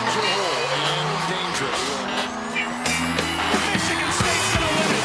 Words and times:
Danger 0.00 0.24
hole 0.32 0.64
and 0.80 1.12
dangerous. 1.28 1.82
Michigan 3.68 4.10
State's 4.16 4.48
gonna 4.56 4.72
win 4.80 4.96
it. 4.96 5.04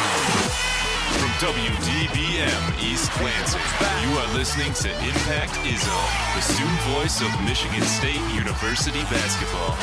From 1.20 1.32
WDBM 1.44 2.64
East 2.80 3.12
Lansing, 3.20 3.60
you 4.08 4.16
are 4.16 4.30
listening 4.40 4.72
to 4.72 4.88
Impact 5.04 5.52
Izzone, 5.68 6.12
the 6.36 6.42
student 6.48 6.80
voice 6.96 7.20
of 7.20 7.28
Michigan 7.44 7.84
State 7.84 8.24
University 8.32 9.04
basketball. 9.12 9.76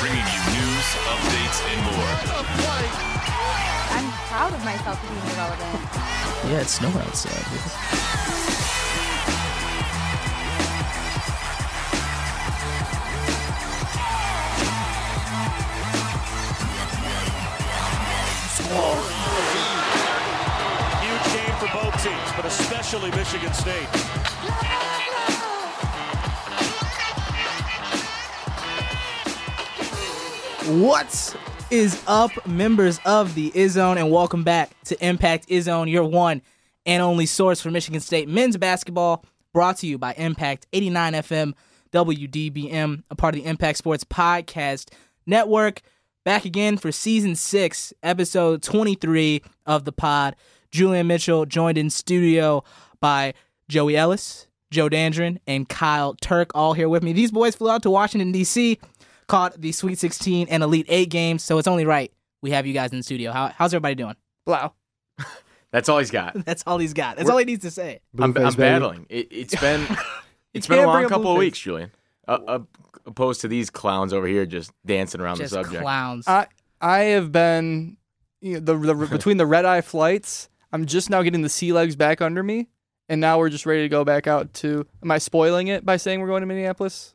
Bringing 0.00 0.24
you 0.24 0.40
news, 0.56 0.88
updates, 1.12 1.60
and 1.60 1.80
more. 1.92 2.08
I'm 3.92 4.08
proud 4.32 4.54
of 4.56 4.64
myself 4.64 4.96
for 5.04 5.12
being 5.12 5.36
irrelevant. 5.36 5.84
Yeah, 6.48 6.64
it's 6.64 6.80
snowing 6.80 6.96
outside. 6.96 8.79
Teams, 22.02 22.32
but 22.34 22.46
especially 22.46 23.10
Michigan 23.10 23.52
State. 23.52 23.86
What 30.80 31.36
is 31.70 32.02
up, 32.06 32.46
members 32.46 33.00
of 33.04 33.34
the 33.34 33.50
Izzone, 33.50 33.98
and 33.98 34.10
welcome 34.10 34.44
back 34.44 34.70
to 34.84 35.06
Impact 35.06 35.48
Izzone, 35.48 35.90
your 35.90 36.04
one 36.04 36.40
and 36.86 37.02
only 37.02 37.26
source 37.26 37.60
for 37.60 37.70
Michigan 37.70 38.00
State 38.00 38.30
men's 38.30 38.56
basketball, 38.56 39.22
brought 39.52 39.76
to 39.78 39.86
you 39.86 39.98
by 39.98 40.14
Impact 40.14 40.66
89 40.72 41.12
FM 41.12 41.52
WDBM, 41.92 43.02
a 43.10 43.14
part 43.14 43.34
of 43.34 43.42
the 43.42 43.46
Impact 43.46 43.76
Sports 43.76 44.04
Podcast 44.04 44.90
Network. 45.26 45.82
Back 46.24 46.46
again 46.46 46.78
for 46.78 46.92
season 46.92 47.36
six, 47.36 47.92
episode 48.02 48.62
23 48.62 49.42
of 49.66 49.84
the 49.84 49.92
pod. 49.92 50.34
Julian 50.70 51.06
Mitchell 51.06 51.46
joined 51.46 51.78
in 51.78 51.90
studio 51.90 52.64
by 53.00 53.34
Joey 53.68 53.96
Ellis, 53.96 54.46
Joe 54.70 54.88
Dandrin, 54.88 55.38
and 55.46 55.68
Kyle 55.68 56.14
Turk, 56.20 56.50
all 56.54 56.74
here 56.74 56.88
with 56.88 57.02
me. 57.02 57.12
These 57.12 57.30
boys 57.32 57.56
flew 57.56 57.70
out 57.70 57.82
to 57.82 57.90
Washington, 57.90 58.32
D.C., 58.32 58.78
caught 59.26 59.60
the 59.60 59.72
Sweet 59.72 59.98
16 59.98 60.48
and 60.48 60.62
Elite 60.62 60.86
8 60.88 61.08
games, 61.08 61.42
so 61.42 61.58
it's 61.58 61.68
only 61.68 61.84
right 61.84 62.12
we 62.42 62.50
have 62.52 62.66
you 62.66 62.72
guys 62.72 62.92
in 62.92 62.98
the 62.98 63.02
studio. 63.02 63.32
How, 63.32 63.48
how's 63.48 63.74
everybody 63.74 63.94
doing? 63.94 64.16
Blow. 64.44 64.72
That's 65.72 65.88
all 65.88 65.98
he's 65.98 66.10
got. 66.10 66.44
That's 66.44 66.64
all 66.66 66.78
he's 66.78 66.94
got. 66.94 67.16
That's 67.16 67.30
all 67.30 67.38
he 67.38 67.44
needs 67.44 67.62
to 67.62 67.70
say. 67.70 68.00
I'm, 68.18 68.34
Blueface 68.34 68.46
I'm 68.46 68.54
battling. 68.54 69.06
It, 69.08 69.28
it's 69.30 69.60
been 69.60 69.86
it's 70.54 70.66
been 70.66 70.80
a 70.80 70.86
long 70.86 70.94
bring 70.96 71.04
up 71.06 71.10
couple 71.10 71.30
of 71.32 71.36
Blueface. 71.36 71.38
weeks, 71.38 71.58
Julian. 71.60 71.92
Uh, 72.26 72.38
uh, 72.46 72.58
opposed 73.06 73.40
to 73.42 73.48
these 73.48 73.70
clowns 73.70 74.12
over 74.12 74.26
here 74.26 74.46
just 74.46 74.72
dancing 74.84 75.20
around 75.20 75.36
Just 75.36 75.52
the 75.52 75.62
subject. 75.62 75.82
clowns. 75.82 76.26
I 76.26 76.46
I 76.80 76.98
have 77.00 77.30
been 77.30 77.96
you 78.40 78.54
know, 78.54 78.60
the, 78.60 78.94
the 78.94 79.06
between 79.06 79.36
the 79.36 79.46
red 79.46 79.64
eye 79.64 79.80
flights. 79.80 80.48
I'm 80.72 80.86
just 80.86 81.10
now 81.10 81.22
getting 81.22 81.42
the 81.42 81.48
sea 81.48 81.72
legs 81.72 81.96
back 81.96 82.20
under 82.20 82.42
me, 82.42 82.68
and 83.08 83.20
now 83.20 83.38
we're 83.38 83.50
just 83.50 83.66
ready 83.66 83.82
to 83.82 83.88
go 83.88 84.04
back 84.04 84.26
out 84.26 84.54
to. 84.54 84.86
Am 85.02 85.10
I 85.10 85.18
spoiling 85.18 85.68
it 85.68 85.84
by 85.84 85.96
saying 85.96 86.20
we're 86.20 86.28
going 86.28 86.42
to 86.42 86.46
Minneapolis? 86.46 87.14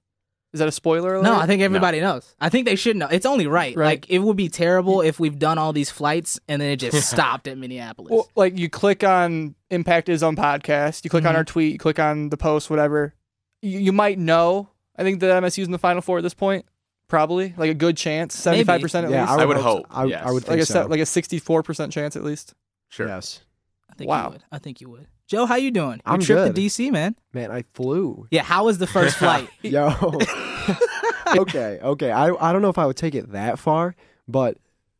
Is 0.53 0.59
that 0.59 0.69
a 0.69 0.71
spoiler 0.71 1.15
alert? 1.15 1.23
no, 1.23 1.35
I 1.35 1.47
think 1.47 1.61
everybody 1.61 1.99
knows. 1.99 2.33
I 2.39 2.47
think 2.47 2.65
they 2.65 2.77
should 2.77 2.95
know. 2.95 3.07
It's 3.11 3.25
only 3.25 3.45
right. 3.45 3.75
Right. 3.75 3.85
Like 3.87 4.09
it 4.09 4.19
would 4.19 4.37
be 4.37 4.47
terrible 4.47 5.01
if 5.01 5.19
we've 5.19 5.37
done 5.37 5.57
all 5.57 5.73
these 5.73 5.89
flights 5.89 6.39
and 6.47 6.61
then 6.61 6.69
it 6.71 6.77
just 6.77 7.09
stopped 7.11 7.49
at 7.49 7.57
Minneapolis. 7.57 8.09
Well, 8.11 8.29
like 8.37 8.57
you 8.57 8.69
click 8.69 9.03
on 9.03 9.55
Impact 9.69 10.07
Izzone 10.07 10.37
podcast. 10.37 11.03
You 11.03 11.09
click 11.09 11.25
on 11.25 11.33
Mhm. 11.33 11.37
our 11.39 11.43
tweet. 11.43 11.73
You 11.73 11.77
click 11.79 11.99
on 11.99 12.29
the 12.29 12.37
post. 12.37 12.69
Whatever. 12.69 13.13
You, 13.61 13.79
you 13.79 13.91
might 13.91 14.17
know. 14.17 14.69
I 14.95 15.03
think 15.03 15.19
the 15.19 15.25
MSU's 15.25 15.65
in 15.65 15.73
the 15.73 15.77
final 15.77 16.01
four 16.01 16.19
at 16.19 16.23
this 16.23 16.33
point. 16.33 16.65
Probably 17.09 17.53
like 17.57 17.69
a 17.69 17.73
good 17.75 17.97
chance, 17.97 18.33
seventy 18.33 18.63
five 18.63 18.79
percent 18.79 19.05
at 19.07 19.11
Yeah, 19.11 19.21
least. 19.23 19.31
I 19.33 19.35
would, 19.35 19.41
I 19.41 19.45
would 19.45 19.57
hope. 19.57 19.87
hope, 19.87 19.97
I, 19.97 20.05
yes. 20.05 20.23
I 20.25 20.31
would 20.31 20.43
think 20.43 20.51
like 20.51 20.59
a 20.61 20.65
so. 20.65 20.85
like 20.87 21.01
a 21.01 21.05
sixty 21.05 21.37
four 21.37 21.63
percent 21.63 21.91
chance 21.91 22.15
at 22.15 22.23
least. 22.23 22.53
Sure. 22.89 23.07
yes, 23.07 23.41
I 23.89 23.93
think 23.95 24.09
wow. 24.09 24.25
you 24.27 24.31
would. 24.33 24.43
I 24.51 24.57
think 24.59 24.81
you 24.81 24.89
would. 24.89 25.07
Joe, 25.27 25.45
how 25.45 25.55
you 25.55 25.71
doing? 25.71 26.01
Your 26.05 26.13
I'm 26.13 26.21
trip 26.21 26.37
good. 26.37 26.55
to 26.55 26.61
DC, 26.61 26.91
man. 26.91 27.15
man, 27.33 27.51
I 27.51 27.63
flew. 27.73 28.27
Yeah, 28.31 28.43
how 28.43 28.65
was 28.65 28.77
the 28.77 28.87
first 28.87 29.17
flight? 29.17 29.49
Yo. 29.63 29.89
okay, 31.37 31.79
okay. 31.81 32.11
I 32.11 32.29
I 32.29 32.51
don't 32.53 32.61
know 32.61 32.69
if 32.69 32.77
I 32.77 32.85
would 32.85 32.97
take 32.97 33.15
it 33.15 33.31
that 33.31 33.59
far, 33.59 33.95
but 34.27 34.57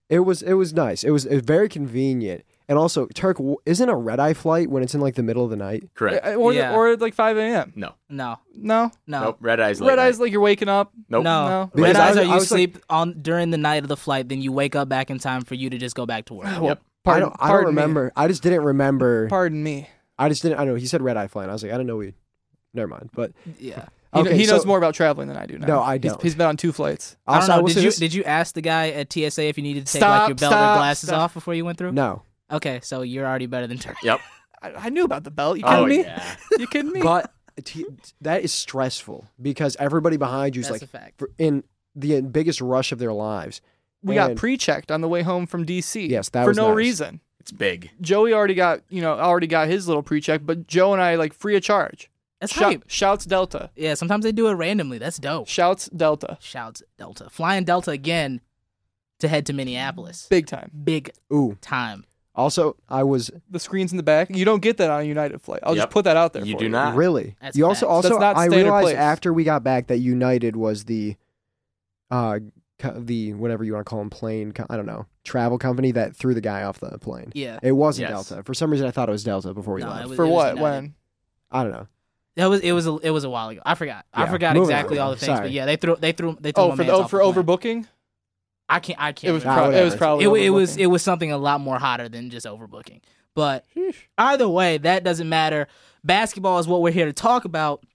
it 0.09 0.19
was 0.19 0.41
it 0.41 0.53
was 0.53 0.73
nice. 0.73 1.03
It 1.03 1.11
was, 1.11 1.25
it 1.25 1.35
was 1.35 1.43
very 1.45 1.69
convenient. 1.69 2.43
And 2.67 2.79
also, 2.79 3.05
Turk 3.13 3.37
w- 3.37 3.57
isn't 3.67 3.89
a 3.89 3.95
red 3.95 4.19
eye 4.19 4.33
flight 4.33 4.71
when 4.71 4.81
it's 4.81 4.95
in 4.95 4.99
like 5.01 5.13
the 5.13 5.21
middle 5.21 5.43
of 5.43 5.51
the 5.51 5.55
night. 5.55 5.87
Correct. 5.93 6.25
Uh, 6.25 6.33
Or 6.33 6.51
Yeah. 6.51 6.73
or 6.73 6.87
at 6.89 6.99
like 6.99 7.13
five 7.13 7.37
a.m. 7.37 7.73
No. 7.75 7.93
No, 8.09 8.39
No, 8.55 8.89
no. 9.05 9.21
Nope. 9.23 9.37
Red 9.39 9.59
eyes. 9.59 9.79
late 9.79 9.89
red 9.89 9.99
eyes 9.99 10.19
like 10.19 10.31
you're 10.31 10.41
waking 10.41 10.67
up. 10.67 10.91
Nope. 11.07 11.23
No, 11.23 11.47
No. 11.47 11.59
red 11.59 11.71
Because 11.75 11.97
I 11.97 12.07
eyes 12.07 12.09
was- 12.09 12.17
are 12.17 12.21
I 12.21 12.23
you 12.23 12.33
was 12.33 12.43
like- 12.43 12.47
sleep 12.47 12.77
on 12.89 13.21
during 13.21 13.51
the 13.51 13.59
night 13.59 13.83
of 13.83 13.87
the 13.87 13.97
flight, 13.97 14.29
then 14.29 14.41
you 14.41 14.51
wake 14.51 14.75
up 14.75 14.89
back 14.89 15.11
in 15.11 15.19
time 15.19 15.41
for 15.43 15.53
you 15.53 15.69
to 15.69 15.77
just 15.77 15.95
go 15.95 16.07
back 16.07 16.25
to 16.25 16.33
work. 16.33 16.45
Well, 16.47 16.63
Yep. 16.65 16.81
I 17.07 17.19
don't 17.19 17.35
I 17.39 17.47
don't 17.47 17.49
pardon 17.49 17.75
me. 17.75 17.81
remember. 17.81 18.11
I 18.15 18.27
just 18.27 18.43
didn't 18.43 18.63
remember. 18.63 19.27
Pardon 19.29 19.61
me. 19.63 19.89
I 20.17 20.29
just 20.29 20.41
didn't. 20.43 20.59
I 20.59 20.63
know 20.65 20.75
he 20.75 20.87
said 20.87 21.01
red 21.01 21.17
eye 21.17 21.27
flight. 21.27 21.49
I 21.49 21.53
was 21.53 21.63
like, 21.63 21.71
I 21.71 21.77
don't 21.77 21.85
know 21.87 21.97
we. 21.97 22.13
Never 22.73 22.87
mind. 22.87 23.09
But 23.13 23.31
Yeah. 23.59 23.85
He, 24.13 24.21
Okay, 24.21 24.37
he 24.37 24.45
knows 24.47 24.61
so- 24.61 24.67
more 24.67 24.77
about 24.77 24.93
traveling 24.93 25.27
than 25.27 25.35
I 25.35 25.45
do 25.45 25.57
now. 25.57 25.67
No, 25.67 25.81
I 25.81 25.97
don't. 25.97 26.21
he's 26.21 26.35
been 26.35 26.47
on 26.47 26.55
two 26.55 26.71
flights. 26.71 27.17
I 27.27 27.39
don't 27.39 27.49
know. 27.49 27.61
will 27.63 27.67
Did 27.67 27.77
you 27.77 27.81
this- 27.83 27.97
did 27.97 28.13
you 28.13 28.23
ask 28.23 28.55
the 28.55 28.61
guy 28.61 28.91
at 28.91 29.11
TSA 29.11 29.43
if 29.43 29.57
you 29.57 29.63
needed 29.63 29.85
to 29.87 29.91
take 29.93 29.99
Stop, 29.99 30.21
like 30.21 30.29
your 30.29 30.35
belt 30.35 30.53
or 30.53 30.77
glasses 30.77 31.09
stop. 31.09 31.19
off 31.19 31.33
before 31.33 31.53
you 31.53 31.65
went 31.65 31.77
through? 31.77 31.91
No, 31.91 32.21
Okay, 32.51 32.79
so 32.83 33.01
you're 33.01 33.25
already 33.25 33.47
better 33.47 33.67
than 33.67 33.77
Turk. 33.77 33.97
Yep. 34.03 34.21
I, 34.61 34.71
I 34.73 34.89
knew 34.89 35.03
about 35.03 35.23
the 35.25 35.31
belt. 35.31 35.57
You 35.57 35.63
oh, 35.65 35.69
kidding 35.69 35.83
Oh 35.83 35.87
me? 35.87 36.03
yeah. 36.03 36.35
You 36.59 36.67
kidding 36.67 36.91
me? 36.93 37.01
but 37.01 37.29
t- 37.65 37.85
that 38.21 38.41
is 38.43 38.53
stressful 38.53 39.27
because 39.41 39.75
everybody 39.79 40.15
behind 40.17 40.55
you 40.55 40.61
is 40.61 40.67
That's 40.69 40.81
like 40.81 40.89
a 40.89 40.91
fact. 40.91 41.19
for- 41.19 41.31
in 41.37 41.63
the 41.95 42.21
biggest 42.21 42.61
rush 42.61 42.91
of 42.93 42.99
their 42.99 43.11
lives. 43.13 43.59
We 44.05 44.15
got 44.15 44.35
pre-checked 44.35 44.91
on 44.91 45.01
the 45.01 45.07
way 45.09 45.21
home 45.23 45.45
from 45.45 45.65
DC. 45.65 46.09
Yes, 46.09 46.29
that 46.29 46.43
for 46.43 46.49
was 46.49 46.57
no 46.57 46.69
nice. 46.69 46.75
reason. 46.77 47.21
It's 47.39 47.51
big. 47.51 47.91
Joey 48.01 48.33
already 48.33 48.55
got 48.55 48.81
you 48.89 49.01
know 49.01 49.13
already 49.19 49.47
got 49.47 49.67
his 49.67 49.87
little 49.87 50.03
pre-check, 50.03 50.41
but 50.43 50.67
Joe 50.67 50.93
and 50.93 51.01
I 51.01 51.15
like 51.15 51.33
free 51.33 51.55
of 51.55 51.63
charge. 51.63 52.09
That's 52.41 52.53
Shout- 52.53 52.63
hype. 52.71 52.83
shouts 52.87 53.25
Delta. 53.25 53.69
Yeah, 53.75 53.93
sometimes 53.93 54.23
they 54.23 54.31
do 54.31 54.47
it 54.47 54.53
randomly. 54.53 54.97
That's 54.97 55.17
dope. 55.17 55.47
Shouts 55.47 55.87
Delta. 55.89 56.37
Shouts 56.41 56.83
Delta. 56.97 57.29
Flying 57.29 57.63
Delta 57.63 57.91
again 57.91 58.41
to 59.19 59.27
head 59.27 59.45
to 59.45 59.53
Minneapolis. 59.53 60.27
Big 60.29 60.45
time. 60.47 60.69
Big 60.83 61.11
Ooh. 61.33 61.57
time. 61.61 62.03
Also, 62.35 62.75
I 62.89 63.03
was 63.03 63.31
The 63.49 63.59
screens 63.59 63.91
in 63.93 63.97
the 63.97 64.03
back. 64.03 64.29
You 64.35 64.43
don't 64.43 64.61
get 64.61 64.75
that 64.77 64.89
on 64.91 65.01
a 65.01 65.03
United 65.05 65.41
flight. 65.41 65.61
I'll 65.63 65.73
Yep. 65.75 65.83
just 65.85 65.93
put 65.93 66.03
that 66.03 66.17
out 66.17 66.33
there. 66.33 66.43
You 66.43 66.53
for 66.55 66.59
do 66.59 66.69
not. 66.69 66.95
really. 66.95 67.35
That's 67.41 67.55
you 67.57 67.65
also 67.65 67.85
facts. 67.85 67.89
also 67.91 68.09
That's 68.09 68.19
not 68.19 68.35
I 68.35 68.47
standard 68.47 68.63
realized 68.63 68.85
place. 68.87 68.95
after 68.97 69.31
we 69.31 69.43
got 69.45 69.63
back 69.63 69.87
that 69.87 69.99
United 69.99 70.57
was 70.57 70.83
the 70.85 71.15
uh 72.11 72.39
co- 72.39 72.51
the 72.79 73.33
whatever 73.33 73.63
you 73.63 73.73
want 73.73 73.85
to 73.85 73.89
call 73.89 73.99
them 73.99 74.09
plane 74.09 74.53
I 74.69 74.75
don't 74.75 74.85
know 74.85 75.05
travel 75.23 75.57
company 75.57 75.91
that 75.91 76.15
threw 76.15 76.33
the 76.33 76.41
guy 76.41 76.63
off 76.63 76.79
the 76.79 76.97
plane. 76.99 77.31
Yeah. 77.33 77.59
It 77.63 77.71
wasn't 77.71 78.09
Yes. 78.09 78.31
For 78.43 78.53
some 78.53 78.69
reason, 78.69 78.85
I 78.87 78.91
thought 78.91 79.09
it 79.09 79.13
was 79.13 79.23
Delta 79.23 79.53
before 79.53 79.75
we 79.75 79.81
No, 79.81 79.89
left. 79.89 80.09
was- 80.09 80.15
For 80.15 80.27
what? 80.27 80.55
United. 80.57 80.61
When? 80.61 80.95
I 81.51 81.63
don't 81.63 81.71
know. 81.71 81.87
That 82.35 82.47
was 82.47 82.59
it 82.61 82.73
was 82.73 82.85
a, 82.85 82.97
it 82.97 83.11
was 83.11 83.23
a 83.23 83.29
while 83.29 83.47
ago. 83.49 83.61
I 83.65 83.75
forgot. 83.75 84.05
I 84.13 84.27
forgot 84.27 84.55
moving 84.55 84.69
exactly 84.69 84.99
on. 84.99 85.05
all 85.05 85.11
the 85.11 85.17
things. 85.17 85.39
But 85.39 85.51
yeah, 85.51 85.65
they 85.65 85.77
threw 85.77 85.95
they 85.95 86.11
threw 86.11 86.37
they 86.39 86.51
threw 86.51 86.63
Oh, 86.65 86.75
for 86.75 86.83
the, 86.83 86.91
oh, 86.91 87.01
off 87.03 87.09
for 87.09 87.19
the 87.19 87.23
overbooking. 87.43 87.87
I 88.67 88.79
can't 88.81 88.99
I 89.01 89.13
can't. 89.13 89.29
It 89.29 89.33
was 89.33 89.43
remember. 89.45 89.69
pro- 89.71 89.79
it 89.79 89.83
was 89.85 89.95
probably 89.95 90.25
it, 90.25 90.45
it 90.47 90.49
was 90.49 90.75
it 90.75 90.87
was 90.87 91.01
something 91.01 91.31
a 91.31 91.37
lot 91.37 91.61
more 91.61 91.79
hotter 91.79 92.09
than 92.09 92.29
just 92.29 92.45
overbooking. 92.45 92.99
But 93.35 93.65
either 94.17 94.49
way, 94.49 94.77
that 94.79 95.03
doesn't 95.05 95.29
matter. 95.29 95.67
Basketball 96.03 96.59
is 96.59 96.67
what 96.67 96.81
we're 96.81 96.91
here 96.91 97.05
to 97.05 97.13
talk 97.13 97.45
about. 97.45 97.85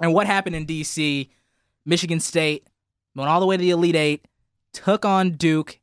And 0.00 0.12
what 0.14 0.26
happened 0.26 0.56
in 0.56 0.66
DC, 0.66 1.28
Michigan 1.86 2.20
State 2.20 2.66
went 3.14 3.30
all 3.30 3.40
the 3.40 3.46
way 3.46 3.56
to 3.56 3.60
the 3.60 3.70
Elite 3.70 3.96
Eight, 3.96 4.28
took 4.72 5.04
on 5.04 5.32
Duke, 5.32 5.80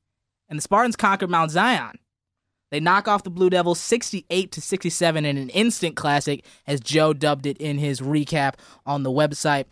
and 0.49 0.57
the 0.57 0.61
Spartans 0.63 0.95
conquered 0.95 1.29
Mount 1.29 1.51
Zion. 1.51 1.97
They 2.71 2.79
knock 2.79 3.07
off 3.07 3.23
the 3.23 3.29
Blue 3.29 3.49
Devils 3.49 3.79
68 3.79 4.51
to 4.51 4.61
67 4.61 5.25
in 5.25 5.37
an 5.37 5.49
instant 5.49 5.95
classic, 5.95 6.45
as 6.65 6.79
Joe 6.79 7.13
dubbed 7.13 7.45
it 7.45 7.57
in 7.57 7.77
his 7.77 7.99
recap 7.99 8.55
on 8.85 9.03
the 9.03 9.11
website. 9.11 9.65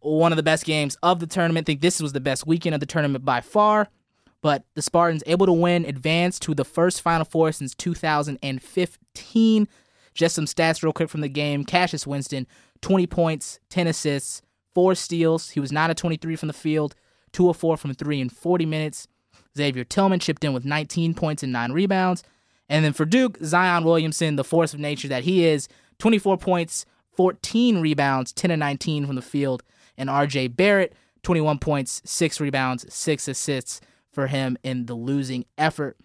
One 0.00 0.32
of 0.32 0.36
the 0.36 0.42
best 0.42 0.64
games 0.64 0.96
of 1.02 1.20
the 1.20 1.26
tournament. 1.26 1.66
think 1.66 1.80
this 1.80 2.00
was 2.00 2.12
the 2.12 2.20
best 2.20 2.46
weekend 2.46 2.74
of 2.74 2.80
the 2.80 2.86
tournament 2.86 3.24
by 3.24 3.40
far 3.40 3.88
but 4.42 4.64
the 4.74 4.82
Spartans 4.82 5.22
able 5.26 5.46
to 5.46 5.52
win, 5.52 5.86
advance 5.86 6.38
to 6.40 6.54
the 6.54 6.64
first 6.64 7.00
Final 7.00 7.24
Four 7.24 7.52
since 7.52 7.74
2015. 7.76 9.68
Just 10.14 10.34
some 10.34 10.44
stats 10.44 10.82
real 10.82 10.92
quick 10.92 11.08
from 11.08 11.22
the 11.22 11.28
game. 11.28 11.64
Cassius 11.64 12.06
Winston, 12.06 12.46
20 12.82 13.06
points, 13.06 13.60
10 13.70 13.86
assists, 13.86 14.42
4 14.74 14.94
steals. 14.94 15.50
He 15.50 15.60
was 15.60 15.72
9 15.72 15.90
of 15.90 15.96
23 15.96 16.36
from 16.36 16.48
the 16.48 16.52
field, 16.52 16.94
2 17.32 17.48
of 17.48 17.56
4 17.56 17.76
from 17.76 17.94
3 17.94 18.20
in 18.20 18.28
40 18.28 18.66
minutes. 18.66 19.08
Xavier 19.56 19.84
Tillman 19.84 20.20
chipped 20.20 20.44
in 20.44 20.52
with 20.52 20.64
19 20.64 21.14
points 21.14 21.42
and 21.42 21.52
9 21.52 21.72
rebounds. 21.72 22.22
And 22.68 22.84
then 22.84 22.92
for 22.92 23.04
Duke, 23.04 23.38
Zion 23.42 23.84
Williamson, 23.84 24.36
the 24.36 24.44
force 24.44 24.72
of 24.72 24.80
nature 24.80 25.08
that 25.08 25.24
he 25.24 25.44
is, 25.44 25.68
24 25.98 26.38
points, 26.38 26.86
14 27.16 27.80
rebounds, 27.80 28.32
10 28.32 28.50
and 28.50 28.60
19 28.60 29.06
from 29.06 29.16
the 29.16 29.22
field. 29.22 29.62
And 29.98 30.08
RJ 30.08 30.56
Barrett, 30.56 30.94
21 31.22 31.58
points, 31.58 32.00
6 32.04 32.40
rebounds, 32.40 32.92
6 32.92 33.28
assists 33.28 33.80
for 34.10 34.26
him 34.26 34.56
in 34.62 34.86
the 34.86 34.94
losing 34.94 35.44
effort. 35.58 35.96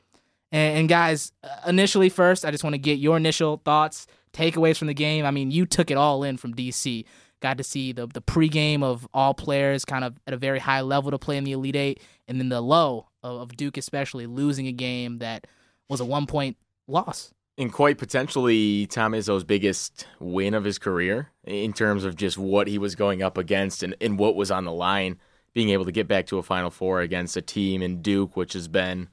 And, 0.52 0.80
and 0.80 0.90
guys, 0.90 1.32
uh, 1.44 1.48
initially 1.68 2.10
first, 2.10 2.46
I 2.46 2.52
just 2.52 2.64
want 2.64 2.74
to 2.74 2.80
get 2.80 3.00
your 3.00 3.18
initial 3.18 3.62
thoughts, 3.64 4.08
takeaways 4.34 4.78
from 4.78 4.88
the 4.88 4.94
game. 4.94 5.26
I 5.26 5.32
mean, 5.32 5.52
you 5.52 5.66
took 5.66 5.92
it 5.92 5.98
all 5.98 6.24
in 6.24 6.38
from 6.38 6.54
DC. 6.54 7.06
Got 7.42 7.58
to 7.58 7.64
see 7.64 7.92
the 7.92 8.08
the 8.08 8.22
pregame 8.22 8.84
of 8.84 9.08
all 9.14 9.34
players 9.34 9.86
kind 9.86 10.04
of 10.04 10.18
at 10.26 10.34
a 10.34 10.38
very 10.38 10.60
high 10.60 10.82
level 10.82 11.12
to 11.12 11.18
play 11.20 11.38
in 11.38 11.44
the 11.44 11.52
Elite 11.52 11.76
Eight, 11.76 12.02
and 12.28 12.40
then 12.40 12.50
the 12.50 12.62
low 12.62 13.08
of, 13.24 13.42
of 13.42 13.58
Duke 13.58 13.78
especially 13.78 14.26
losing 14.26 14.68
a 14.68 14.72
game 14.72 15.20
that 15.20 15.48
was 15.90 16.00
a 16.00 16.06
one 16.06 16.26
point 16.26 16.58
loss. 16.88 17.34
And 17.60 17.74
quite 17.74 17.98
potentially 17.98 18.86
Tom 18.86 19.14
Izzo's 19.14 19.44
biggest 19.44 20.06
win 20.20 20.54
of 20.54 20.64
his 20.64 20.78
career 20.78 21.32
in 21.44 21.74
terms 21.74 22.06
of 22.06 22.16
just 22.16 22.38
what 22.38 22.68
he 22.68 22.78
was 22.78 22.94
going 22.94 23.24
up 23.24 23.36
against 23.38 23.82
and, 23.82 23.96
and 24.00 24.20
what 24.20 24.36
was 24.36 24.52
on 24.52 24.66
the 24.66 24.72
line. 24.72 25.18
Being 25.54 25.70
able 25.70 25.86
to 25.86 25.92
get 25.92 26.08
back 26.08 26.28
to 26.28 26.38
a 26.38 26.44
Final 26.44 26.70
Four 26.70 27.02
against 27.02 27.36
a 27.36 27.42
team 27.42 27.82
in 27.82 28.04
Duke, 28.04 28.38
which 28.38 28.54
has 28.54 28.68
been, 28.68 29.10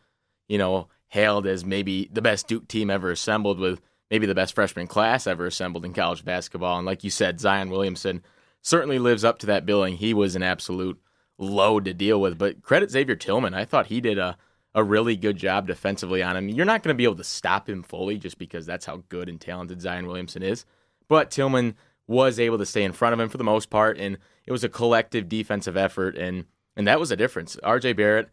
you 0.46 0.58
know, 0.58 0.88
hailed 1.08 1.46
as 1.46 1.64
maybe 1.64 2.10
the 2.12 2.20
best 2.20 2.46
Duke 2.46 2.68
team 2.68 2.90
ever 2.90 3.10
assembled 3.10 3.58
with 3.58 3.80
maybe 4.14 4.26
the 4.26 4.34
best 4.34 4.54
freshman 4.54 4.86
class 4.86 5.26
ever 5.26 5.44
assembled 5.44 5.84
in 5.84 5.92
college 5.92 6.24
basketball. 6.24 6.76
And 6.76 6.86
like 6.86 7.02
you 7.02 7.10
said, 7.10 7.40
Zion 7.40 7.68
Williamson 7.68 8.22
certainly 8.62 9.00
lives 9.00 9.24
up 9.24 9.40
to 9.40 9.46
that 9.46 9.66
billing. 9.66 9.96
He 9.96 10.14
was 10.14 10.36
an 10.36 10.42
absolute 10.44 11.00
load 11.36 11.84
to 11.86 11.92
deal 11.92 12.20
with. 12.20 12.38
But 12.38 12.62
credit 12.62 12.92
Xavier 12.92 13.16
Tillman. 13.16 13.54
I 13.54 13.64
thought 13.64 13.88
he 13.88 14.00
did 14.00 14.16
a, 14.16 14.36
a 14.72 14.84
really 14.84 15.16
good 15.16 15.36
job 15.36 15.66
defensively 15.66 16.22
on 16.22 16.36
him. 16.36 16.48
You're 16.48 16.64
not 16.64 16.84
going 16.84 16.94
to 16.94 16.96
be 16.96 17.02
able 17.02 17.16
to 17.16 17.24
stop 17.24 17.68
him 17.68 17.82
fully 17.82 18.16
just 18.16 18.38
because 18.38 18.64
that's 18.64 18.86
how 18.86 19.02
good 19.08 19.28
and 19.28 19.40
talented 19.40 19.80
Zion 19.80 20.06
Williamson 20.06 20.44
is. 20.44 20.64
But 21.08 21.32
Tillman 21.32 21.74
was 22.06 22.38
able 22.38 22.58
to 22.58 22.66
stay 22.66 22.84
in 22.84 22.92
front 22.92 23.14
of 23.14 23.18
him 23.18 23.28
for 23.28 23.38
the 23.38 23.42
most 23.42 23.68
part, 23.68 23.98
and 23.98 24.18
it 24.46 24.52
was 24.52 24.62
a 24.62 24.68
collective 24.68 25.28
defensive 25.28 25.76
effort, 25.76 26.16
and 26.16 26.44
and 26.76 26.86
that 26.86 27.00
was 27.00 27.10
a 27.10 27.16
difference. 27.16 27.56
RJ 27.64 27.96
Barrett, 27.96 28.28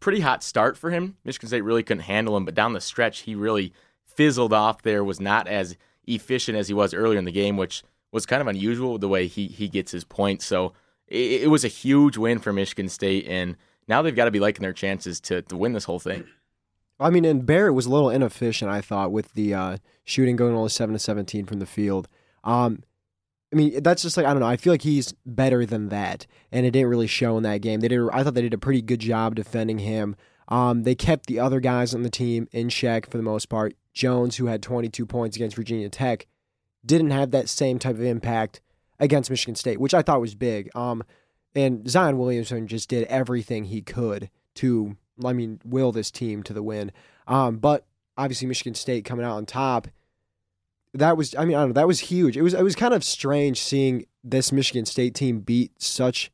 pretty 0.00 0.22
hot 0.22 0.42
start 0.42 0.76
for 0.76 0.90
him. 0.90 1.18
Michigan 1.24 1.46
State 1.46 1.62
really 1.62 1.84
couldn't 1.84 2.02
handle 2.02 2.36
him, 2.36 2.44
but 2.44 2.56
down 2.56 2.72
the 2.72 2.80
stretch, 2.80 3.20
he 3.20 3.36
really 3.36 3.72
fizzled 4.14 4.52
off 4.52 4.82
there, 4.82 5.02
was 5.04 5.20
not 5.20 5.48
as 5.48 5.76
efficient 6.06 6.58
as 6.58 6.68
he 6.68 6.74
was 6.74 6.94
earlier 6.94 7.18
in 7.18 7.24
the 7.24 7.32
game, 7.32 7.56
which 7.56 7.82
was 8.12 8.26
kind 8.26 8.40
of 8.40 8.48
unusual 8.48 8.98
the 8.98 9.08
way 9.08 9.26
he 9.26 9.46
he 9.46 9.68
gets 9.68 9.92
his 9.92 10.04
points. 10.04 10.44
So 10.44 10.72
it, 11.06 11.42
it 11.42 11.50
was 11.50 11.64
a 11.64 11.68
huge 11.68 12.16
win 12.16 12.38
for 12.38 12.52
Michigan 12.52 12.88
State, 12.88 13.26
and 13.28 13.56
now 13.88 14.02
they've 14.02 14.14
got 14.14 14.26
to 14.26 14.30
be 14.30 14.40
liking 14.40 14.62
their 14.62 14.72
chances 14.72 15.20
to 15.22 15.42
to 15.42 15.56
win 15.56 15.72
this 15.72 15.84
whole 15.84 16.00
thing. 16.00 16.24
I 16.98 17.08
mean, 17.10 17.24
and 17.24 17.46
Barrett 17.46 17.74
was 17.74 17.86
a 17.86 17.90
little 17.90 18.10
inefficient, 18.10 18.70
I 18.70 18.82
thought, 18.82 19.10
with 19.10 19.32
the 19.32 19.54
uh, 19.54 19.76
shooting 20.04 20.36
going 20.36 20.54
only 20.54 20.68
seven 20.68 20.92
to 20.92 20.98
seventeen 20.98 21.46
from 21.46 21.58
the 21.58 21.66
field. 21.66 22.08
Um, 22.44 22.82
I 23.52 23.56
mean, 23.56 23.82
that's 23.82 24.02
just 24.02 24.16
like 24.16 24.26
I 24.26 24.30
don't 24.30 24.40
know. 24.40 24.46
I 24.46 24.56
feel 24.56 24.72
like 24.72 24.82
he's 24.82 25.12
better 25.24 25.64
than 25.64 25.88
that, 25.88 26.26
and 26.52 26.66
it 26.66 26.72
didn't 26.72 26.88
really 26.88 27.06
show 27.06 27.36
in 27.36 27.42
that 27.44 27.62
game. 27.62 27.80
They 27.80 27.88
did. 27.88 28.08
I 28.12 28.22
thought 28.22 28.34
they 28.34 28.42
did 28.42 28.54
a 28.54 28.58
pretty 28.58 28.82
good 28.82 29.00
job 29.00 29.34
defending 29.34 29.78
him. 29.78 30.16
Um, 30.48 30.82
they 30.82 30.94
kept 30.94 31.26
the 31.26 31.38
other 31.38 31.60
guys 31.60 31.94
on 31.94 32.02
the 32.02 32.10
team 32.10 32.48
in 32.52 32.68
check 32.68 33.08
for 33.08 33.16
the 33.16 33.22
most 33.22 33.48
part. 33.48 33.74
Jones, 33.92 34.36
who 34.36 34.46
had 34.46 34.62
22 34.62 35.06
points 35.06 35.36
against 35.36 35.56
Virginia 35.56 35.88
Tech, 35.88 36.26
didn't 36.84 37.10
have 37.10 37.30
that 37.30 37.48
same 37.48 37.78
type 37.78 37.96
of 37.96 38.02
impact 38.02 38.60
against 38.98 39.30
Michigan 39.30 39.54
State, 39.54 39.80
which 39.80 39.94
I 39.94 40.02
thought 40.02 40.20
was 40.20 40.34
big. 40.34 40.70
Um, 40.74 41.02
and 41.54 41.88
Zion 41.88 42.18
Williamson 42.18 42.66
just 42.66 42.88
did 42.88 43.04
everything 43.08 43.64
he 43.64 43.82
could 43.82 44.30
to, 44.56 44.96
I 45.24 45.32
mean, 45.32 45.60
will 45.64 45.92
this 45.92 46.10
team 46.10 46.42
to 46.44 46.52
the 46.52 46.62
win. 46.62 46.92
Um, 47.26 47.58
but 47.58 47.86
obviously, 48.16 48.46
Michigan 48.46 48.74
State 48.74 49.04
coming 49.04 49.24
out 49.24 49.36
on 49.36 49.46
top. 49.46 49.88
That 50.92 51.16
was, 51.16 51.34
I 51.36 51.44
mean, 51.44 51.56
I 51.56 51.60
don't 51.60 51.70
know, 51.70 51.74
that 51.74 51.86
was 51.86 52.00
huge. 52.00 52.36
It 52.36 52.42
was, 52.42 52.54
it 52.54 52.62
was 52.62 52.74
kind 52.74 52.94
of 52.94 53.04
strange 53.04 53.60
seeing 53.60 54.06
this 54.24 54.52
Michigan 54.52 54.86
State 54.86 55.14
team 55.14 55.40
beat 55.40 55.80
such 55.80 56.30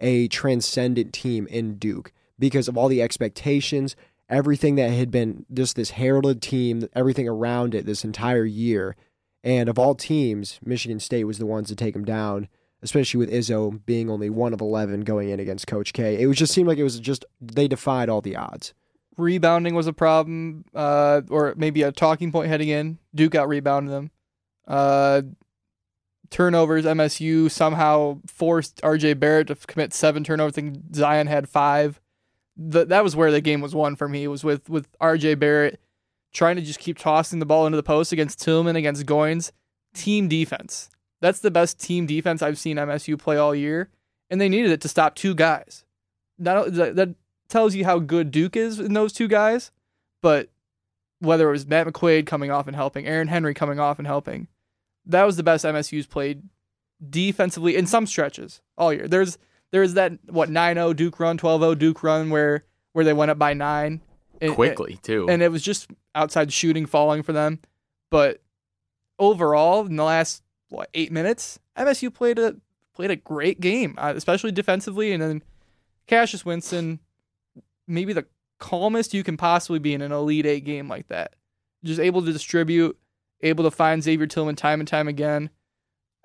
a 0.00 0.28
transcendent 0.28 1.12
team 1.12 1.46
in 1.46 1.76
Duke 1.76 2.12
because 2.38 2.68
of 2.68 2.76
all 2.76 2.88
the 2.88 3.02
expectations, 3.02 3.96
everything 4.30 4.76
that 4.76 4.90
had 4.90 5.10
been 5.10 5.44
just 5.52 5.76
this 5.76 5.90
heralded 5.90 6.40
team, 6.40 6.88
everything 6.94 7.28
around 7.28 7.74
it 7.74 7.84
this 7.84 8.04
entire 8.04 8.44
year. 8.44 8.96
And 9.42 9.68
of 9.68 9.78
all 9.78 9.94
teams, 9.94 10.58
Michigan 10.64 11.00
State 11.00 11.24
was 11.24 11.38
the 11.38 11.46
ones 11.46 11.68
to 11.68 11.76
take 11.76 11.94
them 11.94 12.04
down, 12.04 12.48
especially 12.82 13.18
with 13.18 13.32
Izzo 13.32 13.84
being 13.84 14.08
only 14.08 14.30
one 14.30 14.52
of 14.52 14.60
11 14.60 15.00
going 15.02 15.28
in 15.28 15.40
against 15.40 15.66
Coach 15.66 15.92
K. 15.92 16.20
It 16.20 16.26
was 16.26 16.38
just 16.38 16.54
seemed 16.54 16.68
like 16.68 16.78
it 16.78 16.84
was 16.84 17.00
just, 17.00 17.24
they 17.40 17.68
defied 17.68 18.08
all 18.08 18.20
the 18.20 18.36
odds. 18.36 18.72
Rebounding 19.16 19.74
was 19.74 19.86
a 19.86 19.92
problem, 19.92 20.64
uh, 20.74 21.22
or 21.28 21.54
maybe 21.56 21.82
a 21.82 21.92
talking 21.92 22.32
point 22.32 22.48
heading 22.48 22.68
in. 22.68 22.98
Duke 23.14 23.34
out 23.34 23.48
rebounded 23.48 23.92
them. 23.92 24.10
Uh, 24.66 25.22
turnovers, 26.30 26.84
MSU 26.84 27.50
somehow 27.50 28.20
forced 28.26 28.80
RJ 28.82 29.18
Barrett 29.18 29.48
to 29.48 29.56
commit 29.56 29.92
seven 29.92 30.24
turnovers. 30.24 30.52
I 30.52 30.56
think 30.56 30.94
Zion 30.94 31.26
had 31.26 31.48
five. 31.48 32.00
The, 32.62 32.84
that 32.84 33.02
was 33.02 33.16
where 33.16 33.32
the 33.32 33.40
game 33.40 33.62
was 33.62 33.74
won 33.74 33.96
for 33.96 34.06
me. 34.06 34.24
It 34.24 34.28
Was 34.28 34.44
with 34.44 34.68
with 34.68 34.86
RJ 34.98 35.38
Barrett 35.38 35.80
trying 36.32 36.56
to 36.56 36.62
just 36.62 36.78
keep 36.78 36.98
tossing 36.98 37.38
the 37.38 37.46
ball 37.46 37.66
into 37.66 37.76
the 37.76 37.82
post 37.82 38.12
against 38.12 38.40
Tillman, 38.40 38.76
against 38.76 39.06
Goins. 39.06 39.50
Team 39.94 40.28
defense. 40.28 40.90
That's 41.20 41.40
the 41.40 41.50
best 41.50 41.80
team 41.80 42.06
defense 42.06 42.42
I've 42.42 42.58
seen 42.58 42.76
MSU 42.76 43.18
play 43.18 43.36
all 43.36 43.54
year, 43.54 43.88
and 44.28 44.40
they 44.40 44.48
needed 44.48 44.70
it 44.70 44.80
to 44.82 44.88
stop 44.88 45.14
two 45.14 45.34
guys. 45.34 45.84
That 46.38 46.74
that 46.74 47.14
tells 47.48 47.74
you 47.74 47.84
how 47.84 47.98
good 47.98 48.30
Duke 48.30 48.56
is 48.56 48.78
in 48.78 48.92
those 48.92 49.12
two 49.12 49.26
guys, 49.26 49.70
but 50.22 50.50
whether 51.18 51.48
it 51.48 51.52
was 51.52 51.66
Matt 51.66 51.86
McQuaid 51.86 52.26
coming 52.26 52.50
off 52.50 52.66
and 52.66 52.76
helping, 52.76 53.06
Aaron 53.06 53.28
Henry 53.28 53.54
coming 53.54 53.80
off 53.80 53.98
and 53.98 54.06
helping, 54.06 54.48
that 55.06 55.24
was 55.24 55.36
the 55.36 55.42
best 55.42 55.64
MSU's 55.64 56.06
played 56.06 56.42
defensively 57.08 57.76
in 57.76 57.86
some 57.86 58.06
stretches 58.06 58.60
all 58.76 58.92
year. 58.92 59.08
There's 59.08 59.38
there's 59.72 59.94
that 59.94 60.12
what 60.26 60.48
9-0 60.48 60.96
Duke 60.96 61.20
run, 61.20 61.38
12-0 61.38 61.78
Duke 61.78 62.02
run 62.02 62.30
where 62.30 62.64
where 62.92 63.04
they 63.04 63.12
went 63.12 63.30
up 63.30 63.38
by 63.38 63.54
9 63.54 64.00
and, 64.40 64.54
quickly 64.54 64.98
too. 65.02 65.26
And 65.28 65.42
it 65.42 65.52
was 65.52 65.62
just 65.62 65.90
outside 66.14 66.52
shooting 66.52 66.86
falling 66.86 67.22
for 67.22 67.32
them, 67.32 67.60
but 68.10 68.42
overall 69.18 69.86
in 69.86 69.96
the 69.96 70.04
last 70.04 70.42
what 70.68 70.88
8 70.94 71.12
minutes, 71.12 71.58
MSU 71.76 72.12
played 72.12 72.38
a 72.38 72.56
played 72.94 73.10
a 73.10 73.16
great 73.16 73.60
game, 73.60 73.94
uh, 73.98 74.12
especially 74.16 74.52
defensively 74.52 75.12
and 75.12 75.22
then 75.22 75.42
Cassius 76.06 76.44
Winston 76.44 77.00
maybe 77.86 78.12
the 78.12 78.26
calmest 78.58 79.14
you 79.14 79.24
can 79.24 79.36
possibly 79.36 79.78
be 79.78 79.94
in 79.94 80.02
an 80.02 80.12
Elite 80.12 80.46
8 80.46 80.64
game 80.64 80.88
like 80.88 81.08
that. 81.08 81.34
Just 81.82 82.00
able 82.00 82.22
to 82.24 82.32
distribute, 82.32 82.98
able 83.40 83.64
to 83.64 83.70
find 83.70 84.02
Xavier 84.02 84.26
Tillman 84.26 84.56
time 84.56 84.80
and 84.80 84.88
time 84.88 85.08
again. 85.08 85.50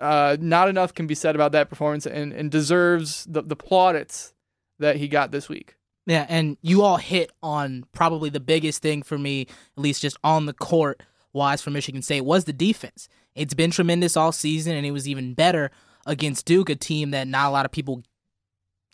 Uh, 0.00 0.36
not 0.40 0.68
enough 0.68 0.92
can 0.92 1.06
be 1.06 1.14
said 1.14 1.34
about 1.34 1.52
that 1.52 1.70
performance 1.70 2.06
and, 2.06 2.32
and 2.32 2.50
deserves 2.50 3.24
the, 3.26 3.42
the 3.42 3.56
plaudits 3.56 4.34
that 4.78 4.96
he 4.96 5.08
got 5.08 5.30
this 5.30 5.48
week. 5.48 5.76
Yeah, 6.06 6.26
and 6.28 6.56
you 6.62 6.82
all 6.82 6.98
hit 6.98 7.32
on 7.42 7.84
probably 7.92 8.30
the 8.30 8.40
biggest 8.40 8.82
thing 8.82 9.02
for 9.02 9.18
me, 9.18 9.42
at 9.76 9.82
least 9.82 10.02
just 10.02 10.16
on 10.22 10.46
the 10.46 10.52
court 10.52 11.02
wise 11.32 11.62
for 11.62 11.70
Michigan 11.70 12.02
State, 12.02 12.20
was 12.20 12.44
the 12.44 12.52
defense. 12.52 13.08
It's 13.34 13.54
been 13.54 13.70
tremendous 13.70 14.16
all 14.16 14.32
season, 14.32 14.76
and 14.76 14.86
it 14.86 14.92
was 14.92 15.08
even 15.08 15.34
better 15.34 15.70
against 16.06 16.46
Duke, 16.46 16.70
a 16.70 16.76
team 16.76 17.10
that 17.10 17.26
not 17.26 17.48
a 17.48 17.50
lot 17.50 17.66
of 17.66 17.72
people 17.72 18.02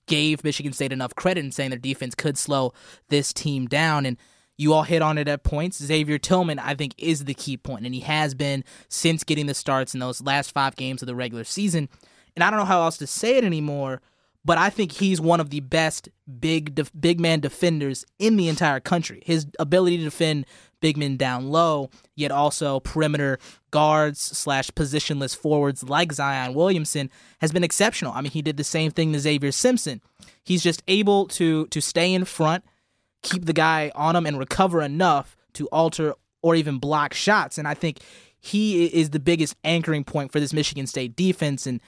gave 0.06 0.42
Michigan 0.42 0.72
State 0.72 0.92
enough 0.92 1.14
credit 1.14 1.44
in 1.44 1.52
saying 1.52 1.70
their 1.70 1.78
defense 1.78 2.14
could 2.14 2.38
slow 2.38 2.72
this 3.08 3.32
team 3.32 3.66
down. 3.66 4.06
And 4.06 4.16
you 4.56 4.72
all 4.72 4.82
hit 4.82 5.02
on 5.02 5.18
it 5.18 5.28
at 5.28 5.42
points. 5.42 5.82
Xavier 5.82 6.18
Tillman, 6.18 6.58
I 6.58 6.74
think, 6.74 6.94
is 6.98 7.24
the 7.24 7.34
key 7.34 7.56
point, 7.56 7.84
and 7.84 7.94
he 7.94 8.00
has 8.02 8.34
been 8.34 8.64
since 8.88 9.24
getting 9.24 9.46
the 9.46 9.54
starts 9.54 9.94
in 9.94 10.00
those 10.00 10.20
last 10.20 10.52
five 10.52 10.76
games 10.76 11.02
of 11.02 11.06
the 11.06 11.14
regular 11.14 11.44
season. 11.44 11.88
And 12.36 12.42
I 12.42 12.50
don't 12.50 12.58
know 12.58 12.66
how 12.66 12.82
else 12.82 12.98
to 12.98 13.06
say 13.06 13.36
it 13.36 13.44
anymore, 13.44 14.00
but 14.44 14.58
I 14.58 14.70
think 14.70 14.92
he's 14.92 15.20
one 15.20 15.40
of 15.40 15.50
the 15.50 15.60
best 15.60 16.08
big 16.40 16.74
def- 16.74 16.92
big 16.98 17.20
man 17.20 17.40
defenders 17.40 18.04
in 18.18 18.36
the 18.36 18.48
entire 18.48 18.80
country. 18.80 19.22
His 19.24 19.46
ability 19.58 19.98
to 19.98 20.04
defend 20.04 20.46
big 20.80 20.96
men 20.96 21.16
down 21.16 21.48
low, 21.48 21.90
yet 22.16 22.32
also 22.32 22.80
perimeter 22.80 23.38
guards 23.70 24.20
slash 24.20 24.70
positionless 24.70 25.36
forwards 25.36 25.84
like 25.84 26.12
Zion 26.12 26.54
Williamson 26.54 27.10
has 27.40 27.52
been 27.52 27.64
exceptional. 27.64 28.12
I 28.12 28.20
mean, 28.20 28.32
he 28.32 28.42
did 28.42 28.56
the 28.56 28.64
same 28.64 28.90
thing 28.90 29.12
to 29.12 29.20
Xavier 29.20 29.52
Simpson. 29.52 30.00
He's 30.42 30.62
just 30.62 30.82
able 30.88 31.28
to 31.28 31.66
to 31.68 31.80
stay 31.80 32.12
in 32.12 32.24
front, 32.24 32.64
keep 33.22 33.46
the 33.46 33.52
guy 33.52 33.90
on 33.94 34.16
him, 34.16 34.26
and 34.26 34.38
recover 34.38 34.82
enough 34.82 35.36
to 35.54 35.66
alter 35.68 36.14
or 36.42 36.54
even 36.54 36.78
block 36.78 37.14
shots. 37.14 37.58
And 37.58 37.68
I 37.68 37.74
think 37.74 38.00
he 38.38 38.86
is 38.86 39.10
the 39.10 39.20
biggest 39.20 39.54
anchoring 39.62 40.04
point 40.04 40.32
for 40.32 40.40
this 40.40 40.52
Michigan 40.52 40.86
State 40.86 41.14
defense. 41.14 41.66
And 41.66 41.80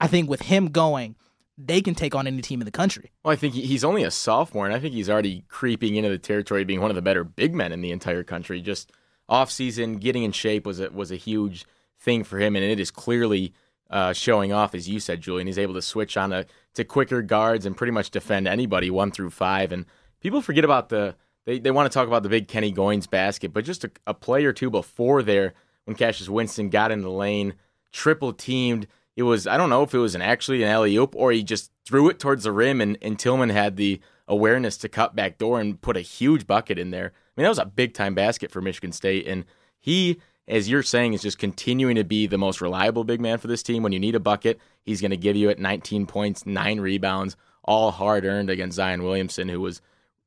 I 0.00 0.08
think 0.08 0.28
with 0.28 0.42
him 0.42 0.66
going, 0.66 1.16
they 1.56 1.80
can 1.80 1.94
take 1.94 2.14
on 2.14 2.26
any 2.26 2.40
team 2.42 2.60
in 2.60 2.64
the 2.64 2.70
country. 2.70 3.12
Well, 3.22 3.32
I 3.32 3.36
think 3.36 3.54
he's 3.54 3.84
only 3.84 4.02
a 4.02 4.10
sophomore, 4.10 4.64
and 4.64 4.74
I 4.74 4.80
think 4.80 4.94
he's 4.94 5.10
already 5.10 5.44
creeping 5.48 5.94
into 5.96 6.08
the 6.08 6.18
territory 6.18 6.62
of 6.62 6.66
being 6.66 6.80
one 6.80 6.90
of 6.90 6.94
the 6.94 7.02
better 7.02 7.22
big 7.22 7.54
men 7.54 7.70
in 7.70 7.82
the 7.82 7.92
entire 7.92 8.24
country. 8.24 8.60
Just 8.62 8.92
off 9.28 9.50
season, 9.50 9.98
getting 9.98 10.24
in 10.24 10.32
shape 10.32 10.64
was 10.64 10.80
a, 10.80 10.90
was 10.90 11.12
a 11.12 11.16
huge 11.16 11.66
thing 11.98 12.24
for 12.24 12.38
him, 12.38 12.56
and 12.56 12.64
it 12.64 12.80
is 12.80 12.90
clearly 12.90 13.52
uh, 13.90 14.12
showing 14.12 14.52
off, 14.52 14.74
as 14.74 14.88
you 14.88 15.00
said, 15.00 15.20
Julian. 15.20 15.46
He's 15.46 15.58
able 15.58 15.74
to 15.74 15.82
switch 15.82 16.16
on 16.16 16.30
to, 16.30 16.46
to 16.74 16.84
quicker 16.84 17.20
guards 17.20 17.66
and 17.66 17.76
pretty 17.76 17.92
much 17.92 18.10
defend 18.10 18.48
anybody 18.48 18.90
one 18.90 19.10
through 19.10 19.30
five. 19.30 19.70
And 19.70 19.84
people 20.20 20.42
forget 20.42 20.64
about 20.64 20.88
the 20.88 21.16
they, 21.46 21.58
they 21.58 21.70
want 21.70 21.90
to 21.90 21.94
talk 21.94 22.06
about 22.06 22.22
the 22.22 22.28
big 22.28 22.48
Kenny 22.48 22.72
Goins 22.72 23.08
basket, 23.08 23.52
but 23.52 23.64
just 23.64 23.84
a, 23.84 23.90
a 24.06 24.14
play 24.14 24.44
or 24.44 24.52
two 24.52 24.70
before 24.70 25.22
there, 25.22 25.54
when 25.84 25.96
Cassius 25.96 26.28
Winston 26.28 26.68
got 26.68 26.92
in 26.92 27.00
the 27.00 27.10
lane, 27.10 27.54
triple 27.92 28.32
teamed 28.32 28.86
it 29.16 29.22
was 29.24 29.46
I 29.46 29.56
don't 29.56 29.70
know 29.70 29.82
if 29.82 29.94
it 29.94 29.98
was 29.98 30.14
an 30.14 30.22
actually 30.22 30.62
an 30.62 30.68
alley 30.68 30.96
oop 30.96 31.14
or 31.16 31.32
he 31.32 31.42
just 31.42 31.72
threw 31.84 32.08
it 32.08 32.18
towards 32.18 32.44
the 32.44 32.52
rim 32.52 32.80
and, 32.80 32.96
and 33.02 33.18
Tillman 33.18 33.50
had 33.50 33.76
the 33.76 34.00
awareness 34.28 34.76
to 34.78 34.88
cut 34.88 35.16
back 35.16 35.38
door 35.38 35.60
and 35.60 35.80
put 35.80 35.96
a 35.96 36.00
huge 36.00 36.46
bucket 36.46 36.78
in 36.78 36.90
there. 36.90 37.06
I 37.06 37.32
mean 37.36 37.44
that 37.44 37.48
was 37.48 37.58
a 37.58 37.66
big 37.66 37.94
time 37.94 38.14
basket 38.14 38.50
for 38.50 38.60
Michigan 38.60 38.92
State 38.92 39.26
and 39.26 39.44
he 39.78 40.20
as 40.50 40.68
you're 40.68 40.82
saying, 40.82 41.12
is 41.12 41.22
just 41.22 41.38
continuing 41.38 41.94
to 41.94 42.02
be 42.02 42.26
the 42.26 42.36
most 42.36 42.60
reliable 42.60 43.04
big 43.04 43.20
man 43.20 43.38
for 43.38 43.46
this 43.46 43.62
team. 43.62 43.84
When 43.84 43.92
you 43.92 44.00
need 44.00 44.16
a 44.16 44.20
bucket, 44.20 44.58
he's 44.82 45.00
going 45.00 45.12
to 45.12 45.16
give 45.16 45.36
you 45.36 45.48
it 45.48 45.60
19 45.60 46.06
points, 46.06 46.44
nine 46.44 46.80
rebounds, 46.80 47.36
all 47.62 47.92
hard 47.92 48.24
earned 48.24 48.50
against 48.50 48.74
Zion 48.74 49.04
Williamson, 49.04 49.48
who 49.48 49.60
was, 49.60 49.80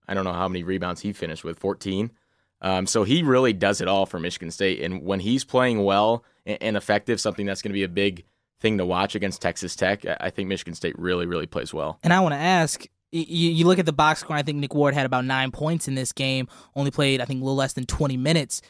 I 0.08 0.14
don't 0.14 0.24
know 0.24 0.34
how 0.34 0.48
many 0.48 0.64
rebounds 0.64 1.02
he 1.02 1.14
finished 1.14 1.44
with, 1.44 1.60
14. 1.60 2.12
Um, 2.62 2.88
so 2.88 3.04
he 3.04 3.24
really 3.24 3.54
does 3.54 3.82
it 3.82 3.88
all 3.88 4.06
for 4.06 4.20
Michigan 4.20 4.52
State. 4.52 4.82
And 4.82 5.04
when 5.04 5.20
he's 5.20 5.44
playing 5.44 5.84
well 5.84 6.24
and, 6.46 6.58
and 6.62 6.78
effective, 6.78 7.20
something 7.20 7.46
that's 7.46 7.62
going 7.62 7.72
to 7.72 7.74
be 7.74 7.84
a 7.84 7.90
big 7.90 8.24
thing 8.60 8.78
to 8.78 8.86
watch 8.86 9.16
against 9.16 9.42
Texas 9.42 9.76
Tech, 9.76 10.06
I 10.20 10.30
think 10.30 10.48
Michigan 10.48 10.74
State 10.74 10.98
really, 10.98 11.26
really 11.26 11.46
plays 11.46 11.74
well. 11.74 12.00
And 12.04 12.14
I 12.14 12.22
want 12.22 12.34
to 12.34 12.40
ask 12.40 12.88
you, 13.14 13.52
you 13.52 13.68
look 13.68 13.80
at 13.80 13.86
the 13.86 13.94
box 13.94 14.22
score, 14.22 14.36
I 14.36 14.42
think 14.42 14.58
Nick 14.58 14.74
Ward 14.74 14.94
had 14.94 15.06
about 15.06 15.26
nine 15.26 15.52
points 15.52 15.88
in 15.88 15.96
this 15.96 16.12
game, 16.12 16.48
only 16.76 16.90
played, 16.90 17.22
I 17.22 17.26
think, 17.26 17.42
a 17.42 17.44
little 17.44 17.56
less 17.56 17.74
than 17.74 17.86
20 17.86 18.18
minutes. 18.18 18.62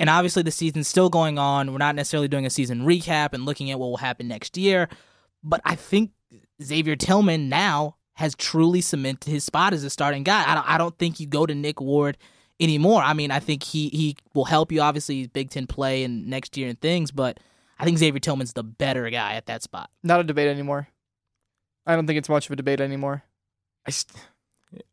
And 0.00 0.10
obviously, 0.10 0.42
the 0.42 0.50
season's 0.50 0.88
still 0.88 1.08
going 1.08 1.38
on. 1.38 1.70
We're 1.70 1.78
not 1.78 1.94
necessarily 1.94 2.26
doing 2.26 2.44
a 2.44 2.50
season 2.50 2.80
recap 2.80 3.32
and 3.32 3.46
looking 3.46 3.70
at 3.70 3.78
what 3.78 3.86
will 3.88 3.98
happen 3.98 4.26
next 4.26 4.56
year. 4.56 4.88
But 5.44 5.60
I 5.64 5.76
think 5.76 6.10
Xavier 6.60 6.96
Tillman 6.96 7.48
now 7.48 7.96
has 8.14 8.34
truly 8.34 8.80
cemented 8.80 9.30
his 9.30 9.44
spot 9.44 9.72
as 9.72 9.84
a 9.84 9.90
starting 9.90 10.22
guy. 10.22 10.44
I 10.50 10.54
don't, 10.54 10.68
I 10.68 10.78
don't 10.78 10.96
think 10.98 11.18
you 11.20 11.26
go 11.26 11.46
to 11.46 11.54
Nick 11.54 11.80
Ward 11.80 12.18
anymore. 12.60 13.02
I 13.02 13.14
mean, 13.14 13.30
I 13.30 13.40
think 13.40 13.62
he, 13.62 13.88
he 13.88 14.16
will 14.34 14.44
help 14.44 14.70
you, 14.70 14.80
obviously, 14.80 15.26
Big 15.26 15.50
Ten 15.50 15.66
play 15.66 16.04
and 16.04 16.26
next 16.26 16.56
year 16.56 16.68
and 16.68 16.80
things. 16.80 17.10
But 17.10 17.40
I 17.78 17.84
think 17.84 17.98
Xavier 17.98 18.20
Tillman's 18.20 18.52
the 18.52 18.62
better 18.62 19.08
guy 19.10 19.34
at 19.34 19.46
that 19.46 19.62
spot. 19.62 19.90
Not 20.02 20.20
a 20.20 20.24
debate 20.24 20.48
anymore. 20.48 20.88
I 21.86 21.96
don't 21.96 22.06
think 22.06 22.18
it's 22.18 22.28
much 22.28 22.46
of 22.46 22.52
a 22.52 22.56
debate 22.56 22.80
anymore. 22.80 23.24
I, 23.86 23.90
st- 23.90 24.22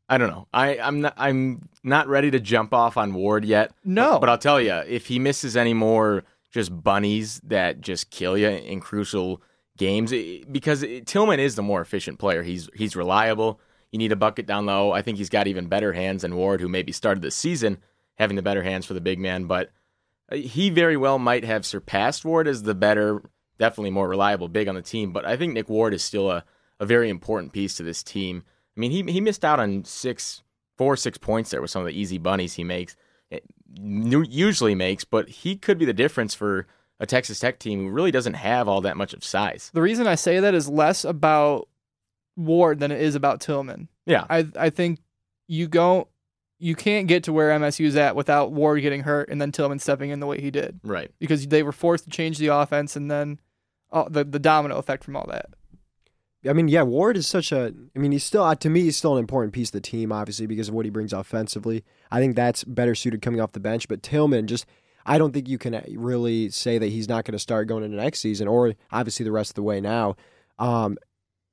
I 0.07 0.17
don't 0.17 0.29
know. 0.29 0.47
I, 0.51 0.79
I'm 0.79 1.01
not. 1.01 1.13
I'm 1.15 1.69
not 1.83 2.07
ready 2.07 2.31
to 2.31 2.39
jump 2.39 2.73
off 2.73 2.97
on 2.97 3.13
Ward 3.13 3.45
yet. 3.45 3.71
No. 3.85 4.13
but, 4.13 4.21
but 4.21 4.29
I'll 4.29 4.38
tell 4.38 4.59
you, 4.59 4.73
if 4.73 5.05
he 5.05 5.19
misses 5.19 5.55
any 5.55 5.73
more 5.73 6.23
just 6.51 6.83
bunnies 6.83 7.39
that 7.43 7.79
just 7.79 8.09
kill 8.09 8.35
you 8.38 8.49
in 8.49 8.79
crucial 8.79 9.41
games, 9.79 10.13
because 10.51 10.86
Tillman 11.05 11.39
is 11.39 11.55
the 11.55 11.63
more 11.63 11.81
efficient 11.81 12.19
player. 12.19 12.43
He's 12.43 12.69
he's 12.75 12.95
reliable. 12.95 13.59
You 13.91 13.98
need 13.98 14.12
a 14.12 14.15
bucket 14.15 14.45
down 14.45 14.67
low. 14.67 14.91
I 14.91 15.01
think 15.01 15.17
he's 15.17 15.29
got 15.29 15.48
even 15.48 15.67
better 15.67 15.93
hands 15.93 16.21
than 16.21 16.36
Ward, 16.36 16.62
who 16.62 16.69
maybe 16.69 16.91
started 16.91 17.24
the 17.24 17.31
season 17.31 17.79
having 18.19 18.36
the 18.36 18.43
better 18.43 18.62
hands 18.62 18.86
for 18.86 18.93
the 18.93 19.01
big 19.01 19.17
man. 19.17 19.45
But 19.45 19.71
uh, 20.31 20.36
he 20.36 20.69
very 20.69 20.98
well 20.98 21.17
might 21.17 21.43
have 21.45 21.65
surpassed 21.65 22.24
Ward 22.24 22.48
as 22.48 22.62
the 22.62 22.75
better, 22.75 23.24
definitely 23.57 23.89
more 23.89 24.07
reliable 24.07 24.50
big 24.50 24.67
on 24.67 24.75
the 24.75 24.81
team. 24.83 25.12
But 25.12 25.25
I 25.25 25.38
think 25.38 25.53
Nick 25.53 25.69
Ward 25.69 25.93
is 25.93 26.03
still 26.03 26.29
a, 26.29 26.43
a 26.79 26.86
very 26.86 27.09
important 27.09 27.53
piece 27.53 27.75
to 27.77 27.83
this 27.83 28.03
team. 28.03 28.43
I 28.77 28.79
mean, 28.79 28.91
he 28.91 29.01
he 29.12 29.21
missed 29.21 29.43
out 29.43 29.59
on 29.59 29.86
six, 29.86 30.43
four, 30.77 30.95
six 30.95 31.17
points 31.17 31.50
there 31.50 31.62
with 31.62 31.71
some 31.71 31.81
of 31.81 31.88
the 31.88 32.00
easy 32.00 32.19
bunnies 32.19 32.53
he 32.53 32.63
makes, 32.63 32.95
usually 33.74 34.75
makes. 34.75 35.03
But 35.03 35.29
he 35.29 35.55
could 35.55 35.79
be 35.79 35.86
the 35.86 35.93
difference 35.93 36.36
for 36.36 36.67
a 36.99 37.05
Texas 37.05 37.39
Tech 37.39 37.59
team 37.59 37.79
who 37.79 37.89
really 37.89 38.11
doesn't 38.11 38.33
have 38.33 38.67
all 38.67 38.81
that 38.81 38.97
much 38.97 39.13
of 39.13 39.23
size. 39.23 39.71
The 39.73 39.81
reason 39.81 40.07
I 40.07 40.15
say 40.15 40.39
that 40.39 40.53
is 40.53 40.67
less 40.67 41.05
about 41.05 41.67
Ward 42.35 42.79
than 42.79 42.91
it 42.91 43.01
is 43.01 43.15
about 43.15 43.41
Tillman. 43.41 43.87
Yeah, 44.05 44.25
I 44.29 44.47
I 44.57 44.69
think 44.69 44.99
you 45.47 45.67
go 45.67 46.07
you 46.59 46.75
can't 46.75 47.07
get 47.07 47.23
to 47.23 47.33
where 47.33 47.57
MSU's 47.57 47.95
at 47.95 48.15
without 48.15 48.51
Ward 48.51 48.81
getting 48.81 49.01
hurt 49.01 49.29
and 49.29 49.41
then 49.41 49.51
Tillman 49.51 49.79
stepping 49.79 50.09
in 50.09 50.19
the 50.19 50.25
way 50.27 50.41
he 50.41 50.51
did 50.51 50.79
right. 50.83 51.09
because 51.17 51.47
they 51.47 51.63
were 51.63 51.71
forced 51.71 52.03
to 52.03 52.09
change 52.09 52.37
the 52.37 52.47
offense 52.47 52.97
and 52.97 53.09
then 53.09 53.39
uh, 53.91 54.07
the 54.09 54.23
the 54.23 54.39
domino 54.39 54.77
effect 54.77 55.03
from 55.03 55.15
all 55.15 55.25
that. 55.27 55.47
I 56.47 56.53
mean, 56.53 56.69
yeah, 56.69 56.83
Ward 56.83 57.17
is 57.17 57.27
such 57.27 57.51
a. 57.51 57.73
I 57.95 57.99
mean, 57.99 58.13
he's 58.13 58.23
still 58.23 58.43
uh, 58.43 58.55
to 58.55 58.69
me, 58.69 58.81
he's 58.81 58.95
still 58.95 59.13
an 59.13 59.19
important 59.19 59.53
piece 59.53 59.69
of 59.69 59.73
the 59.73 59.81
team, 59.81 60.11
obviously 60.11 60.45
because 60.45 60.69
of 60.69 60.73
what 60.73 60.85
he 60.85 60.89
brings 60.89 61.11
offensively. 61.11 61.83
I 62.11 62.19
think 62.19 62.35
that's 62.35 62.63
better 62.63 62.95
suited 62.95 63.21
coming 63.21 63.41
off 63.41 63.51
the 63.51 63.59
bench. 63.59 63.87
But 63.87 64.03
Tillman, 64.03 64.47
just 64.47 64.65
I 65.05 65.17
don't 65.17 65.33
think 65.33 65.47
you 65.47 65.57
can 65.57 65.75
uh, 65.75 65.83
really 65.95 66.49
say 66.49 66.77
that 66.77 66.87
he's 66.87 67.09
not 67.09 67.25
going 67.25 67.33
to 67.33 67.39
start 67.39 67.67
going 67.67 67.83
into 67.83 67.97
next 67.97 68.19
season, 68.19 68.47
or 68.47 68.73
obviously 68.91 69.23
the 69.23 69.31
rest 69.31 69.51
of 69.51 69.55
the 69.55 69.63
way 69.63 69.81
now. 69.81 70.15
Um, 70.57 70.97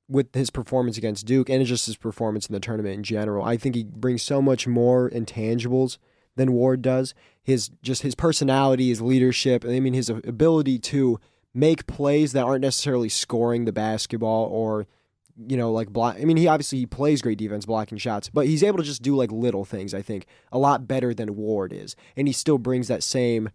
with 0.09 0.33
his 0.33 0.49
performance 0.49 0.97
against 0.97 1.25
Duke 1.25 1.49
and 1.49 1.65
just 1.65 1.85
his 1.85 1.97
performance 1.97 2.47
in 2.47 2.53
the 2.53 2.59
tournament 2.59 2.95
in 2.95 3.03
general, 3.03 3.43
I 3.43 3.57
think 3.57 3.75
he 3.75 3.83
brings 3.83 4.21
so 4.21 4.41
much 4.41 4.65
more 4.67 5.09
intangibles 5.09 5.97
than 6.35 6.53
Ward 6.53 6.81
does. 6.81 7.13
His 7.43 7.69
just 7.81 8.03
his 8.03 8.15
personality, 8.15 8.89
his 8.89 9.01
leadership, 9.01 9.65
I 9.65 9.79
mean 9.79 9.93
his 9.93 10.09
ability 10.09 10.79
to 10.79 11.19
make 11.53 11.87
plays 11.87 12.33
that 12.33 12.45
aren't 12.45 12.61
necessarily 12.61 13.09
scoring 13.09 13.65
the 13.65 13.73
basketball 13.73 14.45
or 14.45 14.87
you 15.47 15.55
know 15.57 15.71
like 15.71 15.89
block 15.89 16.15
I 16.19 16.25
mean 16.25 16.37
he 16.37 16.47
obviously 16.47 16.79
he 16.79 16.85
plays 16.85 17.21
great 17.21 17.37
defense 17.37 17.65
blocking 17.65 17.97
shots 17.97 18.29
but 18.29 18.47
he's 18.47 18.63
able 18.63 18.77
to 18.77 18.83
just 18.83 19.01
do 19.01 19.15
like 19.15 19.31
little 19.31 19.65
things 19.65 19.93
I 19.93 20.01
think 20.01 20.25
a 20.51 20.57
lot 20.57 20.87
better 20.87 21.13
than 21.13 21.35
Ward 21.35 21.71
is 21.73 21.95
and 22.15 22.27
he 22.27 22.33
still 22.33 22.57
brings 22.57 22.87
that 22.87 23.03
same 23.03 23.49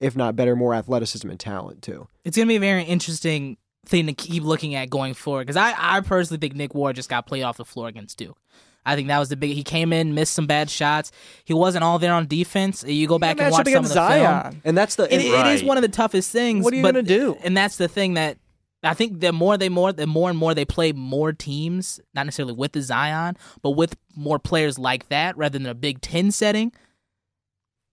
if 0.00 0.16
not 0.16 0.36
better 0.36 0.56
more 0.56 0.74
athleticism 0.74 1.30
and 1.30 1.38
talent 1.40 1.80
too. 1.80 2.08
it's 2.24 2.36
going 2.36 2.46
to 2.48 2.52
be 2.52 2.56
a 2.56 2.60
very 2.60 2.82
interesting 2.82 3.56
thing 3.86 4.06
to 4.06 4.12
keep 4.12 4.42
looking 4.42 4.74
at 4.74 4.90
going 4.90 5.14
forward 5.14 5.46
because 5.46 5.56
I, 5.56 5.74
I 5.78 6.00
personally 6.00 6.38
think 6.38 6.54
Nick 6.54 6.74
Ward 6.74 6.96
just 6.96 7.08
got 7.08 7.26
played 7.26 7.42
off 7.44 7.56
the 7.56 7.64
floor 7.64 7.88
against 7.88 8.18
Duke. 8.18 8.36
I 8.84 8.96
think 8.96 9.06
that 9.08 9.18
was 9.20 9.28
the 9.28 9.36
big. 9.36 9.52
He 9.52 9.62
came 9.62 9.92
in, 9.92 10.12
missed 10.12 10.32
some 10.32 10.48
bad 10.48 10.68
shots. 10.68 11.12
He 11.44 11.54
wasn't 11.54 11.84
all 11.84 12.00
there 12.00 12.12
on 12.12 12.26
defense. 12.26 12.82
You 12.84 13.06
go 13.06 13.16
back 13.16 13.36
Match 13.36 13.44
and 13.44 13.52
watch 13.52 13.58
some 13.66 13.74
of 13.74 13.78
against 13.84 13.94
the 13.94 14.00
film. 14.00 14.24
Zion. 14.24 14.62
And 14.64 14.76
that's 14.76 14.96
the 14.96 15.04
It, 15.04 15.20
it 15.20 15.46
is 15.54 15.62
one 15.62 15.78
of 15.78 15.82
the 15.82 15.88
toughest 15.88 16.32
things. 16.32 16.64
What 16.64 16.72
are 16.72 16.76
you 16.76 16.82
but- 16.82 16.94
gonna 16.94 17.02
do? 17.04 17.36
And 17.44 17.56
that's 17.56 17.76
the 17.76 17.86
thing 17.86 18.14
that 18.14 18.38
I 18.82 18.94
think 18.94 19.20
the 19.20 19.32
more 19.32 19.56
they 19.56 19.68
more 19.68 19.92
the 19.92 20.06
more 20.06 20.28
and 20.28 20.38
more 20.38 20.54
they 20.54 20.64
play 20.64 20.92
more 20.92 21.32
teams, 21.32 22.00
not 22.14 22.26
necessarily 22.26 22.54
with 22.54 22.72
the 22.72 22.82
Zion, 22.82 23.36
but 23.62 23.70
with 23.70 23.96
more 24.16 24.38
players 24.38 24.78
like 24.78 25.08
that 25.08 25.36
rather 25.36 25.58
than 25.58 25.66
a 25.68 25.74
Big 25.74 26.00
Ten 26.00 26.30
setting. 26.30 26.72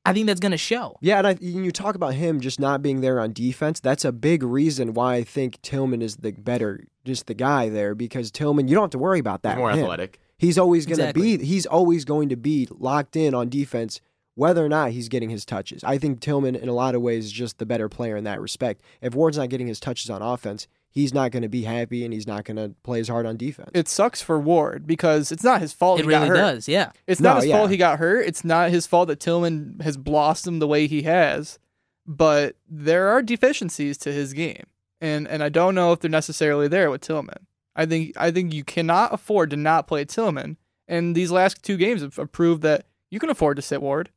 I 0.06 0.14
think 0.14 0.26
that's 0.28 0.40
going 0.40 0.54
to 0.54 0.58
show. 0.58 0.98
Yeah, 1.02 1.18
and 1.20 1.28
I, 1.28 1.38
you 1.42 1.72
talk 1.72 1.94
about 1.94 2.14
him 2.16 2.40
just 2.40 2.60
not 2.60 2.82
being 2.82 3.02
there 3.02 3.20
on 3.20 3.34
defense. 3.34 3.80
That's 3.80 4.06
a 4.06 4.12
big 4.12 4.42
reason 4.44 4.94
why 4.94 5.16
I 5.16 5.24
think 5.24 5.62
Tillman 5.62 6.02
is 6.02 6.16
the 6.18 6.32
better, 6.32 6.86
just 7.06 7.28
the 7.28 7.34
guy 7.34 7.70
there 7.70 7.94
because 7.94 8.32
Tillman, 8.32 8.68
you 8.68 8.76
don't 8.76 8.86
have 8.86 8.90
to 8.92 8.98
worry 8.98 9.20
about 9.20 9.44
that. 9.44 9.52
He's 9.52 9.58
more 9.60 9.72
him. 9.72 9.80
athletic. 9.80 10.20
He's 10.38 10.58
always 10.58 10.86
going 10.86 10.98
to 11.00 11.04
Exactly. 11.10 11.38
be. 11.38 11.46
He's 11.46 11.66
always 11.66 12.06
going 12.06 12.30
to 12.30 12.38
be 12.38 12.68
locked 12.72 13.18
in 13.18 13.36
on 13.36 13.50
defense, 13.50 14.00
whether 14.36 14.66
or 14.66 14.70
not 14.70 14.92
he's 14.92 15.10
getting 15.10 15.30
his 15.30 15.46
touches. 15.46 15.84
I 15.84 15.98
think 15.98 16.22
Tillman, 16.22 16.56
in 16.56 16.70
a 16.70 16.74
lot 16.74 16.96
of 16.96 17.02
ways, 17.02 17.26
is 17.26 17.32
just 17.32 17.58
the 17.58 17.66
better 17.66 17.90
player 17.90 18.16
in 18.16 18.24
that 18.24 18.40
respect. 18.42 18.82
If 19.02 19.14
Ward's 19.14 19.38
not 19.38 19.50
getting 19.50 19.68
his 19.68 19.82
touches 19.82 20.10
on 20.10 20.22
offense, 20.22 20.68
he's 20.90 21.14
not 21.14 21.32
going 21.32 21.44
to 21.44 21.50
be 21.50 21.64
happy, 21.64 22.04
and 22.04 22.14
he's 22.14 22.28
not 22.28 22.46
going 22.46 22.58
to 22.58 22.74
play 22.84 23.00
as 23.00 23.08
hard 23.08 23.26
on 23.26 23.38
defense. 23.38 23.70
It 23.74 23.88
sucks 23.88 24.22
for 24.22 24.40
Ward 24.40 24.86
because 24.88 25.32
it's 25.32 25.44
not 25.44 25.62
his 25.62 25.72
fault 25.74 26.00
It 26.00 26.04
he 26.06 26.10
got 26.10 26.18
really 26.24 26.30
hurt. 26.30 26.36
does. 26.56 26.68
Yeah. 26.68 26.92
It's 27.08 27.22
not 27.22 27.36
No, 27.36 27.36
his 27.38 27.46
yeah. 27.46 27.58
fault 27.58 27.72
he 27.72 27.78
got 27.78 28.00
hurt. 28.00 28.26
It's 28.28 28.44
not 28.44 28.70
his 28.72 28.88
fault 28.88 29.08
that 29.08 29.20
Tillman 29.20 29.80
has 29.84 29.98
blossomed 29.98 30.62
the 30.62 30.68
way 30.68 30.88
he 30.88 31.04
has. 31.04 31.60
But 32.06 32.56
there 32.68 33.10
are 33.10 33.22
deficiencies 33.22 33.98
to 34.00 34.12
his 34.12 34.34
game. 34.34 34.64
And 35.00 35.28
and 35.28 35.44
I 35.44 35.50
don't 35.50 35.76
know 35.76 35.94
if 35.94 36.00
they're 36.00 36.10
necessarily 36.10 36.68
there 36.68 36.90
with 36.90 37.02
Tillman. 37.02 37.46
I 37.76 37.86
think 37.86 38.14
I 38.18 38.32
think 38.32 38.54
you 38.54 38.64
cannot 38.64 39.14
afford 39.14 39.52
to 39.52 39.56
not 39.58 39.88
play 39.88 40.04
Tillman. 40.06 40.58
And 40.88 41.16
these 41.16 41.32
last 41.32 41.62
two 41.64 41.78
games 41.78 42.02
have 42.02 42.16
have 42.18 42.32
proved 42.32 42.64
that 42.64 42.86
you 43.12 43.20
can 43.20 43.30
afford 43.30 43.56
to 43.58 43.62
sit 43.62 43.82
Ward. 43.82 44.10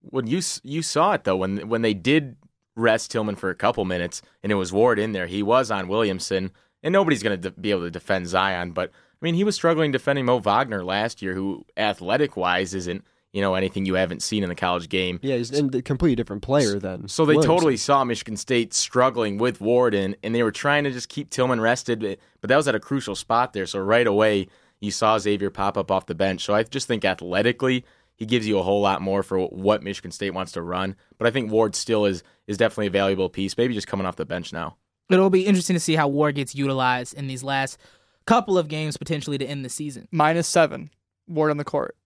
When 0.00 0.26
you 0.26 0.40
you 0.62 0.80
saw 0.82 1.12
it 1.12 1.24
though 1.24 1.36
when 1.36 1.68
when 1.68 1.82
they 1.82 1.94
did 1.94 2.36
rest 2.76 3.10
Tillman 3.10 3.34
for 3.36 3.50
a 3.50 3.54
couple 3.54 3.84
minutes 3.84 4.22
and 4.42 4.52
it 4.52 4.56
was 4.56 4.72
Ward 4.72 4.98
in 4.98 5.12
there, 5.12 5.26
he 5.26 5.42
was 5.42 5.70
on 5.70 5.88
Williamson, 5.88 6.52
and 6.82 6.92
nobody's 6.92 7.22
going 7.22 7.40
to 7.40 7.50
de- 7.50 7.60
be 7.60 7.70
able 7.70 7.82
to 7.82 7.90
defend 7.90 8.28
Zion. 8.28 8.70
But 8.70 8.90
I 8.90 9.24
mean, 9.24 9.34
he 9.34 9.44
was 9.44 9.54
struggling 9.54 9.90
defending 9.90 10.26
Mo 10.26 10.38
Wagner 10.38 10.84
last 10.84 11.22
year, 11.22 11.34
who 11.34 11.64
athletic 11.76 12.36
wise 12.36 12.74
isn't 12.74 13.04
you 13.32 13.42
know 13.42 13.54
anything 13.54 13.84
you 13.84 13.94
haven't 13.94 14.22
seen 14.22 14.42
in 14.42 14.48
the 14.48 14.54
college 14.54 14.88
game. 14.88 15.20
yeah, 15.22 15.36
he's 15.36 15.50
a 15.52 15.82
completely 15.82 16.16
different 16.16 16.42
player 16.42 16.78
than. 16.78 17.06
So 17.06 17.24
they 17.26 17.34
Williamson. 17.34 17.50
totally 17.50 17.76
saw 17.76 18.02
Michigan 18.02 18.36
State 18.36 18.72
struggling 18.72 19.36
with 19.36 19.60
Ward, 19.60 19.94
and, 19.94 20.16
and 20.22 20.34
they 20.34 20.42
were 20.42 20.52
trying 20.52 20.84
to 20.84 20.90
just 20.90 21.10
keep 21.10 21.28
Tillman 21.28 21.60
rested, 21.60 22.00
but, 22.00 22.18
but 22.40 22.48
that 22.48 22.56
was 22.56 22.66
at 22.66 22.74
a 22.74 22.80
crucial 22.80 23.14
spot 23.14 23.52
there. 23.52 23.66
So 23.66 23.78
right 23.78 24.06
away, 24.06 24.48
you 24.80 24.90
saw 24.90 25.18
Xavier 25.18 25.50
pop 25.50 25.76
up 25.76 25.90
off 25.90 26.06
the 26.06 26.14
bench. 26.14 26.44
So 26.44 26.54
I 26.54 26.62
just 26.62 26.88
think 26.88 27.04
athletically, 27.04 27.84
he 28.16 28.26
gives 28.26 28.46
you 28.46 28.58
a 28.58 28.62
whole 28.62 28.80
lot 28.80 29.02
more 29.02 29.22
for 29.22 29.46
what 29.46 29.82
Michigan 29.82 30.10
State 30.10 30.32
wants 30.32 30.52
to 30.52 30.62
run. 30.62 30.96
But 31.18 31.26
I 31.26 31.30
think 31.30 31.50
Ward 31.50 31.74
still 31.74 32.04
is 32.06 32.22
is 32.46 32.56
definitely 32.56 32.86
a 32.86 32.90
valuable 32.90 33.28
piece, 33.28 33.56
maybe 33.56 33.74
just 33.74 33.86
coming 33.86 34.06
off 34.06 34.16
the 34.16 34.26
bench 34.26 34.52
now. 34.52 34.76
It'll 35.10 35.30
be 35.30 35.46
interesting 35.46 35.74
to 35.74 35.80
see 35.80 35.94
how 35.94 36.08
Ward 36.08 36.34
gets 36.34 36.54
utilized 36.54 37.14
in 37.14 37.28
these 37.28 37.44
last 37.44 37.78
couple 38.26 38.58
of 38.58 38.68
games 38.68 38.96
potentially 38.96 39.38
to 39.38 39.46
end 39.46 39.64
the 39.64 39.68
season. 39.68 40.08
Minus 40.10 40.48
seven. 40.48 40.90
Ward 41.28 41.50
on 41.50 41.56
the 41.58 41.64
court. 41.64 41.96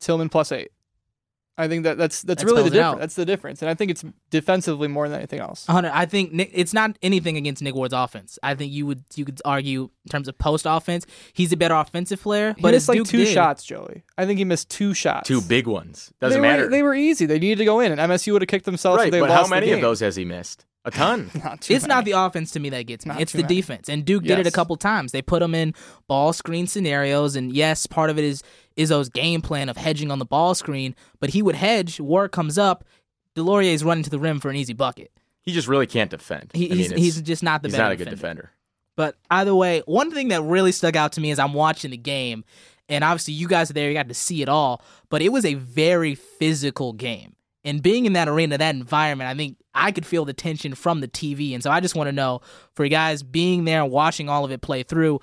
Tillman 0.00 0.28
plus 0.28 0.52
eight. 0.52 0.70
I 1.58 1.66
think 1.68 1.82
that 1.84 1.98
that's 1.98 2.22
that's 2.22 2.42
That 2.42 2.46
really 2.48 2.62
the 2.62 2.68
spells 2.68 2.76
it 2.76 2.80
out. 2.80 2.90
difference. 2.92 3.00
That's 3.00 3.14
the 3.16 3.24
difference. 3.26 3.62
And 3.62 3.68
I 3.68 3.74
think 3.74 3.90
it's 3.90 4.04
defensively 4.30 4.86
more 4.88 5.08
than 5.08 5.18
anything 5.18 5.40
else. 5.40 5.66
Hunter, 5.66 5.90
I 5.92 6.06
think 6.06 6.32
Nick, 6.32 6.50
it's 6.54 6.72
not 6.72 6.96
anything 7.02 7.36
against 7.36 7.62
Nick 7.62 7.74
Ward's 7.74 7.92
offense. 7.94 8.38
I 8.42 8.54
think 8.54 8.72
you 8.72 8.86
would 8.86 9.02
you 9.16 9.24
could 9.24 9.40
argue 9.44 9.82
in 10.04 10.08
terms 10.10 10.28
of 10.28 10.38
post 10.38 10.66
offense, 10.68 11.04
he's 11.32 11.52
a 11.52 11.56
better 11.56 11.74
offensive 11.74 12.20
player. 12.22 12.54
But 12.60 12.72
missed 12.72 12.84
as 12.84 12.88
like 12.90 12.96
Duke 12.98 13.08
two 13.08 13.24
did- 13.24 13.34
shots, 13.34 13.64
Joey. 13.64 14.04
I 14.16 14.24
think 14.26 14.38
he 14.38 14.44
missed 14.44 14.70
two 14.70 14.94
shots. 14.94 15.26
Two 15.26 15.40
big 15.40 15.66
ones. 15.66 16.12
Doesn't 16.20 16.40
they 16.40 16.48
matter. 16.48 16.64
Were, 16.64 16.70
they 16.70 16.82
were 16.82 16.94
easy. 16.94 17.26
They 17.26 17.38
needed 17.38 17.58
to 17.58 17.64
go 17.64 17.80
in, 17.80 17.90
and 17.92 18.00
MSU 18.00 18.32
would 18.34 18.42
have 18.42 18.48
kicked 18.48 18.64
themselves. 18.64 18.98
right, 18.98 19.08
if 19.08 19.12
they 19.12 19.20
but 19.20 19.28
lost 19.30 19.38
how 19.38 19.44
the 19.44 19.50
many 19.60 19.72
of 19.72 19.80
those 19.80 20.00
has 20.00 20.14
he 20.16 20.24
missed? 20.24 20.64
A 20.84 20.90
ton. 20.92 21.28
Not 21.44 21.60
too 21.62 21.74
It's 21.74 21.86
not 21.86 22.04
the 22.06 22.12
offense 22.12 22.52
to 22.52 22.60
me 22.60 22.70
that 22.70 22.84
gets 22.86 23.04
me. 23.04 23.12
Not 23.12 23.20
it's 23.20 23.32
the 23.32 23.42
many. 23.42 23.56
defense. 23.56 23.88
And 23.90 24.04
Duke 24.06 24.22
did 24.22 24.38
it 24.38 24.46
a 24.46 24.50
couple 24.50 24.76
times. 24.76 25.10
They 25.12 25.20
put 25.20 25.42
him 25.42 25.54
in 25.54 25.74
ball 26.06 26.32
screen 26.32 26.66
scenarios, 26.66 27.34
and 27.36 27.52
yes, 27.52 27.86
part 27.86 28.08
of 28.10 28.18
it 28.18 28.24
is 28.24 28.42
Izzo's 28.78 29.08
game 29.08 29.42
plan 29.42 29.68
of 29.68 29.76
hedging 29.76 30.10
on 30.10 30.18
the 30.18 30.24
ball 30.24 30.54
screen. 30.54 30.94
But 31.20 31.30
he 31.30 31.42
would 31.42 31.56
hedge. 31.56 32.00
Ward 32.00 32.32
comes 32.32 32.56
up, 32.56 32.84
DeLaurier's 33.36 33.84
running 33.84 34.04
to 34.04 34.10
the 34.10 34.18
rim 34.18 34.40
for 34.40 34.48
an 34.48 34.56
easy 34.56 34.72
bucket. 34.72 35.12
He 35.42 35.52
just 35.52 35.68
really 35.68 35.86
can't 35.86 36.10
defend. 36.10 36.50
He, 36.54 36.66
I 36.66 36.68
mean, 36.70 36.78
he's, 36.78 36.92
he's 36.92 37.22
just 37.22 37.42
not 37.42 37.62
the 37.62 37.68
he's 37.68 37.78
not 37.78 37.92
a 37.92 37.96
good 37.96 38.04
defender. 38.04 38.42
defender. 38.42 38.50
But 38.96 39.16
either 39.30 39.54
way, 39.54 39.82
one 39.86 40.10
thing 40.10 40.28
that 40.28 40.42
really 40.42 40.72
stuck 40.72 40.96
out 40.96 41.12
to 41.12 41.20
me 41.20 41.30
as 41.30 41.38
I'm 41.38 41.54
watching 41.54 41.92
the 41.92 41.96
game, 41.96 42.44
and 42.88 43.04
obviously 43.04 43.34
you 43.34 43.46
guys 43.46 43.70
are 43.70 43.74
there, 43.74 43.88
you 43.88 43.94
got 43.94 44.08
to 44.08 44.14
see 44.14 44.42
it 44.42 44.48
all, 44.48 44.82
but 45.08 45.22
it 45.22 45.30
was 45.30 45.44
a 45.44 45.54
very 45.54 46.14
physical 46.14 46.92
game. 46.92 47.36
And 47.64 47.82
being 47.82 48.06
in 48.06 48.14
that 48.14 48.28
arena, 48.28 48.58
that 48.58 48.74
environment, 48.74 49.30
I 49.30 49.34
think 49.34 49.56
I 49.74 49.92
could 49.92 50.04
feel 50.04 50.24
the 50.24 50.32
tension 50.32 50.74
from 50.74 51.00
the 51.00 51.08
TV. 51.08 51.54
And 51.54 51.62
so 51.62 51.70
I 51.70 51.80
just 51.80 51.94
want 51.94 52.08
to 52.08 52.12
know 52.12 52.40
for 52.74 52.84
you 52.84 52.90
guys 52.90 53.22
being 53.22 53.64
there 53.64 53.82
and 53.82 53.92
watching 53.92 54.28
all 54.28 54.44
of 54.44 54.50
it 54.50 54.62
play 54.62 54.82
through, 54.82 55.20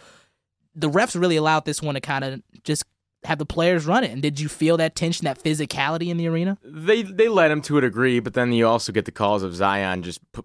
the 0.74 0.90
refs 0.90 1.20
really 1.20 1.36
allowed 1.36 1.66
this 1.66 1.82
one 1.82 1.96
to 1.96 2.02
kind 2.02 2.24
of 2.24 2.42
just 2.64 2.86
have 3.26 3.38
the 3.38 3.46
players 3.46 3.86
run 3.86 4.04
it. 4.04 4.12
And 4.12 4.22
did 4.22 4.40
you 4.40 4.48
feel 4.48 4.78
that 4.78 4.96
tension, 4.96 5.26
that 5.26 5.42
physicality 5.44 6.08
in 6.08 6.18
the 6.18 6.28
arena? 6.28 6.58
They 6.64 7.04
they 7.04 7.28
let 7.28 7.52
him 7.52 7.62
to 7.64 7.78
a 7.78 7.82
degree, 7.82 8.20
but 8.20 8.34
then 8.34 8.54
you 8.54 8.68
also 8.68 8.92
get 8.92 9.06
the 9.06 9.12
calls 9.12 9.44
of 9.44 9.56
Zion 9.56 10.04
just 10.04 10.20
p- 10.32 10.42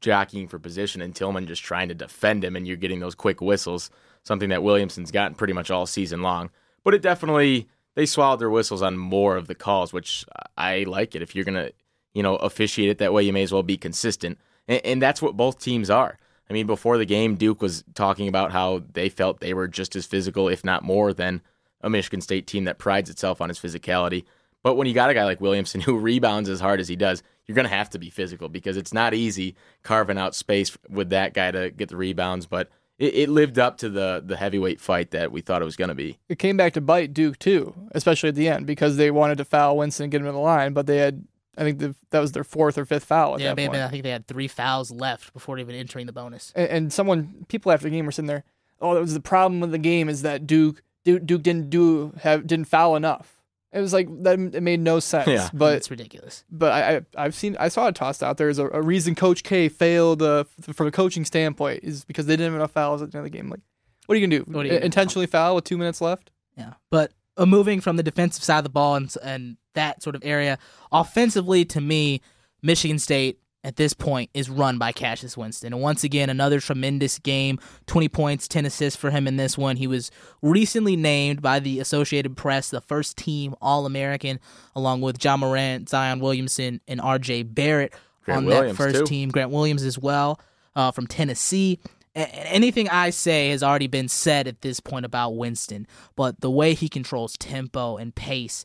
jockeying 0.00 0.48
for 0.48 0.58
position 0.58 1.02
and 1.02 1.14
Tillman 1.14 1.46
just 1.46 1.62
trying 1.62 1.88
to 1.88 1.94
defend 1.94 2.44
him, 2.44 2.56
and 2.56 2.66
you're 2.66 2.76
getting 2.76 3.00
those 3.00 3.14
quick 3.14 3.40
whistles, 3.40 3.90
something 4.24 4.48
that 4.50 4.62
Williamson's 4.62 5.10
gotten 5.10 5.34
pretty 5.34 5.52
much 5.52 5.70
all 5.70 5.86
season 5.86 6.22
long. 6.22 6.50
But 6.84 6.94
it 6.94 7.02
definitely 7.02 7.68
they 7.94 8.06
swallowed 8.06 8.40
their 8.40 8.50
whistles 8.50 8.82
on 8.82 8.96
more 8.96 9.36
of 9.36 9.46
the 9.46 9.54
calls, 9.54 9.92
which 9.92 10.24
I 10.56 10.84
like 10.84 11.14
it. 11.14 11.22
If 11.22 11.34
you're 11.34 11.44
gonna 11.44 11.70
you 12.14 12.22
know 12.22 12.36
officiate 12.36 12.88
it 12.88 12.98
that 12.98 13.12
way, 13.12 13.22
you 13.22 13.32
may 13.32 13.42
as 13.42 13.52
well 13.52 13.62
be 13.62 13.76
consistent, 13.76 14.38
and, 14.68 14.80
and 14.84 15.02
that's 15.02 15.22
what 15.22 15.36
both 15.36 15.58
teams 15.58 15.90
are. 15.90 16.18
I 16.48 16.52
mean, 16.52 16.66
before 16.66 16.98
the 16.98 17.06
game, 17.06 17.36
Duke 17.36 17.62
was 17.62 17.84
talking 17.94 18.26
about 18.26 18.50
how 18.50 18.82
they 18.92 19.08
felt 19.08 19.38
they 19.38 19.54
were 19.54 19.68
just 19.68 19.94
as 19.94 20.04
physical, 20.04 20.48
if 20.48 20.64
not 20.64 20.82
more, 20.82 21.12
than 21.14 21.42
a 21.80 21.90
Michigan 21.90 22.20
State 22.20 22.46
team 22.46 22.64
that 22.64 22.78
prides 22.78 23.10
itself 23.10 23.40
on 23.40 23.50
its 23.50 23.60
physicality. 23.60 24.24
But 24.62 24.74
when 24.74 24.86
you 24.86 24.94
got 24.94 25.10
a 25.10 25.14
guy 25.14 25.24
like 25.24 25.40
Williamson 25.40 25.80
who 25.82 25.98
rebounds 25.98 26.48
as 26.48 26.60
hard 26.60 26.80
as 26.80 26.88
he 26.88 26.96
does, 26.96 27.22
you're 27.46 27.54
going 27.54 27.68
to 27.68 27.74
have 27.74 27.90
to 27.90 27.98
be 27.98 28.10
physical 28.10 28.48
because 28.48 28.76
it's 28.76 28.92
not 28.92 29.14
easy 29.14 29.56
carving 29.82 30.18
out 30.18 30.34
space 30.34 30.76
with 30.88 31.10
that 31.10 31.34
guy 31.34 31.50
to 31.50 31.70
get 31.70 31.88
the 31.88 31.96
rebounds. 31.96 32.46
But 32.46 32.70
it, 32.98 33.14
it 33.14 33.28
lived 33.28 33.58
up 33.58 33.78
to 33.78 33.88
the 33.88 34.22
the 34.24 34.36
heavyweight 34.36 34.80
fight 34.80 35.10
that 35.10 35.32
we 35.32 35.40
thought 35.40 35.62
it 35.62 35.64
was 35.64 35.76
going 35.76 35.88
to 35.88 35.94
be. 35.94 36.18
It 36.28 36.38
came 36.38 36.56
back 36.56 36.74
to 36.74 36.80
bite 36.80 37.12
Duke 37.12 37.38
too, 37.38 37.74
especially 37.92 38.28
at 38.28 38.34
the 38.36 38.48
end 38.48 38.66
because 38.66 38.96
they 38.96 39.10
wanted 39.10 39.38
to 39.38 39.44
foul 39.44 39.78
Winston 39.78 40.04
and 40.04 40.12
get 40.12 40.20
him 40.20 40.28
in 40.28 40.34
the 40.34 40.40
line, 40.40 40.72
but 40.74 40.86
they 40.86 40.98
had 40.98 41.24
I 41.56 41.62
think 41.62 41.78
the, 41.78 41.94
that 42.10 42.20
was 42.20 42.32
their 42.32 42.44
fourth 42.44 42.78
or 42.78 42.84
fifth 42.84 43.04
foul 43.04 43.34
at 43.34 43.40
yeah, 43.40 43.54
that 43.54 43.56
point. 43.56 43.82
I 43.82 43.88
think 43.88 44.04
they 44.04 44.10
had 44.10 44.26
three 44.28 44.48
fouls 44.48 44.90
left 44.90 45.32
before 45.32 45.58
even 45.58 45.74
entering 45.74 46.06
the 46.06 46.12
bonus. 46.12 46.52
and, 46.54 46.68
and 46.68 46.92
someone 46.92 47.46
people 47.48 47.72
after 47.72 47.84
the 47.84 47.96
game 47.96 48.06
were 48.06 48.12
sitting 48.12 48.28
there. 48.28 48.44
Oh, 48.80 48.94
that 48.94 49.00
was 49.00 49.14
the 49.14 49.20
problem 49.20 49.60
with 49.60 49.72
the 49.72 49.78
game 49.78 50.08
is 50.08 50.22
that 50.22 50.46
Duke 50.46 50.82
Duke, 51.04 51.24
Duke 51.26 51.42
didn't 51.42 51.70
do 51.70 52.12
have 52.20 52.46
didn't 52.46 52.66
foul 52.68 52.96
enough. 52.96 53.36
It 53.72 53.80
was 53.80 53.92
like 53.92 54.08
that. 54.24 54.38
It 54.54 54.62
made 54.62 54.80
no 54.80 54.98
sense. 54.98 55.28
Yeah. 55.28 55.48
But 55.52 55.76
it's 55.76 55.90
ridiculous. 55.90 56.44
but 56.50 56.72
I, 56.72 56.96
I 56.96 57.00
I've 57.16 57.34
seen 57.34 57.56
I 57.60 57.68
saw 57.68 57.86
it 57.86 57.94
tossed 57.94 58.22
out 58.22 58.36
there 58.36 58.48
as 58.48 58.58
a, 58.58 58.66
a 58.68 58.82
reason 58.82 59.14
Coach 59.14 59.42
K 59.44 59.68
failed 59.68 60.22
uh, 60.22 60.44
f- 60.66 60.74
from 60.74 60.88
a 60.88 60.90
coaching 60.90 61.24
standpoint 61.24 61.84
is 61.84 62.04
because 62.04 62.26
they 62.26 62.32
didn't 62.34 62.52
have 62.52 62.60
enough 62.60 62.72
fouls 62.72 63.00
at 63.00 63.12
the 63.12 63.18
end 63.18 63.26
of 63.26 63.32
the 63.32 63.38
game. 63.38 63.48
Like, 63.48 63.60
what 64.06 64.16
are 64.16 64.18
you 64.18 64.26
gonna 64.26 64.44
do? 64.44 64.50
What 64.50 64.62
are 64.62 64.64
you 64.64 64.70
gonna 64.70 64.80
do? 64.80 64.84
Intentionally 64.86 65.26
foul 65.26 65.54
with 65.54 65.64
two 65.64 65.78
minutes 65.78 66.00
left? 66.00 66.30
Yeah, 66.56 66.72
but 66.90 67.12
uh, 67.36 67.46
moving 67.46 67.80
from 67.80 67.96
the 67.96 68.02
defensive 68.02 68.42
side 68.42 68.58
of 68.58 68.64
the 68.64 68.70
ball 68.70 68.96
and 68.96 69.14
and 69.22 69.56
that 69.74 70.02
sort 70.02 70.16
of 70.16 70.22
area, 70.24 70.58
offensively, 70.90 71.64
to 71.66 71.80
me, 71.80 72.20
Michigan 72.62 72.98
State 72.98 73.38
at 73.62 73.76
this 73.76 73.92
point 73.92 74.30
is 74.32 74.48
run 74.48 74.78
by 74.78 74.92
Cassius 74.92 75.36
Winston. 75.36 75.72
And 75.72 75.82
once 75.82 76.02
again, 76.02 76.30
another 76.30 76.60
tremendous 76.60 77.18
game. 77.18 77.58
Twenty 77.86 78.08
points, 78.08 78.48
ten 78.48 78.64
assists 78.64 78.98
for 78.98 79.10
him 79.10 79.26
in 79.26 79.36
this 79.36 79.58
one. 79.58 79.76
He 79.76 79.86
was 79.86 80.10
recently 80.42 80.96
named 80.96 81.42
by 81.42 81.60
the 81.60 81.80
Associated 81.80 82.36
Press 82.36 82.70
the 82.70 82.80
first 82.80 83.16
team 83.16 83.54
All 83.60 83.86
American, 83.86 84.40
along 84.74 85.02
with 85.02 85.22
Ja 85.22 85.36
Morant, 85.36 85.88
Zion 85.88 86.20
Williamson, 86.20 86.80
and 86.88 87.00
R.J. 87.00 87.44
Barrett 87.44 87.94
Grant 88.24 88.38
on 88.38 88.44
Williams, 88.46 88.78
that 88.78 88.82
first 88.82 88.98
too. 89.00 89.04
team. 89.06 89.28
Grant 89.30 89.50
Williams 89.50 89.82
as 89.82 89.98
well 89.98 90.40
uh, 90.74 90.90
from 90.90 91.06
Tennessee. 91.06 91.78
A- 92.16 92.28
anything 92.34 92.88
I 92.88 93.10
say 93.10 93.50
has 93.50 93.62
already 93.62 93.86
been 93.86 94.08
said 94.08 94.48
at 94.48 94.62
this 94.62 94.80
point 94.80 95.06
about 95.06 95.36
Winston, 95.36 95.86
but 96.16 96.40
the 96.40 96.50
way 96.50 96.74
he 96.74 96.88
controls 96.88 97.36
tempo 97.38 97.96
and 97.96 98.14
pace, 98.14 98.64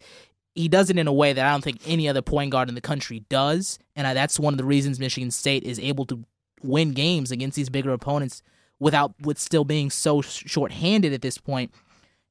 he 0.56 0.70
does 0.70 0.90
it 0.90 0.98
in 0.98 1.08
a 1.08 1.14
way 1.14 1.34
that 1.34 1.46
I 1.46 1.52
don't 1.52 1.64
think 1.64 1.82
any 1.86 2.08
other 2.08 2.22
point 2.22 2.52
guard 2.52 2.70
in 2.70 2.76
the 2.76 2.82
country 2.82 3.26
does, 3.30 3.78
and 3.96 4.08
I, 4.08 4.14
that's 4.14 4.40
one 4.40 4.54
of 4.54 4.58
the 4.58 4.64
reasons 4.64 5.00
Michigan 5.00 5.30
State 5.30 5.64
is 5.64 5.80
able 5.80 6.06
to 6.06 6.24
win 6.64 6.94
games 6.94 7.32
against 7.32 7.56
these 7.56 7.70
bigger 7.70 7.92
opponents 7.92 8.42
without 8.80 9.14
with 9.22 9.38
still 9.38 9.66
being 9.66 9.90
so 9.90 10.22
sh- 10.22 10.44
short-handed 10.48 11.14
at 11.14 11.22
this 11.22 11.38
point. 11.38 11.74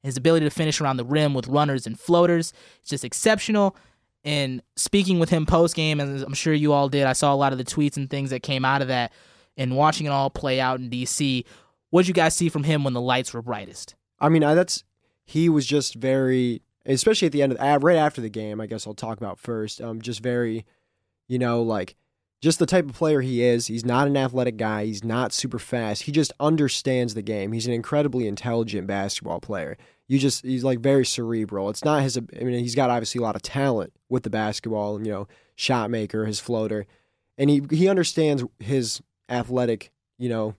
His 0.03 0.17
ability 0.17 0.45
to 0.45 0.51
finish 0.51 0.81
around 0.81 0.97
the 0.97 1.05
rim 1.05 1.33
with 1.33 1.47
runners 1.47 1.87
and 1.87 1.99
floaters 1.99 2.53
is 2.83 2.89
just 2.89 3.05
exceptional. 3.05 3.75
And 4.23 4.61
speaking 4.75 5.19
with 5.19 5.29
him 5.29 5.45
post 5.45 5.75
game, 5.75 5.99
as 5.99 6.21
I'm 6.21 6.33
sure 6.33 6.53
you 6.53 6.73
all 6.73 6.89
did, 6.89 7.05
I 7.05 7.13
saw 7.13 7.33
a 7.33 7.35
lot 7.35 7.53
of 7.53 7.57
the 7.57 7.63
tweets 7.63 7.97
and 7.97 8.09
things 8.09 8.31
that 8.31 8.43
came 8.43 8.65
out 8.65 8.81
of 8.81 8.87
that. 8.89 9.13
And 9.57 9.75
watching 9.75 10.05
it 10.05 10.09
all 10.09 10.29
play 10.29 10.59
out 10.59 10.79
in 10.79 10.89
DC, 10.89 11.45
what 11.89 12.01
did 12.01 12.09
you 12.09 12.13
guys 12.13 12.35
see 12.35 12.49
from 12.49 12.63
him 12.63 12.83
when 12.83 12.93
the 12.93 13.01
lights 13.01 13.33
were 13.33 13.41
brightest? 13.41 13.95
I 14.19 14.29
mean, 14.29 14.43
I, 14.43 14.53
that's 14.53 14.83
he 15.23 15.49
was 15.49 15.65
just 15.65 15.95
very, 15.95 16.61
especially 16.85 17.27
at 17.27 17.31
the 17.31 17.41
end 17.41 17.53
of 17.53 17.59
uh, 17.59 17.79
right 17.81 17.97
after 17.97 18.21
the 18.21 18.29
game. 18.29 18.61
I 18.61 18.67
guess 18.67 18.85
I'll 18.85 18.93
talk 18.93 19.17
about 19.17 19.39
first. 19.39 19.81
Um, 19.81 20.01
just 20.01 20.21
very, 20.21 20.65
you 21.27 21.39
know, 21.39 21.61
like 21.61 21.95
just 22.41 22.59
the 22.59 22.65
type 22.65 22.85
of 22.85 22.93
player 22.93 23.21
he 23.21 23.43
is. 23.43 23.67
He's 23.67 23.85
not 23.85 24.07
an 24.07 24.17
athletic 24.17 24.57
guy. 24.57 24.85
He's 24.85 25.03
not 25.03 25.33
super 25.33 25.59
fast. 25.59 26.03
He 26.03 26.11
just 26.11 26.31
understands 26.39 27.13
the 27.13 27.21
game. 27.21 27.51
He's 27.51 27.67
an 27.67 27.73
incredibly 27.73 28.27
intelligent 28.27 28.87
basketball 28.87 29.39
player. 29.39 29.77
You 30.07 30.19
just 30.19 30.43
he's 30.45 30.63
like 30.63 30.79
very 30.79 31.05
cerebral. 31.05 31.69
It's 31.69 31.83
not 31.83 32.03
his. 32.03 32.17
I 32.17 32.43
mean, 32.43 32.59
he's 32.59 32.75
got 32.75 32.89
obviously 32.91 33.19
a 33.19 33.23
lot 33.23 33.35
of 33.35 33.41
talent 33.41 33.93
with 34.09 34.23
the 34.23 34.29
basketball. 34.29 35.03
You 35.03 35.11
know, 35.11 35.27
shot 35.55 35.89
maker, 35.89 36.25
his 36.25 36.39
floater, 36.39 36.85
and 37.37 37.49
he 37.49 37.63
he 37.71 37.87
understands 37.87 38.43
his 38.59 39.01
athletic, 39.27 39.91
you 40.19 40.29
know, 40.29 40.53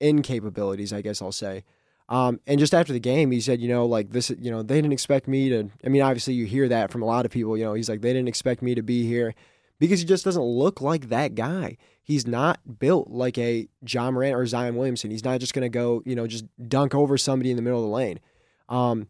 incapabilities. 0.00 0.92
I 0.92 1.00
guess 1.00 1.20
I'll 1.20 1.32
say. 1.32 1.64
Um, 2.08 2.40
and 2.46 2.58
just 2.58 2.74
after 2.74 2.92
the 2.92 3.00
game, 3.00 3.30
he 3.30 3.40
said, 3.40 3.60
you 3.60 3.68
know, 3.68 3.86
like 3.86 4.10
this, 4.10 4.30
you 4.30 4.50
know, 4.50 4.62
they 4.62 4.76
didn't 4.76 4.92
expect 4.92 5.28
me 5.28 5.48
to. 5.48 5.70
I 5.84 5.88
mean, 5.88 6.02
obviously, 6.02 6.34
you 6.34 6.44
hear 6.44 6.68
that 6.68 6.90
from 6.90 7.02
a 7.02 7.06
lot 7.06 7.24
of 7.24 7.30
people. 7.30 7.56
You 7.56 7.64
know, 7.64 7.74
he's 7.74 7.88
like, 7.88 8.00
they 8.02 8.12
didn't 8.12 8.28
expect 8.28 8.62
me 8.62 8.74
to 8.74 8.82
be 8.82 9.06
here 9.06 9.34
because 9.78 10.00
he 10.00 10.06
just 10.06 10.24
doesn't 10.24 10.42
look 10.42 10.80
like 10.80 11.08
that 11.08 11.34
guy. 11.34 11.76
He's 12.02 12.26
not 12.26 12.60
built 12.78 13.08
like 13.08 13.38
a 13.38 13.68
Ja 13.86 14.10
Morant 14.10 14.36
or 14.36 14.46
Zion 14.46 14.76
Williamson. 14.76 15.10
He's 15.10 15.24
not 15.24 15.40
just 15.40 15.54
going 15.54 15.62
to 15.62 15.68
go, 15.68 16.02
you 16.04 16.14
know, 16.14 16.26
just 16.26 16.44
dunk 16.68 16.94
over 16.94 17.16
somebody 17.16 17.50
in 17.50 17.56
the 17.56 17.62
middle 17.62 17.78
of 17.78 17.86
the 17.86 17.94
lane. 17.94 18.20
Um, 18.68 19.08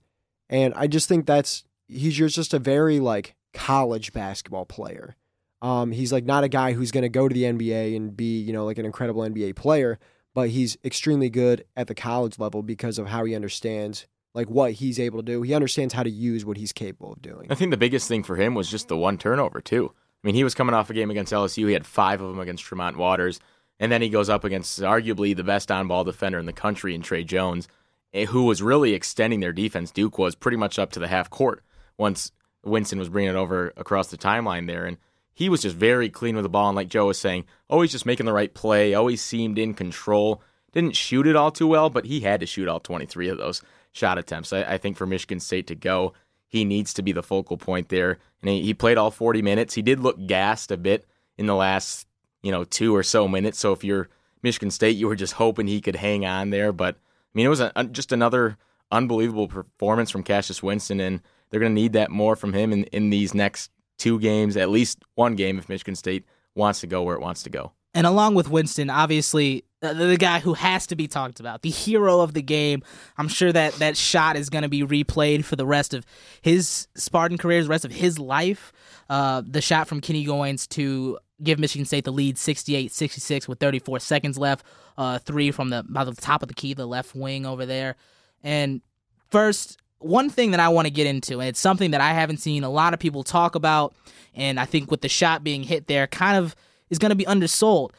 and 0.48 0.74
I 0.74 0.86
just 0.86 1.08
think 1.08 1.26
that's 1.26 1.64
he's 1.88 2.16
just 2.16 2.54
a 2.54 2.58
very 2.58 3.00
like 3.00 3.34
college 3.54 4.12
basketball 4.12 4.66
player. 4.66 5.16
Um, 5.60 5.92
he's 5.92 6.12
like 6.12 6.24
not 6.24 6.44
a 6.44 6.48
guy 6.48 6.72
who's 6.72 6.90
going 6.90 7.02
to 7.02 7.08
go 7.08 7.28
to 7.28 7.34
the 7.34 7.44
NBA 7.44 7.96
and 7.96 8.16
be, 8.16 8.40
you 8.40 8.52
know, 8.52 8.64
like 8.64 8.78
an 8.78 8.84
incredible 8.84 9.22
NBA 9.22 9.54
player, 9.54 9.98
but 10.34 10.50
he's 10.50 10.76
extremely 10.84 11.30
good 11.30 11.64
at 11.76 11.86
the 11.86 11.94
college 11.94 12.38
level 12.38 12.62
because 12.62 12.98
of 12.98 13.08
how 13.08 13.24
he 13.24 13.34
understands 13.34 14.06
like 14.34 14.48
what 14.48 14.72
he's 14.72 14.98
able 14.98 15.18
to 15.18 15.24
do. 15.24 15.42
He 15.42 15.54
understands 15.54 15.92
how 15.92 16.02
to 16.02 16.10
use 16.10 16.44
what 16.44 16.56
he's 16.56 16.72
capable 16.72 17.12
of 17.12 17.22
doing. 17.22 17.48
I 17.50 17.54
think 17.54 17.70
the 17.70 17.76
biggest 17.76 18.08
thing 18.08 18.22
for 18.22 18.36
him 18.36 18.54
was 18.54 18.70
just 18.70 18.88
the 18.88 18.96
one 18.96 19.18
turnover 19.18 19.60
too. 19.60 19.92
I 20.22 20.26
mean, 20.26 20.34
he 20.34 20.44
was 20.44 20.54
coming 20.54 20.74
off 20.74 20.88
a 20.88 20.94
game 20.94 21.10
against 21.10 21.32
LSU. 21.32 21.66
He 21.66 21.72
had 21.72 21.86
five 21.86 22.20
of 22.20 22.28
them 22.28 22.38
against 22.38 22.64
Tremont 22.64 22.96
Waters, 22.96 23.40
and 23.80 23.90
then 23.90 24.00
he 24.00 24.08
goes 24.08 24.28
up 24.28 24.44
against 24.44 24.80
arguably 24.80 25.34
the 25.36 25.44
best 25.44 25.70
on-ball 25.70 26.04
defender 26.04 26.38
in 26.38 26.46
the 26.46 26.52
country 26.52 26.94
in 26.94 27.02
Tre 27.02 27.24
Jones, 27.24 27.66
eh, 28.14 28.26
who 28.26 28.44
was 28.44 28.62
really 28.62 28.94
extending 28.94 29.40
their 29.40 29.52
defense. 29.52 29.90
Duke 29.90 30.18
was 30.18 30.34
pretty 30.34 30.56
much 30.56 30.78
up 30.78 30.92
to 30.92 31.00
the 31.00 31.08
half 31.08 31.28
court 31.28 31.62
once 31.98 32.30
Winston 32.64 32.98
was 32.98 33.08
bringing 33.08 33.30
it 33.30 33.36
over 33.36 33.72
across 33.76 34.08
the 34.08 34.16
timeline 34.16 34.66
there, 34.66 34.86
and 34.86 34.96
he 35.34 35.48
was 35.48 35.62
just 35.62 35.76
very 35.76 36.08
clean 36.08 36.34
with 36.34 36.44
the 36.44 36.48
ball. 36.48 36.68
And 36.68 36.76
like 36.76 36.88
Joe 36.88 37.06
was 37.06 37.18
saying, 37.18 37.44
always 37.68 37.92
just 37.92 38.06
making 38.06 38.26
the 38.26 38.32
right 38.32 38.52
play. 38.52 38.94
Always 38.94 39.22
seemed 39.22 39.58
in 39.58 39.74
control. 39.74 40.42
Didn't 40.72 40.96
shoot 40.96 41.26
it 41.26 41.36
all 41.36 41.50
too 41.50 41.66
well, 41.66 41.90
but 41.90 42.06
he 42.06 42.20
had 42.20 42.40
to 42.40 42.46
shoot 42.46 42.68
all 42.68 42.80
23 42.80 43.28
of 43.28 43.38
those 43.38 43.62
shot 43.92 44.18
attempts. 44.18 44.52
I, 44.52 44.62
I 44.62 44.78
think 44.78 44.96
for 44.96 45.06
Michigan 45.06 45.40
State 45.40 45.66
to 45.68 45.74
go, 45.74 46.14
he 46.48 46.64
needs 46.64 46.92
to 46.94 47.02
be 47.02 47.12
the 47.12 47.22
focal 47.22 47.56
point 47.56 47.88
there. 47.88 48.18
And 48.42 48.50
he, 48.50 48.62
he 48.62 48.74
played 48.74 48.98
all 48.98 49.10
40 49.10 49.42
minutes. 49.42 49.74
He 49.74 49.82
did 49.82 50.00
look 50.00 50.26
gassed 50.26 50.70
a 50.70 50.76
bit 50.76 51.06
in 51.38 51.46
the 51.46 51.54
last, 51.54 52.06
you 52.42 52.52
know, 52.52 52.64
two 52.64 52.94
or 52.94 53.02
so 53.02 53.26
minutes. 53.26 53.58
So 53.58 53.72
if 53.72 53.84
you're 53.84 54.08
Michigan 54.42 54.70
State, 54.70 54.96
you 54.96 55.08
were 55.08 55.16
just 55.16 55.34
hoping 55.34 55.66
he 55.66 55.80
could 55.80 55.96
hang 55.96 56.26
on 56.26 56.50
there. 56.50 56.72
But 56.72 56.96
I 56.96 57.30
mean, 57.34 57.46
it 57.46 57.50
was 57.50 57.60
a, 57.60 57.72
just 57.90 58.12
another 58.12 58.58
unbelievable 58.90 59.48
performance 59.48 60.10
from 60.10 60.22
Cassius 60.22 60.62
Winston, 60.62 61.00
and 61.00 61.22
they're 61.48 61.60
going 61.60 61.74
to 61.74 61.80
need 61.80 61.94
that 61.94 62.10
more 62.10 62.36
from 62.36 62.52
him 62.52 62.72
in, 62.72 62.84
in 62.84 63.10
these 63.10 63.34
next 63.34 63.70
two 63.98 64.18
games, 64.18 64.56
at 64.56 64.70
least 64.70 65.02
one 65.14 65.34
game 65.36 65.58
if 65.58 65.68
Michigan 65.68 65.94
State 65.94 66.24
wants 66.54 66.80
to 66.80 66.86
go 66.86 67.02
where 67.02 67.14
it 67.14 67.20
wants 67.20 67.42
to 67.44 67.50
go. 67.50 67.72
And 67.94 68.06
along 68.06 68.34
with 68.34 68.48
Winston, 68.48 68.88
obviously 68.88 69.64
the 69.82 70.16
guy 70.18 70.38
who 70.38 70.54
has 70.54 70.86
to 70.86 70.96
be 70.96 71.08
talked 71.08 71.40
about, 71.40 71.62
the 71.62 71.70
hero 71.70 72.20
of 72.20 72.34
the 72.34 72.42
game. 72.42 72.82
I'm 73.18 73.28
sure 73.28 73.52
that 73.52 73.74
that 73.74 73.96
shot 73.96 74.36
is 74.36 74.48
going 74.48 74.62
to 74.62 74.68
be 74.68 74.82
replayed 74.82 75.44
for 75.44 75.56
the 75.56 75.66
rest 75.66 75.92
of 75.92 76.06
his 76.40 76.86
Spartan 76.94 77.36
career, 77.36 77.62
the 77.62 77.68
rest 77.68 77.84
of 77.84 77.92
his 77.92 78.18
life. 78.18 78.72
Uh, 79.10 79.42
the 79.44 79.60
shot 79.60 79.88
from 79.88 80.00
Kenny 80.00 80.24
Goins 80.24 80.68
to 80.70 81.18
give 81.42 81.58
Michigan 81.58 81.84
State 81.84 82.04
the 82.04 82.12
lead 82.12 82.36
68-66 82.36 83.48
with 83.48 83.58
34 83.58 83.98
seconds 83.98 84.38
left. 84.38 84.64
Uh, 84.96 85.18
three 85.18 85.50
from 85.50 85.70
the 85.70 85.82
by 85.88 86.04
the 86.04 86.14
top 86.14 86.42
of 86.42 86.48
the 86.48 86.54
key, 86.54 86.74
the 86.74 86.86
left 86.86 87.14
wing 87.14 87.44
over 87.44 87.66
there. 87.66 87.96
And 88.42 88.82
first, 89.30 89.81
one 90.04 90.30
thing 90.30 90.50
that 90.52 90.60
I 90.60 90.68
want 90.68 90.86
to 90.86 90.90
get 90.90 91.06
into, 91.06 91.40
and 91.40 91.48
it's 91.48 91.60
something 91.60 91.92
that 91.92 92.00
I 92.00 92.12
haven't 92.12 92.38
seen 92.38 92.64
a 92.64 92.70
lot 92.70 92.94
of 92.94 93.00
people 93.00 93.22
talk 93.22 93.54
about, 93.54 93.94
and 94.34 94.58
I 94.58 94.64
think 94.64 94.90
with 94.90 95.00
the 95.00 95.08
shot 95.08 95.44
being 95.44 95.62
hit 95.62 95.86
there, 95.86 96.06
kind 96.06 96.36
of 96.36 96.54
is 96.90 96.98
going 96.98 97.10
to 97.10 97.16
be 97.16 97.26
undersold. 97.26 97.92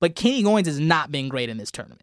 But 0.00 0.14
Kenny 0.14 0.42
Goins 0.42 0.66
has 0.66 0.80
not 0.80 1.12
been 1.12 1.28
great 1.28 1.48
in 1.48 1.58
this 1.58 1.70
tournament. 1.70 2.02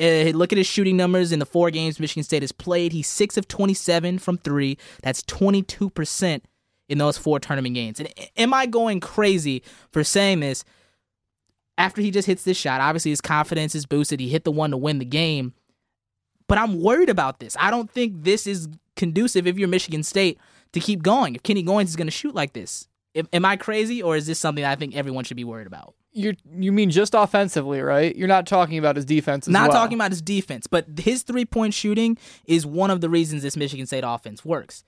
Uh, 0.00 0.30
look 0.36 0.52
at 0.52 0.58
his 0.58 0.66
shooting 0.66 0.96
numbers 0.96 1.32
in 1.32 1.38
the 1.38 1.46
four 1.46 1.70
games 1.70 2.00
Michigan 2.00 2.22
State 2.22 2.42
has 2.42 2.52
played. 2.52 2.92
He's 2.92 3.08
six 3.08 3.36
of 3.36 3.46
27 3.46 4.18
from 4.18 4.38
three. 4.38 4.78
That's 5.02 5.22
22% 5.24 6.40
in 6.88 6.98
those 6.98 7.18
four 7.18 7.38
tournament 7.38 7.74
games. 7.74 8.00
And 8.00 8.08
am 8.36 8.54
I 8.54 8.66
going 8.66 9.00
crazy 9.00 9.62
for 9.90 10.02
saying 10.02 10.40
this? 10.40 10.64
After 11.76 12.00
he 12.00 12.10
just 12.10 12.26
hits 12.26 12.44
this 12.44 12.56
shot, 12.56 12.80
obviously 12.80 13.10
his 13.10 13.20
confidence 13.20 13.74
is 13.74 13.86
boosted. 13.86 14.20
He 14.20 14.28
hit 14.28 14.44
the 14.44 14.52
one 14.52 14.70
to 14.70 14.76
win 14.76 14.98
the 14.98 15.04
game. 15.04 15.52
But 16.48 16.58
I'm 16.58 16.80
worried 16.80 17.08
about 17.08 17.40
this. 17.40 17.56
I 17.58 17.70
don't 17.70 17.90
think 17.90 18.24
this 18.24 18.46
is 18.46 18.68
conducive 19.02 19.48
if 19.48 19.58
you're 19.58 19.68
Michigan 19.68 20.04
State 20.04 20.38
to 20.72 20.78
keep 20.78 21.02
going. 21.02 21.34
If 21.34 21.42
Kenny 21.42 21.64
Goins 21.64 21.86
is 21.86 21.96
going 21.96 22.06
to 22.06 22.12
shoot 22.12 22.36
like 22.36 22.52
this, 22.52 22.86
am 23.32 23.44
I 23.44 23.56
crazy 23.56 24.00
or 24.00 24.16
is 24.16 24.28
this 24.28 24.38
something 24.38 24.64
I 24.64 24.76
think 24.76 24.94
everyone 24.94 25.24
should 25.24 25.36
be 25.36 25.44
worried 25.44 25.66
about? 25.66 25.94
You 26.12 26.34
you 26.54 26.72
mean 26.72 26.90
just 26.90 27.14
offensively, 27.14 27.80
right? 27.80 28.14
You're 28.14 28.28
not 28.28 28.46
talking 28.46 28.78
about 28.78 28.96
his 28.96 29.04
defense. 29.04 29.48
Not 29.48 29.70
well. 29.70 29.80
talking 29.80 29.96
about 29.96 30.12
his 30.12 30.22
defense, 30.22 30.66
but 30.66 30.86
his 30.98 31.22
three 31.22 31.44
point 31.44 31.74
shooting 31.74 32.16
is 32.46 32.64
one 32.64 32.90
of 32.90 33.00
the 33.00 33.08
reasons 33.08 33.42
this 33.42 33.56
Michigan 33.56 33.86
State 33.86 34.04
offense 34.06 34.44
works. 34.44 34.84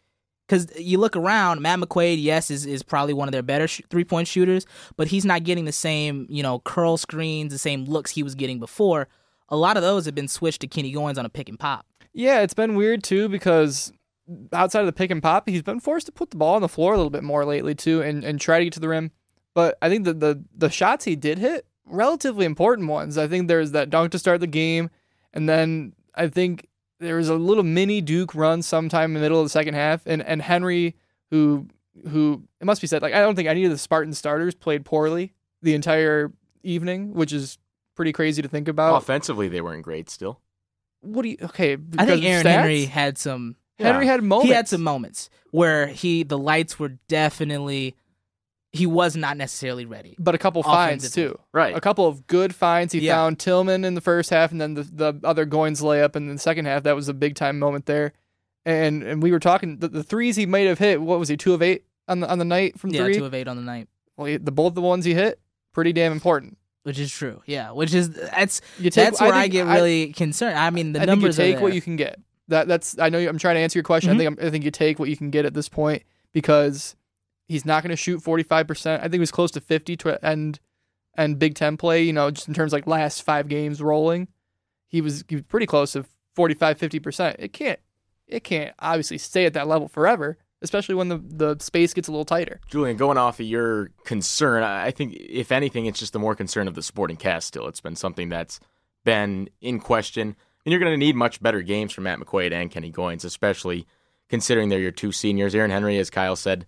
Because 0.46 0.68
you 0.78 0.98
look 0.98 1.16
around, 1.16 1.62
Matt 1.62 1.78
McQuaid, 1.78 2.22
yes, 2.22 2.50
is, 2.50 2.66
is 2.66 2.82
probably 2.82 3.14
one 3.14 3.26
of 3.26 3.32
their 3.32 3.42
better 3.42 3.66
sh- 3.66 3.80
three 3.88 4.04
point 4.04 4.28
shooters, 4.28 4.66
but 4.98 5.08
he's 5.08 5.24
not 5.24 5.44
getting 5.44 5.64
the 5.64 5.72
same 5.72 6.26
you 6.28 6.42
know 6.42 6.58
curl 6.60 6.98
screens, 6.98 7.52
the 7.52 7.58
same 7.58 7.84
looks 7.86 8.10
he 8.10 8.22
was 8.22 8.34
getting 8.34 8.60
before. 8.60 9.08
A 9.48 9.56
lot 9.56 9.76
of 9.78 9.82
those 9.82 10.04
have 10.04 10.14
been 10.14 10.28
switched 10.28 10.60
to 10.60 10.66
Kenny 10.66 10.92
Goins 10.92 11.16
on 11.16 11.24
a 11.24 11.30
pick 11.30 11.48
and 11.48 11.58
pop. 11.58 11.86
Yeah, 12.12 12.42
it's 12.42 12.54
been 12.54 12.76
weird 12.76 13.02
too 13.02 13.28
because 13.28 13.92
outside 14.52 14.80
of 14.80 14.86
the 14.86 14.92
pick 14.92 15.10
and 15.10 15.22
pop, 15.22 15.48
he's 15.48 15.62
been 15.62 15.80
forced 15.80 16.06
to 16.06 16.12
put 16.12 16.30
the 16.30 16.36
ball 16.36 16.54
on 16.54 16.62
the 16.62 16.68
floor 16.68 16.94
a 16.94 16.96
little 16.96 17.10
bit 17.10 17.22
more 17.24 17.44
lately 17.44 17.74
too, 17.74 18.02
and, 18.02 18.24
and 18.24 18.40
try 18.40 18.58
to 18.58 18.64
get 18.64 18.72
to 18.74 18.80
the 18.80 18.88
rim. 18.88 19.10
But 19.54 19.78
I 19.80 19.88
think 19.88 20.04
the, 20.04 20.14
the 20.14 20.44
the 20.56 20.70
shots 20.70 21.04
he 21.04 21.14
did 21.16 21.38
hit, 21.38 21.66
relatively 21.84 22.44
important 22.44 22.88
ones. 22.88 23.16
I 23.16 23.28
think 23.28 23.48
there's 23.48 23.70
that 23.72 23.90
dunk 23.90 24.12
to 24.12 24.18
start 24.18 24.40
the 24.40 24.46
game, 24.46 24.90
and 25.32 25.48
then 25.48 25.94
I 26.14 26.28
think 26.28 26.66
there 27.00 27.16
was 27.16 27.28
a 27.28 27.34
little 27.34 27.62
mini 27.62 28.00
Duke 28.00 28.34
run 28.34 28.62
sometime 28.62 29.10
in 29.10 29.14
the 29.14 29.20
middle 29.20 29.40
of 29.40 29.44
the 29.44 29.50
second 29.50 29.74
half, 29.74 30.06
and 30.06 30.22
and 30.22 30.42
Henry, 30.42 30.96
who 31.30 31.68
who 32.08 32.42
it 32.60 32.64
must 32.64 32.80
be 32.80 32.86
said, 32.86 33.02
like 33.02 33.14
I 33.14 33.20
don't 33.20 33.36
think 33.36 33.48
any 33.48 33.64
of 33.64 33.70
the 33.70 33.78
Spartan 33.78 34.12
starters 34.14 34.54
played 34.54 34.84
poorly 34.84 35.32
the 35.62 35.74
entire 35.74 36.32
evening, 36.62 37.14
which 37.14 37.32
is 37.32 37.58
pretty 37.94 38.12
crazy 38.12 38.42
to 38.42 38.48
think 38.48 38.68
about. 38.68 38.96
Offensively, 38.96 39.48
they 39.48 39.60
weren't 39.60 39.82
great 39.82 40.10
still. 40.10 40.40
What 41.00 41.22
do 41.22 41.28
you? 41.28 41.36
Okay, 41.42 41.76
I 41.98 42.06
think 42.06 42.24
Aaron 42.24 42.44
stats? 42.44 42.50
Henry 42.50 42.84
had 42.86 43.18
some. 43.18 43.56
Henry 43.78 44.06
Yeah. 44.06 44.12
had 44.12 44.22
moments. 44.22 44.48
He 44.48 44.54
had 44.54 44.68
some 44.68 44.82
moments 44.82 45.30
where 45.50 45.86
he 45.88 46.22
the 46.22 46.38
lights 46.38 46.78
were 46.78 46.90
definitely 47.08 47.94
he 48.72 48.86
was 48.86 49.14
not 49.14 49.36
necessarily 49.36 49.86
ready. 49.86 50.16
but 50.18 50.34
a 50.34 50.38
couple 50.38 50.60
finds 50.64 51.08
too. 51.12 51.38
Right. 51.52 51.76
A 51.76 51.80
couple 51.80 52.08
of 52.08 52.26
good 52.26 52.52
finds. 52.54 52.92
He 52.92 53.00
Yeah. 53.00 53.14
found 53.14 53.38
Tillman 53.38 53.84
in 53.84 53.94
the 53.94 54.00
first 54.00 54.30
half, 54.30 54.50
and 54.50 54.60
then 54.60 54.74
the, 54.74 54.82
the 54.82 55.20
other 55.22 55.46
Goins 55.46 55.80
layup 55.80 56.16
in 56.16 56.26
the 56.26 56.38
second 56.38 56.64
half. 56.64 56.82
That 56.82 56.96
was 56.96 57.08
a 57.08 57.14
big 57.14 57.36
time 57.36 57.58
moment 57.60 57.86
there. 57.86 58.12
And 58.66 59.02
and 59.04 59.22
we 59.22 59.30
were 59.30 59.38
talking 59.38 59.78
the, 59.78 59.88
the 59.88 60.02
threes 60.02 60.34
he 60.36 60.46
might 60.46 60.66
have 60.66 60.78
hit. 60.80 61.00
What 61.00 61.18
was 61.20 61.28
he? 61.28 61.36
Two 61.36 61.54
of 61.54 61.62
eight 61.62 61.84
on 62.08 62.20
the 62.20 62.28
on 62.28 62.38
the 62.38 62.44
night 62.44 62.78
from 62.80 62.90
Yeah, 62.90 63.04
three. 63.04 63.14
two 63.14 63.24
of 63.24 63.32
eight 63.34 63.46
on 63.46 63.56
the 63.56 63.62
night, 63.62 63.88
well, 64.16 64.26
he, 64.26 64.38
the 64.38 64.50
both 64.52 64.74
the 64.74 64.80
ones 64.80 65.04
he 65.04 65.14
hit, 65.14 65.38
pretty 65.72 65.92
damn 65.92 66.10
important. 66.12 66.56
which 66.82 66.98
is 66.98 67.12
true. 67.12 67.42
Yeah, 67.46 67.70
which 67.70 67.94
is 67.94 68.10
that's 68.10 68.60
You 68.78 68.90
take. 68.90 69.04
that's 69.04 69.20
where 69.20 69.32
I, 69.32 69.42
think- 69.42 69.52
get 69.52 69.66
really 69.66 70.12
concerned. 70.12 70.58
I 70.58 70.70
mean, 70.70 70.92
the 70.94 70.98
I 71.00 71.02
think 71.02 71.10
you 71.10 71.22
numbers 71.22 71.36
take 71.36 71.56
are 71.58 71.60
what 71.60 71.74
you 71.74 71.80
can 71.82 71.94
get. 71.96 72.18
That 72.48 72.68
that's. 72.68 72.98
I 72.98 73.08
know 73.08 73.18
you, 73.18 73.28
I'm 73.28 73.38
trying 73.38 73.54
to 73.56 73.60
answer 73.60 73.78
your 73.78 73.84
question. 73.84 74.10
Mhm. 74.10 74.14
I 74.14 74.18
think 74.18 74.40
I'm, 74.40 74.46
I 74.46 74.50
think 74.50 74.64
you 74.64 74.70
take 74.70 74.98
what 74.98 75.08
you 75.08 75.16
can 75.16 75.30
get 75.30 75.44
at 75.46 75.54
this 75.54 75.68
point 75.68 76.02
because 76.32 76.94
he's 77.46 77.64
not 77.64 77.82
going 77.82 77.90
to 77.90 77.96
shoot 77.96 78.20
45. 78.22 78.66
percent 78.66 79.00
I 79.00 79.04
think 79.04 79.14
he 79.14 79.18
was 79.20 79.30
close 79.30 79.50
to 79.52 79.60
50 79.60 79.96
to 79.98 80.24
end 80.24 80.60
and 81.16 81.38
Big 81.38 81.54
Ten 81.54 81.76
play. 81.76 82.02
You 82.02 82.12
know, 82.12 82.30
just 82.30 82.48
in 82.48 82.54
terms 82.54 82.72
of 82.72 82.76
like 82.78 82.86
last 82.86 83.22
five 83.22 83.48
games 83.48 83.80
rolling, 83.80 84.28
he 84.88 85.00
was 85.00 85.24
he 85.28 85.36
was 85.36 85.44
pretty 85.44 85.66
close 85.66 85.92
to 85.92 86.04
45, 86.34 86.78
50 86.78 86.98
percent. 87.00 87.36
It 87.38 87.52
can't 87.52 87.78
it 88.26 88.44
can't 88.44 88.74
obviously 88.78 89.18
stay 89.18 89.46
at 89.46 89.52
that 89.54 89.66
level 89.68 89.88
forever, 89.88 90.36
especially 90.60 90.94
when 90.96 91.08
the 91.08 91.18
the 91.18 91.56
space 91.60 91.94
gets 91.94 92.08
a 92.08 92.10
little 92.10 92.24
tighter. 92.24 92.60
Julian, 92.70 92.96
going 92.96 93.16
off 93.18 93.40
of 93.40 93.46
your 93.46 93.90
concern, 94.04 94.62
I 94.62 94.86
I 94.86 94.90
think 94.90 95.14
if 95.14 95.50
anything, 95.52 95.86
it's 95.86 95.98
just 95.98 96.12
the 96.12 96.18
more 96.18 96.34
concern 96.34 96.68
of 96.68 96.74
the 96.74 96.82
sporting 96.82 97.16
cast. 97.16 97.48
Still, 97.48 97.68
it's 97.68 97.80
been 97.80 97.96
something 97.96 98.28
that's 98.28 98.60
been 99.04 99.50
in 99.60 99.80
question, 99.80 100.34
and 100.64 100.72
you're 100.72 100.80
going 100.80 100.92
to 100.92 100.98
need 100.98 101.16
much 101.16 101.42
better 101.42 101.62
games 101.62 101.92
from 101.92 102.04
Matt 102.04 102.18
McQuaid 102.18 102.52
and 102.52 102.70
Kenny 102.70 102.90
Goins, 102.90 103.24
especially 103.24 103.86
considering 104.28 104.68
they're 104.68 104.78
your 104.78 104.90
two 104.90 105.12
seniors. 105.12 105.54
Aaron 105.54 105.70
Henry, 105.70 105.98
as 105.98 106.10
Kyle 106.10 106.36
said, 106.36 106.66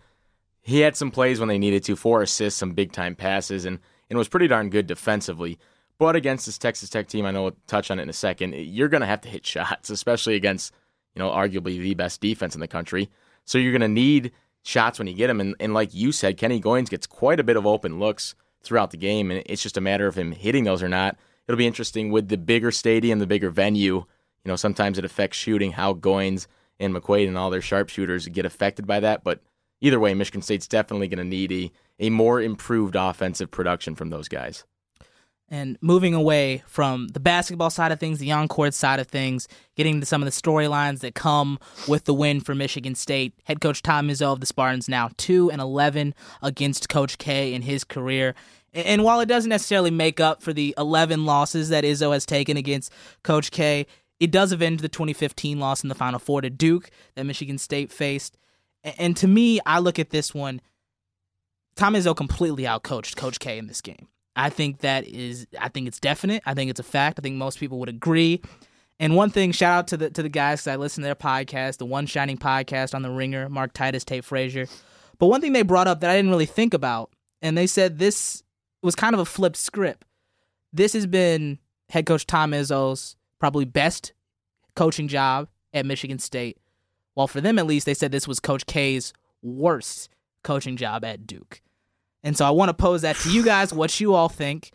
he 0.62 0.80
had 0.80 0.96
some 0.96 1.10
plays 1.10 1.38
when 1.38 1.48
they 1.48 1.58
needed 1.58 1.84
to, 1.84 1.96
four 1.96 2.22
assists, 2.22 2.58
some 2.58 2.72
big 2.72 2.92
time 2.92 3.14
passes, 3.14 3.64
and 3.64 3.78
and 4.08 4.18
was 4.18 4.28
pretty 4.28 4.48
darn 4.48 4.70
good 4.70 4.86
defensively. 4.86 5.58
But 5.98 6.16
against 6.16 6.46
this 6.46 6.58
Texas 6.58 6.90
Tech 6.90 7.08
team, 7.08 7.24
I 7.24 7.30
know 7.30 7.44
we'll 7.44 7.56
touch 7.66 7.90
on 7.90 7.98
it 7.98 8.02
in 8.02 8.08
a 8.08 8.12
second. 8.12 8.54
You're 8.54 8.88
going 8.88 9.00
to 9.00 9.06
have 9.06 9.22
to 9.22 9.28
hit 9.28 9.46
shots, 9.46 9.90
especially 9.90 10.34
against 10.34 10.72
you 11.14 11.20
know 11.20 11.30
arguably 11.30 11.80
the 11.80 11.94
best 11.94 12.20
defense 12.20 12.54
in 12.54 12.60
the 12.60 12.68
country. 12.68 13.08
So 13.44 13.58
you're 13.58 13.72
going 13.72 13.80
to 13.80 13.88
need 13.88 14.32
shots 14.62 14.98
when 14.98 15.06
you 15.08 15.14
get 15.14 15.28
them. 15.28 15.40
And, 15.40 15.54
and 15.60 15.72
like 15.72 15.94
you 15.94 16.12
said, 16.12 16.36
Kenny 16.36 16.60
Goins 16.60 16.90
gets 16.90 17.06
quite 17.06 17.38
a 17.38 17.44
bit 17.44 17.56
of 17.56 17.66
open 17.66 17.98
looks 17.98 18.34
throughout 18.62 18.90
the 18.90 18.96
game, 18.96 19.30
and 19.30 19.42
it's 19.46 19.62
just 19.62 19.76
a 19.76 19.80
matter 19.80 20.06
of 20.06 20.16
him 20.16 20.32
hitting 20.32 20.64
those 20.64 20.82
or 20.82 20.88
not. 20.88 21.16
It'll 21.46 21.58
be 21.58 21.66
interesting 21.66 22.10
with 22.10 22.28
the 22.28 22.36
bigger 22.36 22.70
stadium, 22.70 23.18
the 23.18 23.26
bigger 23.26 23.50
venue. 23.50 23.94
You 23.94 24.52
know, 24.52 24.56
sometimes 24.56 24.98
it 24.98 25.04
affects 25.04 25.38
shooting, 25.38 25.72
how 25.72 25.94
Goins 25.94 26.46
and 26.78 26.94
McQuaid 26.94 27.28
and 27.28 27.38
all 27.38 27.50
their 27.50 27.60
sharpshooters 27.60 28.28
get 28.28 28.44
affected 28.44 28.86
by 28.86 29.00
that. 29.00 29.24
But 29.24 29.40
either 29.80 29.98
way, 29.98 30.14
Michigan 30.14 30.42
State's 30.42 30.68
definitely 30.68 31.08
going 31.08 31.18
to 31.18 31.24
need 31.24 31.52
a, 31.52 31.72
a 31.98 32.10
more 32.10 32.40
improved 32.40 32.96
offensive 32.96 33.50
production 33.50 33.94
from 33.94 34.10
those 34.10 34.28
guys. 34.28 34.64
and 35.48 35.78
moving 35.80 36.14
away 36.14 36.62
from 36.66 37.08
the 37.08 37.20
basketball 37.20 37.70
side 37.70 37.92
of 37.92 38.00
things, 38.00 38.18
the 38.18 38.32
on-court 38.32 38.74
side 38.74 38.98
of 38.98 39.06
things, 39.06 39.46
getting 39.76 40.00
to 40.00 40.06
some 40.06 40.22
of 40.22 40.26
the 40.26 40.32
storylines 40.32 41.00
that 41.00 41.14
come 41.14 41.58
with 41.86 42.04
the 42.04 42.14
win 42.14 42.40
for 42.40 42.54
Michigan 42.54 42.94
State. 42.94 43.32
Head 43.44 43.60
coach 43.60 43.82
Tom 43.82 44.08
Izzo 44.08 44.32
of 44.32 44.40
the 44.40 44.46
Spartans 44.46 44.88
now 44.88 45.10
two 45.16 45.50
and 45.50 45.60
eleven 45.60 46.14
against 46.42 46.88
Coach 46.88 47.18
K 47.18 47.54
in 47.54 47.62
his 47.62 47.84
career. 47.84 48.34
And 48.76 49.02
while 49.02 49.20
it 49.20 49.26
doesn't 49.26 49.48
necessarily 49.48 49.90
make 49.90 50.20
up 50.20 50.42
for 50.42 50.52
the 50.52 50.74
11 50.76 51.24
losses 51.24 51.70
that 51.70 51.84
Izzo 51.84 52.12
has 52.12 52.26
taken 52.26 52.56
against 52.56 52.92
Coach 53.22 53.50
K, 53.50 53.86
it 54.20 54.30
does 54.30 54.52
avenge 54.52 54.82
the 54.82 54.88
2015 54.88 55.58
loss 55.58 55.82
in 55.82 55.88
the 55.88 55.94
Final 55.94 56.18
Four 56.18 56.42
to 56.42 56.50
Duke 56.50 56.90
that 57.14 57.24
Michigan 57.24 57.58
State 57.58 57.90
faced. 57.90 58.36
And 58.84 59.16
to 59.16 59.26
me, 59.26 59.60
I 59.66 59.78
look 59.78 59.98
at 59.98 60.10
this 60.10 60.34
one. 60.34 60.60
Tom 61.74 61.94
Izzo 61.94 62.16
completely 62.16 62.64
outcoached 62.64 63.16
Coach 63.16 63.38
K 63.38 63.58
in 63.58 63.66
this 63.66 63.80
game. 63.80 64.08
I 64.34 64.50
think 64.50 64.80
that 64.80 65.06
is 65.06 65.46
I 65.58 65.68
think 65.68 65.88
it's 65.88 65.98
definite. 65.98 66.42
I 66.46 66.54
think 66.54 66.70
it's 66.70 66.80
a 66.80 66.84
fact. 66.84 67.18
I 67.18 67.22
think 67.22 67.36
most 67.36 67.58
people 67.58 67.78
would 67.80 67.88
agree. 67.88 68.42
And 68.98 69.14
one 69.16 69.30
thing, 69.30 69.52
shout 69.52 69.78
out 69.78 69.88
to 69.88 69.96
the 69.96 70.10
to 70.10 70.22
the 70.22 70.28
guys 70.28 70.60
'cause 70.60 70.68
I 70.68 70.76
listen 70.76 71.02
to 71.02 71.06
their 71.06 71.14
podcast, 71.14 71.78
the 71.78 71.86
One 71.86 72.06
Shining 72.06 72.38
podcast 72.38 72.94
on 72.94 73.02
the 73.02 73.10
Ringer, 73.10 73.48
Mark 73.48 73.72
Titus, 73.72 74.04
Tate 74.04 74.24
Frazier. 74.24 74.66
But 75.18 75.26
one 75.26 75.40
thing 75.40 75.52
they 75.52 75.62
brought 75.62 75.88
up 75.88 76.00
that 76.00 76.10
I 76.10 76.16
didn't 76.16 76.30
really 76.30 76.46
think 76.46 76.74
about, 76.74 77.10
and 77.42 77.56
they 77.56 77.66
said 77.66 77.98
this 77.98 78.42
was 78.82 78.94
kind 78.94 79.14
of 79.14 79.20
a 79.20 79.24
flipped 79.24 79.56
script. 79.56 80.04
This 80.72 80.92
has 80.92 81.06
been 81.06 81.58
head 81.88 82.06
coach 82.06 82.26
Tom 82.26 82.52
Izzo's 82.52 83.16
probably 83.38 83.64
best 83.64 84.12
coaching 84.74 85.08
job 85.08 85.48
at 85.72 85.86
Michigan 85.86 86.18
State. 86.18 86.58
Well, 87.14 87.26
for 87.26 87.40
them 87.40 87.58
at 87.58 87.66
least, 87.66 87.86
they 87.86 87.94
said 87.94 88.12
this 88.12 88.28
was 88.28 88.40
Coach 88.40 88.66
K's 88.66 89.12
worst 89.42 90.10
coaching 90.42 90.76
job 90.76 91.04
at 91.04 91.26
Duke. 91.26 91.62
And 92.22 92.36
so 92.36 92.44
I 92.44 92.50
want 92.50 92.68
to 92.68 92.74
pose 92.74 93.02
that 93.02 93.16
to 93.16 93.30
you 93.30 93.44
guys, 93.44 93.72
what 93.72 94.00
you 94.00 94.14
all 94.14 94.28
think 94.28 94.72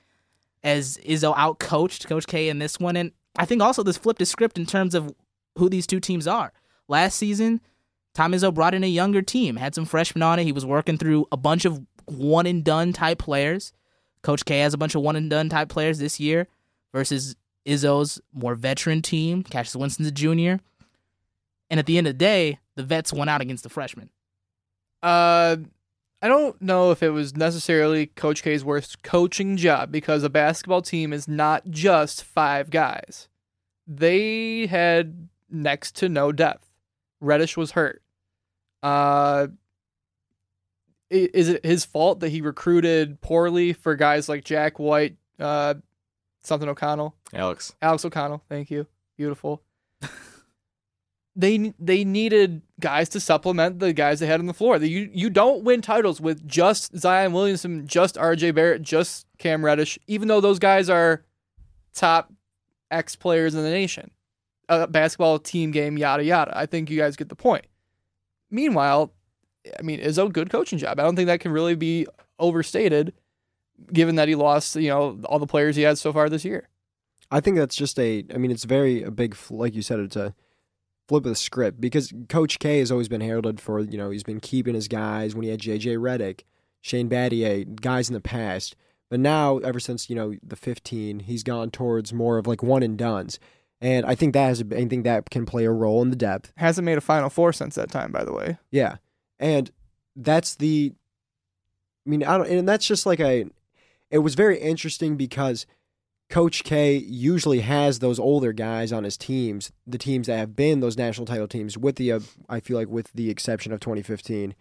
as 0.64 0.98
Izzo 1.00 1.36
outcoached 1.36 2.08
Coach 2.08 2.28
K 2.28 2.50
in 2.50 2.60
this 2.60 2.80
one. 2.80 2.96
And 2.96 3.12
I 3.36 3.46
think 3.46 3.62
also 3.62 3.84
this 3.84 3.98
flipped 3.98 4.20
the 4.20 4.26
script 4.26 4.58
in 4.58 4.66
terms 4.66 4.96
of 4.96 5.14
who 5.58 5.70
these 5.70 5.88
two 5.88 6.00
teams 6.00 6.28
are. 6.28 6.54
Last 6.88 7.16
season, 7.18 7.62
Tom 8.14 8.32
Izzo 8.34 8.54
brought 8.54 8.74
in 8.74 8.84
a 8.84 8.88
younger 8.88 9.22
team, 9.22 9.56
had 9.56 9.76
some 9.76 9.86
freshmen 9.86 10.24
on 10.24 10.40
it. 10.40 10.44
He 10.44 10.52
was 10.52 10.66
working 10.66 10.98
through 10.98 11.28
a 11.32 11.38
bunch 11.38 11.66
of 11.66 11.82
one 12.06 12.46
and 12.46 12.64
done 12.64 12.94
type 12.94 13.20
players. 13.20 13.74
Coach 14.24 14.46
K 14.46 14.60
has 14.60 14.74
a 14.74 14.78
bunch 14.78 14.96
of 14.96 15.02
one 15.02 15.16
and 15.16 15.30
done 15.30 15.50
type 15.50 15.70
players 15.70 16.00
this 16.00 16.20
year 16.20 16.48
versus 16.94 17.36
Izzo's 17.66 18.22
more 18.34 18.56
veteran 18.56 19.02
team. 19.02 19.44
Cassius 19.44 19.76
Winston's 19.76 20.08
a 20.08 20.12
junior. 20.12 20.60
And 21.70 21.80
at 21.80 21.86
the 21.86 21.98
end 21.98 22.08
of 22.08 22.14
the 22.14 22.18
day, 22.18 22.60
the 22.76 22.84
vets 22.84 23.14
won 23.14 23.30
out 23.30 23.42
against 23.42 23.64
the 23.64 23.70
freshmen. 23.70 24.10
Uh, 25.02 25.58
I 26.22 26.28
don't 26.28 26.62
know 26.62 26.92
if 26.92 27.02
it 27.02 27.10
was 27.10 27.36
necessarily 27.36 28.08
Coach 28.08 28.44
K's 28.44 28.64
worst 28.64 29.02
coaching 29.02 29.58
job 29.58 29.92
because 29.92 30.24
a 30.24 30.30
basketball 30.30 30.82
team 30.82 31.14
is 31.14 31.28
not 31.28 31.70
just 31.70 32.24
five 32.24 32.70
guys. 32.70 33.28
They 33.88 34.68
had 34.68 35.30
next 35.50 35.96
to 35.98 36.10
no 36.10 36.32
depth. 36.32 36.68
Reddish 37.20 37.58
was 37.58 37.72
hurt. 37.72 38.04
Uh, 38.84 39.48
is 41.12 41.50
it 41.50 41.66
his 41.66 41.86
fault 41.86 42.22
that 42.22 42.30
he 42.30 42.42
recruited 42.42 43.22
poorly 43.22 43.74
for 43.74 43.96
guys 43.96 44.30
like 44.30 44.44
Jack 44.44 44.80
White, 44.80 45.18
uh, 45.40 45.76
something 46.44 46.70
O'Connell, 46.70 47.16
Alex. 47.34 47.74
Alex 47.82 48.06
O'Connell? 48.06 48.44
Thank 48.50 48.72
you, 48.72 48.88
beautiful. 49.18 49.62
they 51.36 51.74
they 51.80 52.04
needed 52.04 52.62
guys 52.80 53.10
to 53.10 53.20
supplement 53.20 53.80
the 53.80 53.94
guys 53.94 54.20
they 54.20 54.28
had 54.28 54.40
on 54.40 54.46
the 54.46 54.54
floor. 54.54 54.78
You 54.78 55.10
you 55.14 55.30
don't 55.30 55.64
win 55.64 55.82
titles 55.82 56.22
with 56.22 56.48
just 56.48 56.98
Zion 56.98 57.34
Williamson, 57.34 57.88
just 57.88 58.16
RJ 58.16 58.56
Barrett, 58.56 58.82
just 58.82 59.28
Cam 59.38 59.64
Reddish, 59.66 60.00
even 60.08 60.28
though 60.28 60.42
those 60.42 60.60
guys 60.60 60.90
are 60.90 61.24
top 61.94 62.32
X 62.90 63.16
players 63.16 63.54
in 63.54 63.64
the 63.64 63.70
nation. 63.70 64.12
A 64.70 64.88
basketball 64.88 65.40
team 65.40 65.72
game, 65.72 65.98
yada 65.98 66.24
yada. 66.24 66.58
I 66.58 66.66
think 66.66 66.90
you 66.90 66.98
guys 66.98 67.18
get 67.18 67.28
the 67.28 67.36
point. 67.36 67.66
Meanwhile, 68.50 69.14
I 69.78 69.82
mean, 69.82 70.00
Izzo, 70.00 70.32
good 70.32 70.50
coaching 70.50 70.80
job. 70.80 71.00
I 71.00 71.04
don't 71.04 71.16
think 71.16 71.28
that 71.28 71.40
can 71.40 71.52
really 71.52 71.76
be 71.76 72.08
overstated, 72.40 73.14
given 73.92 74.16
that 74.16 74.28
he 74.28 74.36
lost, 74.36 74.76
you 74.76 74.90
know, 74.90 75.20
all 75.26 75.40
the 75.40 75.48
players 75.48 75.76
he 75.76 75.84
had 75.84 75.98
so 75.98 76.12
far 76.12 76.30
this 76.30 76.46
year. 76.46 76.68
I 77.30 77.40
think 77.40 77.58
that's 77.58 77.76
just 77.76 78.00
a. 78.00 78.26
I 78.34 78.38
mean, 78.38 78.52
it's 78.52 78.66
very 78.66 79.04
a 79.04 79.12
big, 79.12 79.36
like 79.50 79.74
you 79.74 79.82
said, 79.82 80.00
it's 80.00 80.16
a 80.16 80.34
flip 81.08 81.26
of 81.26 81.32
the 81.32 81.36
script 81.36 81.80
because 81.80 82.14
Coach 82.30 82.60
K 82.60 82.80
has 82.80 82.92
always 82.92 83.08
been 83.08 83.22
heralded 83.22 83.60
for, 83.60 83.80
you 83.80 83.98
know, 83.98 84.10
he's 84.10 84.24
been 84.24 84.40
keeping 84.40 84.76
his 84.76 84.88
guys 84.88 85.36
when 85.36 85.44
he 85.44 85.50
had 85.50 85.60
JJ 85.60 85.98
Redick, 85.98 86.42
Shane 86.82 87.10
Battier, 87.10 87.80
guys 87.80 88.10
in 88.10 88.14
the 88.14 88.22
past. 88.22 88.76
But 89.10 89.20
now, 89.20 89.58
ever 89.58 89.80
since 89.80 90.10
you 90.10 90.16
know 90.16 90.36
the 90.42 90.56
15, 90.56 91.22
he's 91.22 91.44
gone 91.44 91.70
towards 91.70 92.14
more 92.14 92.38
of 92.38 92.48
like 92.48 92.64
one 92.64 92.82
and 92.82 92.98
duns, 92.98 93.40
and 93.82 94.06
I 94.06 94.16
think 94.16 94.34
that 94.34 94.48
has. 94.48 94.62
A, 94.62 94.78
I 94.78 94.88
think 94.88 95.04
that 95.04 95.30
can 95.30 95.46
play 95.46 95.66
a 95.66 95.72
role 95.72 96.02
in 96.02 96.12
the 96.12 96.16
depth. 96.16 96.54
Hasn't 96.56 96.86
made 96.86 96.98
a 96.98 97.02
Final 97.02 97.30
Four 97.30 97.52
since 97.52 97.76
that 97.76 97.92
time, 97.92 98.14
by 98.14 98.24
the 98.24 98.32
way. 98.32 98.58
Yeah, 98.72 98.98
and 99.42 99.70
that's 100.16 100.56
the. 100.56 100.94
I 102.06 102.10
mean, 102.10 102.24
I 102.24 102.38
don't, 102.38 102.48
and 102.48 102.70
that's 102.70 102.88
just 102.88 103.06
like 103.06 103.20
a. 103.20 103.46
It 104.10 104.20
was 104.20 104.36
very 104.36 104.60
interesting 104.60 105.18
because 105.18 105.66
Coach 106.30 106.64
K 106.64 106.96
usually 106.96 107.60
has 107.60 108.00
those 108.00 108.20
older 108.20 108.54
guys 108.54 108.94
on 108.94 109.04
his 109.04 109.18
teams, 109.18 109.72
the 109.86 109.98
teams 109.98 110.28
that 110.28 110.38
have 110.38 110.56
been 110.56 110.80
those 110.80 110.98
national 110.98 111.26
title 111.26 111.48
teams, 111.48 111.78
with 111.78 111.98
the 111.98 112.14
uh, 112.14 112.20
I 112.48 112.62
feel 112.62 112.78
like 112.78 112.88
with 112.88 113.12
the 113.14 113.30
exception 113.30 113.74
of 113.74 113.82
2015, 113.82 114.56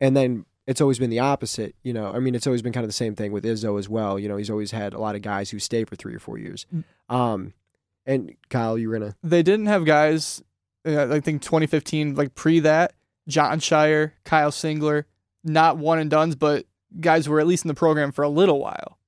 and 0.00 0.16
then 0.16 0.46
it's 0.66 0.80
always 0.80 0.98
been 0.98 1.10
the 1.10 1.18
opposite. 1.18 1.74
You 1.82 1.92
know, 1.92 2.12
I 2.12 2.20
mean, 2.20 2.34
it's 2.34 2.46
always 2.46 2.62
been 2.62 2.72
kind 2.72 2.84
of 2.84 2.88
the 2.88 2.94
same 2.94 3.14
thing 3.14 3.32
with 3.32 3.44
Izzo 3.44 3.78
as 3.78 3.88
well. 3.88 4.18
You 4.18 4.28
know, 4.28 4.36
he's 4.36 4.50
always 4.50 4.70
had 4.70 4.94
a 4.94 4.98
lot 4.98 5.14
of 5.14 5.22
guys 5.22 5.50
who 5.50 5.58
stay 5.58 5.84
for 5.84 5.96
three 5.96 6.14
or 6.14 6.20
four 6.20 6.38
years. 6.38 6.66
Um, 7.08 7.52
and 8.06 8.34
Kyle, 8.48 8.78
you 8.78 8.88
were 8.88 8.98
gonna 8.98 9.16
They 9.22 9.42
didn't 9.42 9.66
have 9.66 9.84
guys. 9.84 10.42
Uh, 10.86 11.14
I 11.14 11.20
think 11.20 11.42
2015, 11.42 12.14
like 12.14 12.34
pre 12.34 12.60
that, 12.60 12.94
Jon 13.30 13.60
Scheyer, 13.60 14.12
Kyle 14.24 14.50
Singler, 14.50 15.04
not 15.44 15.78
one 15.78 15.98
and 15.98 16.10
duns, 16.10 16.36
but 16.36 16.66
guys 17.00 17.26
who 17.26 17.32
were 17.32 17.40
at 17.40 17.46
least 17.46 17.64
in 17.64 17.68
the 17.68 17.74
program 17.74 18.12
for 18.12 18.22
a 18.22 18.28
little 18.28 18.60
while 18.60 18.98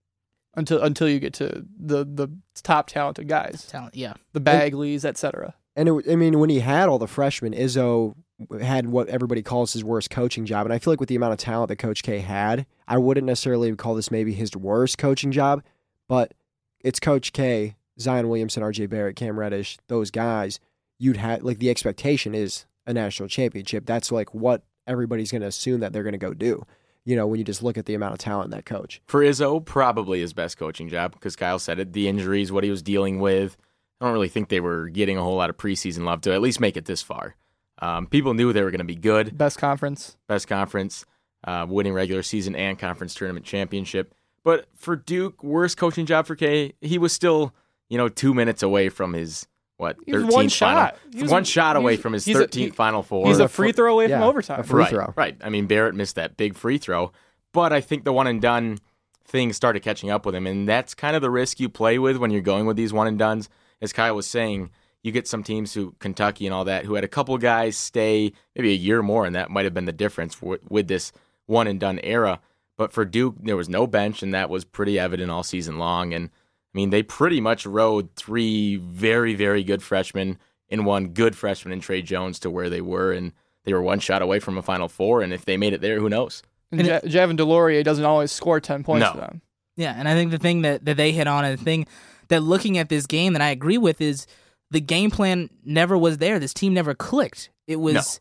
until 0.54 0.82
until 0.82 1.08
you 1.08 1.18
get 1.18 1.34
to 1.34 1.64
the 1.78 2.04
the 2.04 2.28
top 2.62 2.86
talented 2.86 3.28
guys, 3.28 3.66
Talent, 3.66 3.94
yeah. 3.94 4.14
the 4.32 4.40
Bagleys, 4.40 5.04
etc. 5.04 5.54
And 5.74 5.88
it, 5.88 6.04
I 6.10 6.16
mean, 6.16 6.38
when 6.38 6.50
he 6.50 6.60
had 6.60 6.88
all 6.88 6.98
the 6.98 7.06
freshmen, 7.06 7.54
Izzo 7.54 8.14
had 8.60 8.86
what 8.86 9.08
everybody 9.08 9.42
calls 9.42 9.72
his 9.72 9.84
worst 9.84 10.10
coaching 10.10 10.44
job. 10.44 10.66
And 10.66 10.72
I 10.72 10.78
feel 10.78 10.92
like 10.92 11.00
with 11.00 11.08
the 11.08 11.16
amount 11.16 11.32
of 11.32 11.38
talent 11.38 11.68
that 11.68 11.76
Coach 11.76 12.02
K 12.02 12.18
had, 12.18 12.66
I 12.86 12.98
wouldn't 12.98 13.26
necessarily 13.26 13.74
call 13.76 13.94
this 13.94 14.10
maybe 14.10 14.32
his 14.32 14.54
worst 14.56 14.98
coaching 14.98 15.32
job, 15.32 15.62
but 16.08 16.34
it's 16.80 17.00
Coach 17.00 17.32
K, 17.32 17.76
Zion 17.98 18.28
Williamson, 18.28 18.62
RJ 18.62 18.90
Barrett, 18.90 19.16
Cam 19.16 19.38
Reddish, 19.38 19.78
those 19.88 20.10
guys. 20.10 20.60
You'd 20.98 21.16
have 21.16 21.42
like 21.42 21.58
the 21.58 21.70
expectation 21.70 22.34
is 22.34 22.66
a 22.86 22.92
national 22.92 23.28
championship. 23.28 23.86
That's 23.86 24.12
like 24.12 24.34
what 24.34 24.62
everybody's 24.86 25.30
going 25.30 25.42
to 25.42 25.48
assume 25.48 25.80
that 25.80 25.92
they're 25.92 26.02
going 26.02 26.12
to 26.12 26.18
go 26.18 26.34
do. 26.34 26.64
You 27.04 27.16
know, 27.16 27.26
when 27.26 27.38
you 27.38 27.44
just 27.44 27.62
look 27.62 27.76
at 27.76 27.86
the 27.86 27.94
amount 27.94 28.12
of 28.12 28.18
talent 28.20 28.52
that 28.52 28.64
coach. 28.64 29.02
For 29.06 29.22
Izzo, 29.22 29.64
probably 29.64 30.20
his 30.20 30.32
best 30.32 30.56
coaching 30.56 30.88
job 30.88 31.12
because 31.12 31.34
Kyle 31.34 31.58
said 31.58 31.80
it. 31.80 31.92
The 31.92 32.08
injuries, 32.08 32.52
what 32.52 32.62
he 32.62 32.70
was 32.70 32.82
dealing 32.82 33.18
with. 33.18 33.56
I 34.00 34.04
don't 34.04 34.14
really 34.14 34.28
think 34.28 34.48
they 34.48 34.60
were 34.60 34.88
getting 34.88 35.16
a 35.16 35.22
whole 35.22 35.36
lot 35.36 35.50
of 35.50 35.56
preseason 35.56 36.04
love 36.04 36.20
to 36.22 36.32
at 36.32 36.40
least 36.40 36.60
make 36.60 36.76
it 36.76 36.84
this 36.84 37.02
far. 37.02 37.36
Um, 37.80 38.06
people 38.06 38.34
knew 38.34 38.52
they 38.52 38.62
were 38.62 38.70
going 38.70 38.78
to 38.78 38.84
be 38.84 38.94
good. 38.94 39.36
Best 39.36 39.58
conference. 39.58 40.16
Best 40.28 40.46
conference, 40.46 41.04
uh, 41.44 41.66
winning 41.68 41.92
regular 41.92 42.22
season 42.22 42.54
and 42.54 42.78
conference 42.78 43.14
tournament 43.14 43.44
championship. 43.44 44.14
But 44.44 44.66
for 44.74 44.96
Duke, 44.96 45.42
worst 45.42 45.76
coaching 45.76 46.06
job 46.06 46.26
for 46.26 46.36
K. 46.36 46.74
He 46.80 46.98
was 46.98 47.12
still, 47.12 47.54
you 47.88 47.98
know, 47.98 48.08
two 48.08 48.34
minutes 48.34 48.62
away 48.62 48.88
from 48.88 49.12
his 49.12 49.46
what 49.82 49.96
He 50.06 50.12
was 50.14 50.22
one 50.24 50.48
final, 50.48 50.48
shot. 50.48 50.98
He 51.12 51.22
was- 51.22 51.30
one 51.30 51.44
shot 51.44 51.76
away 51.76 51.96
from 51.98 52.14
his 52.14 52.24
he's 52.24 52.36
a- 52.36 52.38
thirteenth 52.40 52.72
he- 52.72 52.76
final 52.76 53.02
four. 53.02 53.26
He's 53.26 53.38
a 53.38 53.48
free 53.48 53.72
throw 53.72 53.92
away 53.92 54.08
from 54.08 54.22
overtime. 54.22 54.60
a 54.60 54.62
free 54.62 54.80
right, 54.84 54.88
throw. 54.90 55.12
Right. 55.16 55.36
I 55.42 55.50
mean, 55.50 55.66
Barrett 55.66 55.94
missed 55.94 56.14
that 56.16 56.38
big 56.38 56.54
free 56.56 56.78
throw, 56.78 57.12
but 57.52 57.72
I 57.72 57.82
think 57.82 58.04
the 58.04 58.12
one 58.14 58.26
and 58.26 58.40
done 58.40 58.78
thing 59.26 59.52
started 59.52 59.80
catching 59.80 60.10
up 60.10 60.24
with 60.24 60.34
him, 60.34 60.46
and 60.46 60.66
that's 60.68 60.94
kind 60.94 61.14
of 61.16 61.20
the 61.22 61.30
risk 61.30 61.60
you 61.60 61.68
play 61.68 61.98
with 61.98 62.16
when 62.16 62.30
you're 62.30 62.40
going 62.40 62.64
with 62.66 62.76
these 62.76 62.92
one 62.92 63.06
and 63.06 63.18
duns. 63.18 63.48
As 63.82 63.92
Kyle 63.92 64.14
was 64.16 64.26
saying, 64.26 64.70
you 65.02 65.10
get 65.10 65.26
some 65.26 65.42
teams 65.42 65.74
who 65.74 65.94
Kentucky 65.98 66.46
and 66.46 66.54
all 66.54 66.64
that 66.64 66.84
who 66.86 66.94
had 66.94 67.02
a 67.04 67.08
couple 67.08 67.36
guys 67.38 67.76
stay 67.76 68.32
maybe 68.54 68.70
a 68.70 68.76
year 68.76 69.02
more, 69.02 69.26
and 69.26 69.34
that 69.34 69.50
might 69.50 69.64
have 69.64 69.74
been 69.74 69.84
the 69.86 69.92
difference 69.92 70.40
with, 70.40 70.60
with 70.70 70.86
this 70.88 71.12
one 71.46 71.66
and 71.66 71.80
done 71.80 71.98
era. 72.04 72.40
But 72.78 72.92
for 72.92 73.04
Duke, 73.04 73.34
there 73.40 73.56
was 73.56 73.68
no 73.68 73.86
bench, 73.86 74.22
and 74.22 74.32
that 74.34 74.48
was 74.48 74.64
pretty 74.64 74.98
evident 74.98 75.30
all 75.30 75.42
season 75.42 75.78
long. 75.78 76.14
And 76.14 76.30
I 76.74 76.78
mean, 76.78 76.90
they 76.90 77.02
pretty 77.02 77.40
much 77.40 77.66
rode 77.66 78.14
three 78.16 78.76
very, 78.76 79.34
very 79.34 79.62
good 79.62 79.82
freshmen 79.82 80.38
and 80.70 80.86
one 80.86 81.08
good 81.08 81.36
freshman 81.36 81.72
in 81.72 81.80
Tre 81.80 82.00
Jones 82.02 82.38
to 82.40 82.50
where 82.50 82.70
they 82.70 82.80
were, 82.80 83.12
and 83.12 83.32
they 83.64 83.74
were 83.74 83.82
one 83.82 84.00
shot 84.00 84.22
away 84.22 84.38
from 84.40 84.56
a 84.56 84.62
Final 84.62 84.88
Four. 84.88 85.20
And 85.20 85.32
if 85.32 85.44
they 85.44 85.56
made 85.58 85.74
it 85.74 85.82
there, 85.82 86.00
who 86.00 86.08
knows? 86.08 86.42
And 86.70 86.86
ja- 86.86 87.00
Javin 87.00 87.36
DeLaurier 87.36 87.84
doesn't 87.84 88.04
always 88.06 88.32
score 88.32 88.58
10 88.58 88.82
points 88.84 89.04
No. 89.04 89.12
for 89.12 89.18
them. 89.20 89.42
Yeah, 89.76 89.94
and 89.96 90.08
I 90.08 90.14
think 90.14 90.30
the 90.30 90.38
thing 90.38 90.62
that, 90.62 90.84
that 90.86 90.96
they 90.96 91.12
hit 91.12 91.26
on 91.26 91.44
and 91.44 91.58
the 91.58 91.62
thing 91.62 91.86
that 92.28 92.40
looking 92.42 92.78
at 92.78 92.88
this 92.88 93.06
game 93.06 93.34
that 93.34 93.42
I 93.42 93.50
agree 93.50 93.76
with 93.78 94.00
is 94.00 94.26
the 94.70 94.80
game 94.80 95.10
plan 95.10 95.50
never 95.64 95.96
was 95.98 96.16
there. 96.18 96.38
This 96.38 96.54
team 96.54 96.72
never 96.72 96.94
clicked. 96.94 97.50
It 97.66 97.76
was 97.76 98.18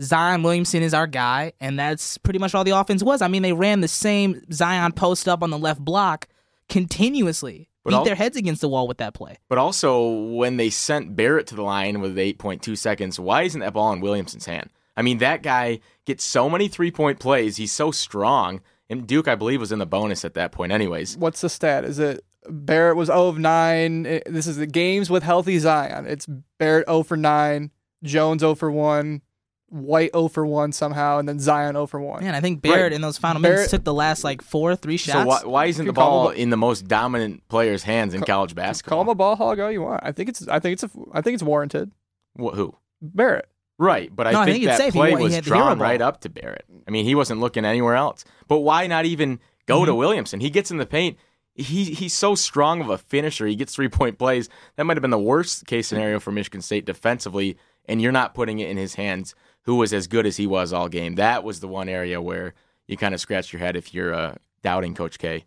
Zion 0.00 0.42
Williamson 0.42 0.82
is 0.82 0.94
our 0.94 1.06
guy, 1.06 1.52
and 1.60 1.78
that's 1.78 2.18
pretty 2.18 2.40
much 2.40 2.54
all 2.56 2.64
the 2.64 2.72
offense 2.76 3.02
was. 3.04 3.22
I 3.22 3.28
mean, 3.28 3.42
they 3.42 3.52
ran 3.52 3.80
the 3.80 3.88
same 3.88 4.42
Zion 4.52 4.90
post 4.92 5.28
up 5.28 5.42
on 5.44 5.50
the 5.50 5.58
left 5.58 5.80
block 5.80 6.26
continuously. 6.68 7.68
But 7.84 7.90
beat 7.90 7.96
all- 7.96 8.04
their 8.04 8.14
heads 8.14 8.36
against 8.36 8.60
the 8.60 8.68
wall 8.68 8.86
with 8.86 8.98
that 8.98 9.14
play. 9.14 9.38
But 9.48 9.58
also, 9.58 10.08
when 10.08 10.56
they 10.56 10.70
sent 10.70 11.16
Barrett 11.16 11.46
to 11.48 11.54
the 11.56 11.62
line 11.62 12.00
with 12.00 12.16
8.2 12.16 12.76
seconds, 12.76 13.18
why 13.18 13.42
isn't 13.42 13.60
that 13.60 13.72
ball 13.74 13.92
in 13.92 14.00
Williamson's 14.00 14.46
hand? 14.46 14.70
I 14.96 15.02
mean, 15.02 15.18
that 15.18 15.42
guy 15.42 15.80
gets 16.06 16.22
so 16.24 16.48
many 16.50 16.68
three 16.68 16.90
point 16.90 17.18
plays. 17.18 17.56
He's 17.56 17.72
so 17.72 17.90
strong. 17.90 18.60
And 18.90 19.06
Duke, 19.06 19.26
I 19.26 19.34
believe, 19.34 19.58
was 19.60 19.72
in 19.72 19.78
the 19.78 19.86
bonus 19.86 20.24
at 20.24 20.34
that 20.34 20.52
point, 20.52 20.70
anyways. 20.70 21.16
What's 21.16 21.40
the 21.40 21.48
stat? 21.48 21.84
Is 21.84 21.98
it 21.98 22.24
Barrett 22.48 22.96
was 22.96 23.06
0 23.06 23.28
of 23.28 23.38
9? 23.38 24.06
Eh, 24.06 24.20
This 24.26 24.46
is 24.46 24.58
the 24.58 24.66
games 24.66 25.08
with 25.08 25.22
healthy 25.22 25.58
Zion. 25.58 26.06
It's 26.06 26.26
Barrett 26.58 26.86
0 26.88 27.02
for 27.04 27.16
9, 27.16 27.70
Jones 28.04 28.40
0 28.40 28.54
for 28.54 28.70
1, 28.70 29.22
White 29.72 30.10
0 30.12 30.28
for 30.28 30.44
1 30.44 30.72
somehow, 30.72 31.18
and 31.18 31.26
then 31.28 31.38
Zion 31.40 31.72
0 31.74 31.86
for 31.86 31.98
1. 31.98 32.22
Man, 32.22 32.34
I 32.34 32.40
think 32.40 32.60
Barrett 32.60 32.82
Right. 32.82 32.92
in 32.92 33.00
those 33.00 33.16
final 33.16 33.40
Barrett- 33.40 33.56
minutes 33.56 33.70
took 33.70 33.84
the 33.84 33.94
last 33.94 34.22
like 34.22 34.42
four, 34.42 34.76
three 34.76 34.98
shots. 34.98 35.20
So 35.22 35.26
why, 35.26 35.40
why 35.44 35.64
isn't 35.66 35.86
the 35.86 35.92
ball 35.94 36.28
him- 36.28 36.36
in 36.36 36.50
the 36.50 36.56
most 36.58 36.86
dominant 36.86 37.48
player's 37.48 37.82
hands 37.82 38.12
in 38.12 38.20
college 38.22 38.54
basketball? 38.54 38.96
Call 38.98 39.02
him 39.04 39.08
a 39.08 39.14
ball 39.14 39.34
hog 39.36 39.58
all 39.60 39.70
you 39.72 39.80
want. 39.80 40.00
I 40.04 40.12
think 40.12 40.28
it's 40.28 40.46
I 40.46 40.58
think 40.60 40.74
it's 40.74 40.82
a, 40.84 40.90
I 41.14 41.22
think 41.22 41.34
it's 41.34 41.42
warranted. 41.42 41.90
Wh- 42.38 42.54
who? 42.54 42.74
Barrett. 43.00 43.48
Right, 43.78 44.14
but 44.14 44.26
I 44.26 44.32
No, 44.32 44.40
I 44.40 44.44
think, 44.44 44.54
think 44.56 44.64
it's 44.64 44.76
that 44.78 44.84
safe. 44.84 44.92
He 44.92 44.98
play 45.00 45.10
he 45.10 45.16
was 45.16 45.34
had 45.34 45.44
the 45.44 45.54
hero 45.54 45.58
drawn 45.66 45.78
right 45.78 46.00
up 46.02 46.20
to 46.20 46.28
Barrett. 46.28 46.66
I 46.86 46.90
mean, 46.90 47.04
he 47.06 47.14
wasn't 47.14 47.40
looking 47.40 47.64
anywhere 47.64 47.94
else. 47.96 48.24
But 48.48 48.58
why 48.58 48.86
not 48.86 49.06
even 49.06 49.40
go 49.66 49.78
Mm-hmm. 49.78 49.86
to 49.86 49.94
Williamson? 49.94 50.40
He 50.40 50.50
gets 50.50 50.70
in 50.70 50.76
the 50.76 50.86
paint. 50.86 51.16
He 51.54 51.84
he's 51.86 52.12
so 52.14 52.34
strong 52.34 52.80
of 52.82 52.90
a 52.90 52.98
finisher. 52.98 53.46
He 53.46 53.56
gets 53.56 53.74
three 53.74 53.88
point 53.88 54.18
plays. 54.18 54.48
That 54.76 54.84
might 54.84 54.96
have 54.98 55.02
been 55.02 55.10
the 55.10 55.18
worst 55.18 55.66
case 55.66 55.88
scenario 55.88 56.20
for 56.20 56.30
Michigan 56.30 56.60
State 56.60 56.84
defensively. 56.84 57.56
And 57.86 58.00
you're 58.00 58.12
not 58.12 58.34
putting 58.34 58.60
it 58.60 58.70
in 58.70 58.76
his 58.76 58.94
hands, 58.94 59.34
who 59.64 59.76
was 59.76 59.92
as 59.92 60.06
good 60.06 60.26
as 60.26 60.36
he 60.36 60.46
was 60.46 60.72
all 60.72 60.88
game. 60.88 61.14
That 61.16 61.44
was 61.44 61.60
the 61.60 61.68
one 61.68 61.88
area 61.88 62.20
where 62.20 62.54
you 62.86 62.96
kind 62.96 63.14
of 63.14 63.20
scratch 63.20 63.52
your 63.52 63.60
head 63.60 63.76
if 63.76 63.94
you're 63.94 64.14
uh, 64.14 64.34
doubting 64.62 64.94
Coach 64.94 65.18
K. 65.18 65.44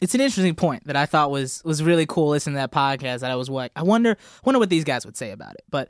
it's 0.00 0.14
an 0.14 0.20
interesting 0.20 0.54
point 0.54 0.84
that 0.84 0.96
I 0.96 1.06
thought 1.06 1.30
was 1.30 1.62
was 1.64 1.82
really 1.82 2.06
cool 2.06 2.30
listening 2.30 2.54
to 2.54 2.60
that 2.60 2.72
podcast 2.72 3.20
that 3.20 3.30
I 3.30 3.36
was 3.36 3.48
like 3.48 3.72
I 3.76 3.82
wonder 3.82 4.16
wonder 4.44 4.58
what 4.58 4.70
these 4.70 4.84
guys 4.84 5.04
would 5.06 5.16
say 5.16 5.30
about 5.30 5.54
it. 5.54 5.64
But 5.70 5.88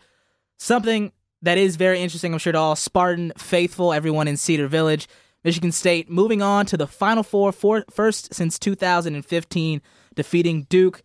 something 0.58 1.12
that 1.42 1.58
is 1.58 1.76
very 1.76 2.00
interesting, 2.00 2.32
I'm 2.32 2.38
sure 2.38 2.52
to 2.52 2.58
all 2.58 2.76
Spartan 2.76 3.32
faithful, 3.36 3.92
everyone 3.92 4.28
in 4.28 4.36
Cedar 4.36 4.68
Village, 4.68 5.08
Michigan 5.44 5.72
State 5.72 6.08
moving 6.08 6.40
on 6.40 6.66
to 6.66 6.76
the 6.76 6.86
Final 6.86 7.24
Four, 7.24 7.50
for, 7.50 7.84
first 7.90 8.32
since 8.32 8.58
2015, 8.60 9.82
defeating 10.14 10.66
Duke, 10.68 11.02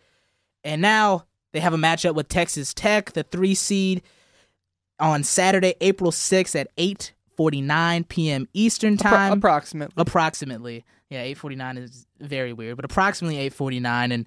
and 0.64 0.82
now 0.82 1.26
they 1.54 1.60
have 1.60 1.74
a 1.74 1.78
matchup 1.78 2.14
with 2.14 2.30
Texas 2.30 2.74
Tech, 2.74 3.14
the 3.14 3.24
three 3.24 3.56
seed, 3.56 4.04
on 5.00 5.24
Saturday, 5.24 5.76
April 5.82 6.12
6th 6.12 6.56
at 6.56 6.76
8:49 6.78 8.08
p.m. 8.08 8.48
Eastern 8.54 8.98
Appro- 8.98 9.10
time 9.10 9.34
approximately. 9.34 9.94
approximately. 9.98 10.86
Yeah, 11.10 11.20
849 11.20 11.78
is 11.78 12.06
very 12.20 12.52
weird, 12.54 12.76
but 12.76 12.86
approximately 12.86 13.38
849 13.38 14.12
and 14.12 14.26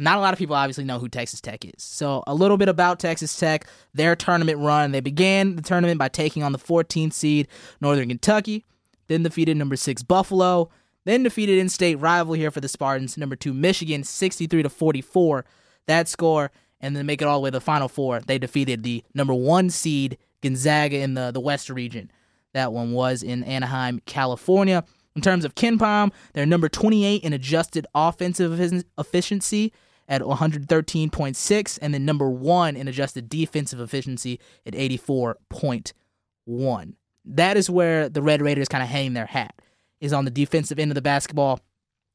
not 0.00 0.18
a 0.18 0.20
lot 0.20 0.32
of 0.32 0.38
people 0.38 0.54
obviously 0.54 0.84
know 0.84 0.98
who 1.00 1.08
Texas 1.08 1.40
Tech 1.40 1.64
is. 1.64 1.82
So, 1.82 2.22
a 2.26 2.34
little 2.34 2.56
bit 2.56 2.68
about 2.68 3.00
Texas 3.00 3.36
Tech, 3.36 3.66
their 3.94 4.14
tournament 4.14 4.58
run. 4.58 4.92
They 4.92 5.00
began 5.00 5.56
the 5.56 5.62
tournament 5.62 5.98
by 5.98 6.08
taking 6.08 6.42
on 6.44 6.52
the 6.52 6.58
14th 6.58 7.12
seed 7.12 7.48
Northern 7.80 8.08
Kentucky, 8.08 8.64
then 9.08 9.24
defeated 9.24 9.56
number 9.56 9.74
6 9.74 10.02
Buffalo, 10.04 10.70
then 11.04 11.24
defeated 11.24 11.58
in-state 11.58 11.96
rival 11.96 12.34
here 12.34 12.50
for 12.52 12.60
the 12.60 12.68
Spartans, 12.68 13.16
number 13.18 13.34
2 13.34 13.52
Michigan 13.52 14.04
63 14.04 14.62
to 14.62 14.68
44. 14.68 15.44
That 15.86 16.06
score 16.06 16.52
and 16.80 16.96
then 16.96 17.06
make 17.06 17.22
it 17.22 17.28
all 17.28 17.38
the 17.38 17.44
way 17.44 17.50
to 17.50 17.56
the 17.56 17.60
final 17.60 17.88
four. 17.88 18.20
They 18.20 18.38
defeated 18.38 18.82
the 18.82 19.04
number 19.14 19.34
1 19.34 19.70
seed 19.70 20.18
Gonzaga 20.42 20.98
in 20.98 21.14
the, 21.14 21.30
the 21.30 21.40
West 21.40 21.70
region. 21.70 22.10
That 22.54 22.72
one 22.72 22.92
was 22.92 23.22
in 23.22 23.44
Anaheim, 23.44 24.00
California. 24.06 24.84
In 25.14 25.22
terms 25.22 25.44
of 25.44 25.54
KenPom, 25.54 26.12
they're 26.32 26.46
number 26.46 26.68
28 26.68 27.22
in 27.22 27.32
adjusted 27.32 27.86
offensive 27.94 28.82
efficiency 28.98 29.72
at 30.08 30.22
113.6, 30.22 31.78
and 31.82 31.92
then 31.92 32.04
number 32.04 32.30
one 32.30 32.76
in 32.76 32.88
adjusted 32.88 33.28
defensive 33.28 33.80
efficiency 33.80 34.40
at 34.64 34.74
84.1. 34.74 36.94
That 37.24 37.56
is 37.56 37.68
where 37.68 38.08
the 38.08 38.22
Red 38.22 38.40
Raiders 38.40 38.68
kind 38.68 38.82
of 38.82 38.88
hang 38.88 39.12
their 39.12 39.26
hat, 39.26 39.60
is 40.00 40.12
on 40.12 40.24
the 40.24 40.30
defensive 40.30 40.78
end 40.78 40.90
of 40.90 40.94
the 40.94 41.02
basketball. 41.02 41.60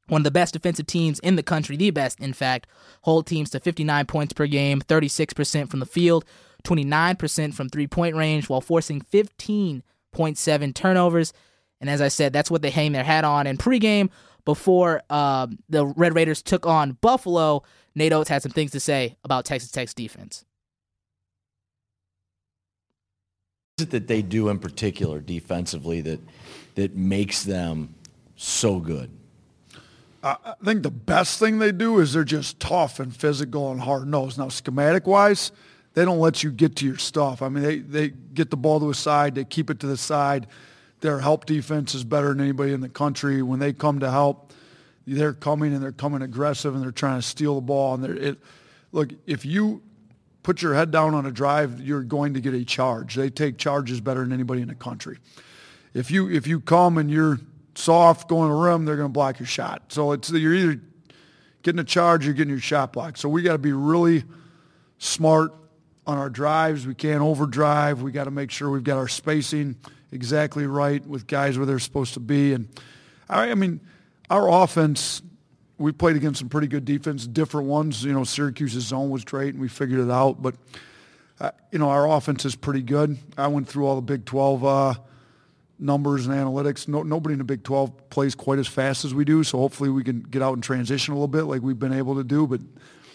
One 0.08 0.20
of 0.20 0.24
the 0.24 0.30
best 0.30 0.52
defensive 0.52 0.86
teams 0.86 1.18
in 1.20 1.36
the 1.36 1.42
country, 1.42 1.76
the 1.76 1.90
best, 1.90 2.20
in 2.20 2.32
fact, 2.32 2.66
hold 3.02 3.26
teams 3.26 3.50
to 3.50 3.60
59 3.60 4.06
points 4.06 4.32
per 4.32 4.46
game, 4.46 4.80
36% 4.80 5.70
from 5.70 5.80
the 5.80 5.86
field, 5.86 6.24
29% 6.64 7.54
from 7.54 7.68
three 7.68 7.86
point 7.86 8.14
range, 8.16 8.48
while 8.48 8.60
forcing 8.60 9.00
15.7 9.00 10.74
turnovers. 10.74 11.32
And 11.80 11.88
as 11.88 12.00
I 12.00 12.08
said, 12.08 12.32
that's 12.32 12.50
what 12.50 12.62
they 12.62 12.70
hang 12.70 12.92
their 12.92 13.04
hat 13.04 13.24
on. 13.24 13.46
And 13.46 13.58
pregame, 13.58 14.10
before 14.44 15.02
uh, 15.08 15.46
the 15.68 15.86
Red 15.86 16.14
Raiders 16.14 16.42
took 16.42 16.66
on 16.66 16.92
Buffalo, 17.00 17.62
Nate 17.94 18.12
Oats 18.12 18.28
had 18.28 18.42
some 18.42 18.52
things 18.52 18.72
to 18.72 18.80
say 18.80 19.16
about 19.24 19.44
Texas 19.44 19.70
Tech's 19.70 19.94
defense. 19.94 20.44
What 23.76 23.82
is 23.82 23.88
it 23.88 23.90
that 23.90 24.06
they 24.06 24.22
do 24.22 24.50
in 24.50 24.58
particular 24.58 25.20
defensively 25.20 26.00
that 26.02 26.20
that 26.74 26.94
makes 26.94 27.42
them 27.44 27.94
so 28.36 28.78
good? 28.78 29.10
I 30.24 30.54
think 30.64 30.82
the 30.82 30.90
best 30.90 31.38
thing 31.38 31.58
they 31.58 31.70
do 31.70 32.00
is 32.00 32.14
they're 32.14 32.24
just 32.24 32.58
tough 32.58 32.98
and 32.98 33.14
physical 33.14 33.70
and 33.70 33.80
hard 33.80 34.08
nosed. 34.08 34.38
Now, 34.38 34.48
schematic 34.48 35.06
wise, 35.06 35.52
they 35.92 36.04
don't 36.04 36.18
let 36.18 36.42
you 36.42 36.50
get 36.50 36.76
to 36.76 36.86
your 36.86 36.96
stuff. 36.96 37.42
I 37.42 37.50
mean, 37.50 37.62
they, 37.62 37.78
they 37.78 38.08
get 38.08 38.50
the 38.50 38.56
ball 38.56 38.80
to 38.80 38.88
a 38.88 38.94
side, 38.94 39.34
they 39.34 39.44
keep 39.44 39.68
it 39.68 39.80
to 39.80 39.86
the 39.86 39.98
side. 39.98 40.46
Their 41.00 41.20
help 41.20 41.44
defense 41.44 41.94
is 41.94 42.04
better 42.04 42.28
than 42.28 42.40
anybody 42.40 42.72
in 42.72 42.80
the 42.80 42.88
country. 42.88 43.42
When 43.42 43.58
they 43.58 43.74
come 43.74 44.00
to 44.00 44.10
help, 44.10 44.54
they're 45.06 45.34
coming 45.34 45.74
and 45.74 45.82
they're 45.82 45.92
coming 45.92 46.22
aggressive 46.22 46.74
and 46.74 46.82
they're 46.82 46.90
trying 46.90 47.18
to 47.18 47.26
steal 47.26 47.56
the 47.56 47.60
ball. 47.60 47.94
And 47.94 48.04
it, 48.16 48.38
look, 48.92 49.10
if 49.26 49.44
you 49.44 49.82
put 50.42 50.62
your 50.62 50.72
head 50.72 50.90
down 50.90 51.14
on 51.14 51.26
a 51.26 51.30
drive, 51.30 51.82
you're 51.82 52.02
going 52.02 52.32
to 52.32 52.40
get 52.40 52.54
a 52.54 52.64
charge. 52.64 53.14
They 53.14 53.28
take 53.28 53.58
charges 53.58 54.00
better 54.00 54.20
than 54.20 54.32
anybody 54.32 54.62
in 54.62 54.68
the 54.68 54.74
country. 54.74 55.18
If 55.92 56.10
you 56.10 56.30
if 56.30 56.46
you 56.46 56.60
come 56.60 56.96
and 56.96 57.10
you're 57.10 57.38
soft 57.74 58.28
going 58.28 58.48
to 58.48 58.54
rim, 58.54 58.84
they're 58.84 58.96
going 58.96 59.08
to 59.08 59.12
block 59.12 59.38
your 59.38 59.46
shot. 59.46 59.92
So 59.92 60.12
it's 60.12 60.30
you're 60.30 60.54
either 60.54 60.80
getting 61.62 61.80
a 61.80 61.84
charge 61.84 62.24
or 62.24 62.26
you're 62.26 62.34
getting 62.34 62.50
your 62.50 62.60
shot 62.60 62.92
blocked. 62.92 63.18
So 63.18 63.28
we 63.28 63.42
got 63.42 63.52
to 63.52 63.58
be 63.58 63.72
really 63.72 64.24
smart 64.98 65.52
on 66.06 66.18
our 66.18 66.30
drives. 66.30 66.86
We 66.86 66.94
can't 66.94 67.22
overdrive. 67.22 68.02
We 68.02 68.12
got 68.12 68.24
to 68.24 68.30
make 68.30 68.50
sure 68.50 68.70
we've 68.70 68.84
got 68.84 68.98
our 68.98 69.08
spacing 69.08 69.76
exactly 70.12 70.66
right 70.66 71.04
with 71.06 71.26
guys 71.26 71.58
where 71.58 71.66
they're 71.66 71.78
supposed 71.78 72.14
to 72.14 72.20
be. 72.20 72.52
And 72.52 72.68
I, 73.28 73.50
I 73.50 73.54
mean, 73.54 73.80
our 74.30 74.48
offense, 74.62 75.22
we 75.78 75.92
played 75.92 76.16
against 76.16 76.38
some 76.38 76.48
pretty 76.48 76.68
good 76.68 76.84
defense, 76.84 77.26
different 77.26 77.68
ones. 77.68 78.04
You 78.04 78.12
know, 78.12 78.24
Syracuse's 78.24 78.84
zone 78.84 79.10
was 79.10 79.24
great, 79.24 79.54
and 79.54 79.60
we 79.60 79.68
figured 79.68 80.00
it 80.00 80.10
out. 80.10 80.40
But, 80.40 80.54
uh, 81.40 81.50
you 81.72 81.78
know, 81.78 81.88
our 81.88 82.08
offense 82.08 82.44
is 82.44 82.54
pretty 82.54 82.82
good. 82.82 83.18
I 83.36 83.48
went 83.48 83.68
through 83.68 83.86
all 83.86 83.96
the 83.96 84.02
Big 84.02 84.24
12 84.24 84.64
uh, 84.64 84.94
numbers 85.78 86.26
and 86.26 86.34
analytics. 86.34 86.88
No, 86.88 87.02
nobody 87.02 87.34
in 87.34 87.38
the 87.38 87.44
Big 87.44 87.62
12 87.62 88.10
plays 88.10 88.34
quite 88.34 88.58
as 88.58 88.68
fast 88.68 89.04
as 89.04 89.14
we 89.14 89.24
do, 89.24 89.42
so 89.44 89.58
hopefully 89.58 89.90
we 89.90 90.04
can 90.04 90.20
get 90.20 90.42
out 90.42 90.54
and 90.54 90.62
transition 90.62 91.12
a 91.12 91.16
little 91.16 91.28
bit 91.28 91.42
like 91.42 91.62
we've 91.62 91.78
been 91.78 91.92
able 91.92 92.14
to 92.16 92.24
do. 92.24 92.46
But 92.46 92.60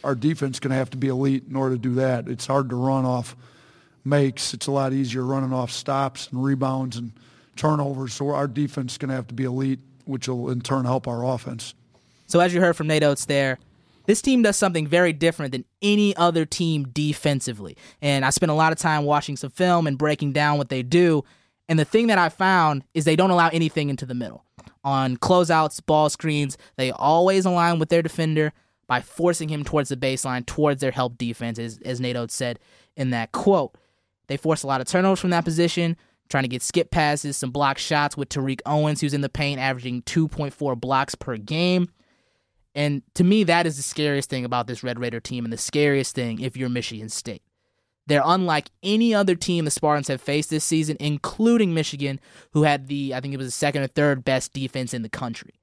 our 0.04 0.16
defense 0.16 0.58
is 0.58 0.60
going 0.60 0.72
to 0.72 0.78
have 0.78 0.90
to 0.92 0.98
be 0.98 1.08
elite 1.08 1.46
in 1.50 1.56
order 1.56 1.76
to 1.76 1.82
do 1.82 1.96
that. 1.96 2.28
It's 2.28 2.46
hard 2.46 2.70
to 2.70 2.76
run 2.76 3.06
off 3.06 3.36
makes. 4.06 4.54
It's 4.54 4.68
a 4.68 4.72
lot 4.72 4.94
easier 4.94 5.24
running 5.24 5.54
off 5.54 5.72
stops 5.72 6.30
and 6.32 6.44
rebounds 6.44 6.98
and 6.98 7.12
turnovers. 7.56 8.14
So 8.14 8.30
our 8.30 8.48
defense 8.48 8.94
is 8.94 8.98
going 8.98 9.10
to 9.10 9.16
have 9.16 9.28
to 9.28 9.34
be 9.34 9.44
elite 9.44 9.80
which 10.10 10.28
will 10.28 10.50
in 10.50 10.60
turn 10.60 10.86
help 10.86 11.08
our 11.08 11.24
offense. 11.24 11.76
So 12.26 12.40
as 12.40 12.52
you 12.54 12.62
heard 12.62 12.76
from 12.76 12.88
Nate 12.88 13.04
Oats 13.04 13.26
there, 13.26 13.60
this 14.08 14.24
team 14.24 14.42
does 14.42 14.58
something 14.58 14.88
very 14.88 15.14
different 15.14 15.52
than 15.52 15.66
any 15.84 16.16
other 16.16 16.46
team 16.46 16.88
defensively. 16.92 17.78
And 18.02 18.26
I 18.26 18.32
spent 18.32 18.52
a 18.52 18.56
lot 18.56 18.72
of 18.72 18.80
time 18.80 19.04
watching 19.04 19.38
some 19.38 19.52
film 19.52 19.86
and 19.86 20.00
breaking 20.00 20.32
down 20.34 20.58
what 20.58 20.70
they 20.70 20.82
do. 20.82 21.24
And 21.70 21.80
the 21.80 21.86
thing 21.86 22.08
that 22.08 22.18
I 22.18 22.28
found 22.28 22.84
is 22.94 23.06
they 23.06 23.16
don't 23.16 23.30
allow 23.30 23.48
anything 23.50 23.90
into 23.90 24.06
the 24.06 24.16
middle. 24.16 24.44
On 24.84 25.16
closeouts, 25.16 25.86
ball 25.86 26.10
screens, 26.10 26.58
they 26.76 26.92
always 26.92 27.46
align 27.46 27.80
with 27.80 27.90
their 27.90 28.02
defender 28.02 28.52
by 28.88 29.02
forcing 29.02 29.50
him 29.50 29.64
towards 29.64 29.90
the 29.90 29.96
baseline, 29.96 30.46
towards 30.46 30.82
their 30.82 30.92
help 30.92 31.18
defense, 31.18 31.60
as, 31.60 31.80
as 31.86 32.02
Nate 32.02 32.32
said 32.32 32.60
in 32.98 33.12
that 33.12 33.32
quote. 33.32 33.78
They 34.28 34.36
force 34.36 34.64
a 34.64 34.68
lot 34.68 34.82
of 34.82 34.88
turnovers 34.88 35.20
from 35.20 35.30
that 35.30 35.46
position 35.46 35.96
trying 36.30 36.44
to 36.44 36.48
get 36.50 36.62
skip 36.62 36.92
passes, 36.92 37.38
some 37.38 37.52
block 37.52 37.78
shots 37.78 38.16
with 38.16 38.30
Tariq 38.30 38.62
Owens, 38.66 39.02
who's 39.02 39.14
in 39.14 39.22
the 39.22 39.30
paint, 39.30 39.60
averaging 39.60 40.04
2.4 40.04 40.80
blocks 40.80 41.16
per 41.16 41.38
game. 41.38 41.90
And 42.76 43.02
to 43.16 43.24
me, 43.24 43.44
that 43.46 43.66
is 43.66 43.78
the 43.78 43.84
scariest 43.84 44.30
thing 44.30 44.46
about 44.46 44.68
this 44.68 44.84
Red 44.84 45.00
Raider 45.00 45.20
team, 45.20 45.44
and 45.44 45.52
the 45.52 45.58
scariest 45.58 46.16
thing 46.16 46.40
if 46.40 46.56
you're 46.56 46.70
Michigan 46.70 47.10
State. 47.10 47.42
They're 48.10 48.24
unlike 48.26 48.72
any 48.82 49.14
other 49.14 49.36
team 49.36 49.66
the 49.66 49.72
Spartans 49.72 50.08
have 50.08 50.20
faced 50.20 50.50
this 50.50 50.66
season, 50.66 50.98
including 51.00 51.74
Michigan, 51.74 52.20
who 52.52 52.64
had 52.64 52.88
the, 52.88 53.14
I 53.14 53.22
think 53.22 53.34
it 53.34 53.38
was 53.38 53.48
the 53.48 53.52
second 53.52 53.84
or 53.84 53.88
third 53.88 54.26
best 54.26 54.52
defense 54.52 54.94
in 54.94 55.04
the 55.04 55.10
country. 55.10 55.54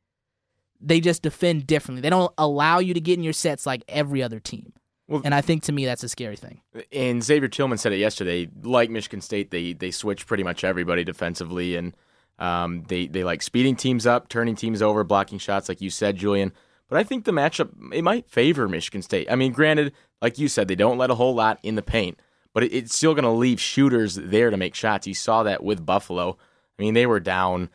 They 0.80 1.00
just 1.00 1.22
defend 1.22 1.66
differently. 1.66 2.02
They 2.02 2.11
don't 2.11 2.32
allow 2.38 2.78
you 2.78 2.94
to 2.94 3.00
get 3.00 3.18
in 3.18 3.24
your 3.24 3.32
sets 3.32 3.66
like 3.66 3.82
every 3.88 4.22
other 4.22 4.38
team. 4.38 4.72
Well, 5.09 5.22
and 5.24 5.35
I 5.35 5.40
think 5.40 5.64
to 5.64 5.72
me 5.72 5.85
that's 5.85 6.04
a 6.04 6.09
scary 6.09 6.37
thing. 6.37 6.61
And 6.92 7.22
Xavier 7.22 7.48
Tillman 7.48 7.78
said 7.78 7.92
it 7.92 7.98
yesterday. 7.98 8.48
Like 8.62 8.90
Michigan 8.90 9.20
State, 9.20 9.50
they 9.50 9.72
they 9.72 9.90
switch 9.90 10.26
pretty 10.26 10.42
much 10.42 10.64
everybody 10.64 11.04
defensively, 11.04 11.76
and 11.76 11.96
um, 12.38 12.85
they 12.88 13.06
they 13.06 13.22
like 13.22 13.42
speeding 13.42 13.76
teams 13.76 14.06
up, 14.06 14.28
turning 14.28 14.56
teams 14.56 14.82
over, 14.82 15.04
blocking 15.04 15.38
shots, 15.38 15.68
like 15.68 15.80
you 15.80 15.90
said, 15.90 16.16
Julian. 16.16 16.52
But 16.88 16.98
I 16.98 17.04
think 17.04 17.24
the 17.24 17.32
matchup 17.32 17.70
it 17.92 18.02
might 18.02 18.28
favor 18.28 18.68
Michigan 18.68 19.02
State. 19.02 19.30
I 19.30 19.37
mean, 19.37 19.52
granted, 19.52 19.92
like 20.20 20.38
you 20.38 20.48
said, 20.48 20.68
they 20.68 20.74
don't 20.74 20.98
let 20.98 21.11
a 21.11 21.14
whole 21.14 21.35
lot 21.35 21.59
in 21.62 21.76
the 21.76 21.82
paint, 21.82 22.18
but 22.57 22.64
it, 22.64 22.73
it's 22.73 22.97
still 22.97 23.12
going 23.12 23.25
to 23.25 23.31
leave 23.31 23.61
shooters 23.61 24.14
there 24.14 24.49
to 24.49 24.57
make 24.57 24.75
shots. 24.75 25.07
You 25.07 25.12
saw 25.12 25.42
that 25.42 25.62
with 25.62 25.85
Buffalo. 25.85 26.38
I 26.79 26.83
mean, 26.83 26.95
they 26.95 27.05
were 27.05 27.21
down 27.21 27.69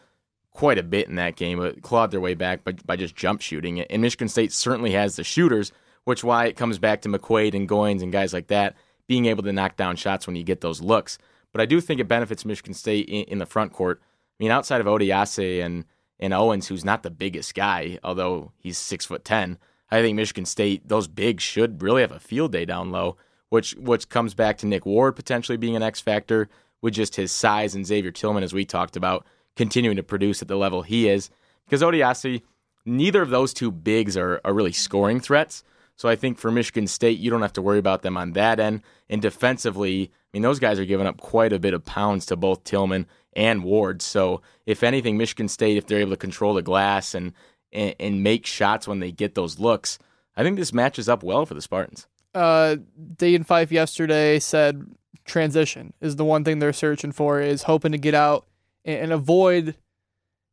quite 0.49 0.79
a 0.79 0.83
bit 0.83 1.07
in 1.07 1.17
that 1.17 1.35
game, 1.35 1.59
but 1.59 1.83
clawed 1.83 2.09
their 2.09 2.19
way 2.19 2.33
back 2.33 2.63
by, 2.63 2.71
by 2.71 2.95
just 2.95 3.15
jump 3.15 3.41
shooting. 3.41 3.77
it. 3.77 3.85
And 3.91 4.01
Michigan 4.01 4.27
State 4.27 4.51
certainly 4.51 4.93
has 4.93 5.17
the 5.17 5.23
shooters 5.23 5.71
which 6.05 6.23
why 6.23 6.45
it 6.45 6.57
comes 6.57 6.79
back 6.79 7.01
to 7.01 7.09
McQuaid 7.09 7.53
and 7.53 7.69
Goins 7.69 8.01
and 8.01 8.11
guys 8.11 8.33
like 8.33 8.47
that 8.47 8.75
being 9.07 9.27
able 9.27 9.43
to 9.43 9.53
knock 9.53 9.75
down 9.75 9.95
shots 9.95 10.25
when 10.25 10.35
you 10.35 10.43
get 10.43 10.61
those 10.61 10.81
looks. 10.81 11.19
But 11.51 11.61
I 11.61 11.67
do 11.67 11.79
think 11.79 11.99
it 11.99 12.07
benefits 12.07 12.43
Michigan 12.43 12.73
State 12.73 13.07
in, 13.07 13.25
in 13.25 13.37
the 13.37 13.45
front 13.45 13.73
court. 13.73 14.01
I 14.01 14.43
mean, 14.43 14.51
outside 14.51 14.81
of 14.81 14.87
Odiase 14.87 15.63
and 15.63 15.85
and 16.19 16.33
Owens, 16.33 16.67
who's 16.67 16.85
not 16.85 17.03
the 17.03 17.09
biggest 17.09 17.55
guy, 17.55 17.99
although 18.03 18.51
he's 18.57 18.77
six 18.77 19.05
foot 19.05 19.25
ten, 19.25 19.57
I 19.89 20.01
think 20.01 20.15
Michigan 20.15 20.45
State 20.45 20.87
those 20.87 21.07
bigs 21.07 21.43
should 21.43 21.83
really 21.83 22.01
have 22.01 22.11
a 22.11 22.19
field 22.19 22.51
day 22.51 22.65
down 22.65 22.91
low, 22.91 23.17
which 23.51 23.75
which 23.75 24.07
comes 24.07 24.33
back 24.33 24.57
to 24.57 24.65
Nick 24.65 24.85
Ward 24.85 25.15
potentially 25.15 25.57
being 25.57 25.75
an 25.75 25.83
X 25.83 25.99
factor 25.99 26.49
with 26.81 26.93
just 26.93 27.17
his 27.17 27.31
size 27.31 27.75
and 27.75 27.85
Xavier 27.85 28.11
Tillman, 28.11 28.43
as 28.43 28.53
we 28.53 28.65
talked 28.65 28.95
about, 28.95 29.25
continuing 29.55 29.97
to 29.97 30.03
produce 30.03 30.41
at 30.41 30.47
the 30.47 30.55
level 30.55 30.81
he 30.81 31.07
is. 31.09 31.29
Because 31.65 31.81
Odiase, 31.81 32.41
neither 32.85 33.21
of 33.21 33.29
those 33.29 33.53
two 33.53 33.69
bigs 33.69 34.17
are, 34.17 34.41
are 34.43 34.53
really 34.53 34.71
scoring 34.71 35.19
threats. 35.19 35.63
So 35.97 36.09
I 36.09 36.15
think 36.15 36.39
for 36.39 36.49
Michigan 36.49 36.87
State, 36.87 37.19
you 37.19 37.29
don't 37.29 37.43
have 37.43 37.53
to 37.53 37.61
worry 37.61 37.77
about 37.77 38.01
them 38.01 38.17
on 38.17 38.33
that 38.33 38.59
end. 38.59 38.81
And 39.09 39.21
defensively, 39.21 40.03
I 40.03 40.27
mean, 40.33 40.41
those 40.41 40.59
guys 40.59 40.79
are 40.79 40.85
giving 40.85 41.05
up 41.05 41.19
quite 41.19 41.53
a 41.53 41.59
bit 41.59 41.73
of 41.73 41.85
pounds 41.85 42.25
to 42.27 42.37
both 42.37 42.63
Tillman 42.63 43.05
and 43.33 43.63
Ward. 43.63 44.01
So 44.01 44.41
if 44.65 44.81
anything, 44.81 45.17
Michigan 45.17 45.49
State, 45.49 45.77
if 45.77 45.85
they're 45.85 45.99
able 45.99 46.11
to 46.11 46.17
control 46.17 46.53
the 46.53 46.61
glass 46.61 47.13
and 47.13 47.33
and, 47.73 47.95
and 47.99 48.23
make 48.23 48.45
shots 48.45 48.87
when 48.87 48.99
they 48.99 49.11
get 49.11 49.35
those 49.35 49.59
looks, 49.59 49.99
I 50.35 50.43
think 50.43 50.57
this 50.57 50.73
matches 50.73 51.07
up 51.07 51.21
well 51.21 51.45
for 51.45 51.53
the 51.53 51.61
Spartans. 51.61 52.07
Uh, 52.33 52.77
Dayton 53.17 53.43
Fife 53.43 53.71
yesterday 53.71 54.39
said 54.39 54.85
transition 55.25 55.93
is 56.01 56.15
the 56.15 56.25
one 56.25 56.43
thing 56.43 56.59
they're 56.59 56.73
searching 56.73 57.11
for. 57.11 57.41
Is 57.41 57.63
hoping 57.63 57.91
to 57.91 57.97
get 57.97 58.13
out 58.13 58.47
and, 58.85 58.99
and 58.99 59.13
avoid 59.13 59.75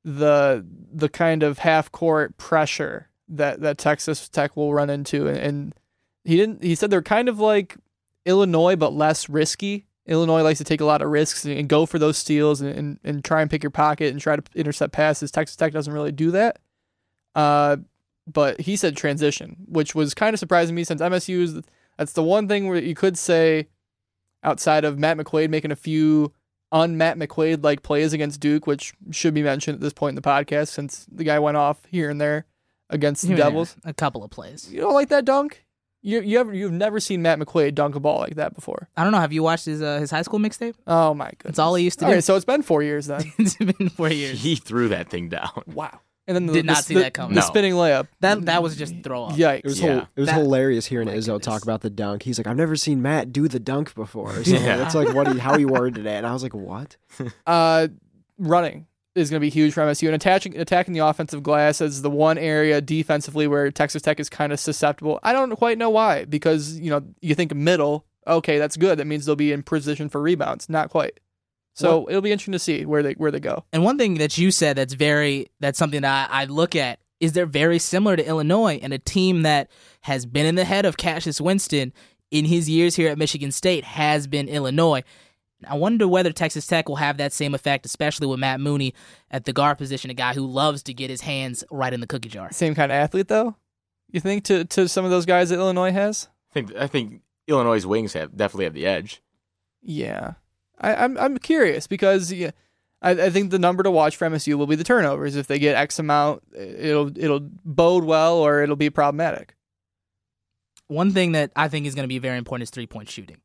the 0.05 0.65
the 0.93 1.09
kind 1.09 1.43
of 1.43 1.59
half 1.59 1.93
court 1.93 2.37
pressure 2.37 3.09
that 3.29 3.61
that 3.61 3.79
Texas 3.79 4.29
Tech 4.29 4.57
will 4.57 4.75
run 4.75 4.91
into, 4.91 5.27
and, 5.27 5.39
and 5.39 5.75
he 6.25 6.37
didn't. 6.37 6.63
He 6.63 6.75
said 6.75 6.91
they're 6.91 7.03
kind 7.03 7.29
of 7.29 7.39
like 7.39 7.77
Illinois, 8.25 8.77
but 8.77 8.93
less 8.93 9.29
risky. 9.29 9.87
Illinois 10.07 10.43
likes 10.43 10.59
to 10.59 10.65
take 10.65 10.81
a 10.81 10.87
lot 10.87 11.03
of 11.03 11.11
risks 11.11 11.45
and, 11.45 11.57
and 11.59 11.69
go 11.69 11.85
for 11.85 11.99
those 11.99 12.17
steals 12.17 12.63
and, 12.63 12.75
and, 12.75 12.99
and, 13.05 13.23
try 13.23 13.43
and 13.43 13.51
pick 13.51 13.63
your 13.63 13.71
pocket 13.71 14.11
and 14.11 14.19
try 14.19 14.37
to 14.37 14.43
intercept 14.55 14.95
passes. 14.95 15.31
Texas 15.31 15.55
Tech 15.55 15.71
doesn't 15.71 15.93
really 15.93 16.13
do 16.13 16.31
that. 16.31 16.61
Uh, 17.35 17.77
but 18.27 18.61
he 18.61 18.77
said 18.77 18.97
transition, 18.97 19.57
which 19.67 19.95
was 19.95 20.15
kind 20.15 20.35
of 20.35 20.41
surprising 20.41 20.75
me 20.75 20.85
since 20.85 21.01
MSU 21.01 21.41
is 21.41 21.61
that's 21.99 22.13
the 22.15 22.23
one 22.23 22.49
thing 22.49 22.69
where 22.69 22.79
you 22.79 22.95
could 22.95 23.19
say 23.19 23.69
outside 24.43 24.85
of 24.85 24.99
Matt 24.99 25.17
McQuaid 25.19 25.51
making 25.51 25.73
a 25.73 25.77
few 25.77 26.33
un 26.73 26.97
Matt 26.97 27.19
McQuaid 27.19 27.63
like 27.65 27.83
plays 27.83 28.13
against 28.13 28.41
Duke, 28.41 28.67
which 28.67 28.95
should 29.11 29.35
be 29.35 29.43
mentioned 29.43 29.75
at 29.77 29.81
this 29.81 29.93
point 29.93 30.11
in 30.11 30.15
the 30.17 30.23
podcast 30.23 30.69
since 30.69 31.07
the 31.11 31.25
guy 31.25 31.39
went 31.39 31.57
off 31.57 31.85
here 31.91 32.09
and 32.11 32.21
there 32.21 32.47
against 32.91 33.27
the 33.27 33.35
Devils. 33.35 33.77
A 33.85 33.93
couple 33.93 34.23
of 34.25 34.31
plays. 34.31 34.73
You 34.73 34.81
don't 34.81 34.95
like 34.95 35.09
that 35.09 35.25
dunk? 35.25 35.65
You 36.01 36.21
you 36.21 36.39
ever 36.39 36.55
you've 36.55 36.73
never 36.73 37.01
seen 37.01 37.23
Matt 37.23 37.41
McQuaid 37.41 37.75
dunk 37.75 37.97
a 37.97 38.01
ball 38.01 38.21
like 38.21 38.37
that 38.37 38.55
before? 38.55 38.89
I 38.97 39.03
don't 39.03 39.11
know. 39.13 39.19
Have 39.19 39.33
you 39.33 39.43
watched 39.43 39.65
his 39.65 39.83
uh, 39.83 39.99
his 39.99 40.13
high 40.13 40.23
school 40.23 40.39
mixtape? 40.39 40.75
Oh 40.87 41.13
my 41.13 41.27
goodness. 41.27 41.43
That's 41.43 41.59
all 41.59 41.75
he 41.75 41.83
used 41.85 41.99
to 41.99 42.05
All 42.05 42.13
do. 42.13 42.15
right, 42.17 42.25
so 42.25 42.37
it's 42.37 42.45
been 42.45 42.63
four 42.63 42.85
years 42.85 43.07
then. 43.07 43.33
it's 43.39 43.57
been 43.57 43.89
four 43.89 44.09
years. 44.09 44.41
He 44.41 44.55
threw 44.55 44.89
that 44.89 45.09
thing 45.11 45.29
down. 45.29 45.63
wow. 45.67 46.01
And 46.29 46.37
then 46.37 46.47
the, 46.47 46.53
Did 46.53 46.65
the- 46.65 46.67
not 46.67 46.85
see 46.85 46.95
the- 46.95 47.01
that 47.01 47.15
coming. 47.15 47.35
The 47.35 47.41
No. 47.41 47.47
spinning 47.47 47.73
layup. 47.73 48.07
That 48.21 48.45
that 48.45 48.63
was 48.63 48.77
just 48.77 48.95
throw 49.03 49.25
up. 49.25 49.33
Yikes. 49.37 49.59
It 49.61 49.65
was 49.65 49.81
Yeah. 49.81 49.87
hil- 49.87 50.09
it 50.15 50.21
was 50.21 50.29
That- 50.29 50.37
hilarious 50.37 50.87
hearing 50.87 51.07
my 51.09 51.15
Izzo 51.15 51.27
goodness. 51.27 51.47
talk 51.47 51.63
about 51.63 51.81
the 51.81 51.91
dunk. 51.91 52.23
He's 52.23 52.39
like, 52.39 52.47
I've 52.47 52.57
never 52.57 52.77
seen 52.77 53.03
Matt 53.03 53.33
do 53.33 53.49
the 53.49 53.59
dunk 53.59 53.95
before. 53.95 54.31
Or 54.31 54.45
something. 54.45 54.63
Yeah. 54.63 54.85
It's 54.85 54.95
like 54.95 55.13
what 55.15 55.33
he 55.33 55.39
how 55.41 55.57
he 55.59 55.65
worded 55.65 56.05
it, 56.07 56.11
and 56.11 56.27
I 56.27 56.33
was 56.35 56.43
like, 56.45 56.55
what? 56.55 56.97
Uh, 57.47 57.89
running 58.39 58.87
is 59.15 59.31
going 59.31 59.41
to 59.41 59.45
be 59.45 59.49
huge 59.51 59.73
for 59.75 59.81
MSU, 59.81 60.07
and 60.07 60.15
attaching 60.15 60.57
attacking 60.59 60.95
the 60.95 61.01
offensive 61.01 61.43
glass 61.43 61.81
is 61.81 62.03
the 62.03 62.11
one 62.11 62.39
area 62.39 62.81
defensively 62.81 63.49
where 63.49 63.71
Texas 63.71 64.03
Tech 64.03 64.21
is 64.21 64.29
kind 64.29 64.53
of 64.53 64.61
susceptible. 64.61 65.19
I 65.23 65.33
don't 65.33 65.57
quite 65.57 65.79
know 65.79 65.91
why, 65.91 66.25
because 66.27 66.79
you 66.79 66.91
know 66.91 67.03
you 67.21 67.35
think 67.35 67.55
middle, 67.55 68.05
okay, 68.27 68.59
that's 68.59 68.77
good. 68.77 68.99
That 68.99 69.07
means 69.07 69.25
they'll 69.27 69.35
be 69.35 69.51
in 69.53 69.63
position 69.63 70.09
for 70.09 70.21
rebounds. 70.21 70.69
Not 70.69 70.91
quite. 70.91 71.19
So 71.79 72.09
it'll 72.09 72.23
be 72.23 72.33
interesting 72.33 72.53
to 72.53 72.59
see 72.59 72.85
where 72.85 73.03
they 73.03 73.13
where 73.15 73.31
they 73.31 73.41
go. 73.41 73.65
And 73.73 73.85
one 73.85 73.99
thing 73.99 74.15
that 74.15 74.37
you 74.37 74.51
said 74.51 74.77
that's 74.77 74.95
very 74.95 75.47
that's 75.61 75.79
something 75.79 76.03
that 76.03 76.31
I, 76.31 76.43
I 76.43 76.45
look 76.47 76.75
at 76.75 77.01
is 77.21 77.33
they're 77.33 77.47
very 77.47 77.79
similar 77.79 78.17
to 78.17 78.27
Illinois 78.27 78.79
and 78.83 78.93
a 78.93 78.99
team 78.99 79.43
that 79.43 79.71
has 80.03 80.27
been 80.27 80.47
in 80.47 80.55
the 80.55 80.65
head 80.65 80.85
of 80.85 80.97
Cassius 80.97 81.41
Winston 81.41 81.93
in 82.31 82.45
his 82.45 82.69
years 82.69 82.97
here 82.97 83.11
at 83.11 83.19
Michigan 83.19 83.53
State 83.53 83.85
has 83.85 84.27
been 84.27 84.49
Illinois. 84.49 85.03
I 85.67 85.75
wonder 85.75 86.07
whether 86.07 86.33
Texas 86.33 86.67
Tech 86.67 86.89
will 86.89 86.97
have 86.97 87.17
that 87.17 87.33
same 87.33 87.55
effect, 87.55 87.85
especially 87.85 88.29
with 88.29 88.39
Matt 88.39 88.61
Mooney 88.61 88.95
at 89.31 89.45
the 89.45 89.53
guard 89.53 89.79
position, 89.79 90.11
a 90.11 90.15
guy 90.15 90.35
who 90.35 90.47
loves 90.47 90.85
to 90.85 90.95
get 90.95 91.11
his 91.11 91.23
hands 91.23 91.65
right 91.71 91.93
in 91.93 92.01
the 92.01 92.07
cookie 92.07 92.29
jar. 92.29 92.53
Same 92.53 92.75
kind 92.75 92.93
of 92.93 92.97
athlete 92.97 93.29
though. 93.29 93.57
You 94.11 94.21
think 94.21 94.45
to 94.45 94.65
to 94.65 94.89
some 94.89 95.05
of 95.05 95.11
those 95.11 95.27
guys 95.27 95.51
that 95.51 95.57
Illinois 95.57 95.93
has? 95.93 96.29
I 96.51 96.55
think 96.55 96.75
I 96.77 96.87
think 96.87 97.23
Illinois' 97.47 97.87
wings 97.87 98.13
have 98.13 98.37
definitely 98.37 98.65
have 98.65 98.75
the 98.75 98.87
edge. 98.87 99.23
Yeah, 99.83 100.35
I, 100.81 100.95
I'm 100.95 101.19
I'm 101.19 101.39
curious 101.39 101.87
because 101.87 102.33
yeah, 102.33 102.51
I, 103.03 103.11
I 103.11 103.31
think 103.31 103.51
the 103.51 103.59
number 103.59 103.83
to 103.83 103.91
watch 103.91 104.17
for 104.17 104.29
MSU 104.29 104.55
will 104.55 104.67
be 104.67 104.77
the 104.77 104.85
turnovers. 104.85 105.37
If 105.37 105.47
they 105.47 105.59
get 105.59 105.77
X 105.77 105.99
amount, 105.99 106.43
it'll 106.55 107.17
it'll 107.19 107.49
bode 107.65 108.05
well 108.05 108.37
or 108.37 108.63
it'll 108.63 108.77
be 108.77 108.91
problematic. 108.91 109.55
One 110.87 111.13
thing 111.13 111.33
that 111.33 111.53
I 111.55 111.69
think 111.69 111.87
is 111.87 111.95
going 111.95 112.05
to 112.05 112.09
be 112.09 112.19
very 112.19 112.39
important 112.39 112.63
is 112.63 112.71
three 112.71 112.87
point 112.87 113.11
shooting. 113.11 113.39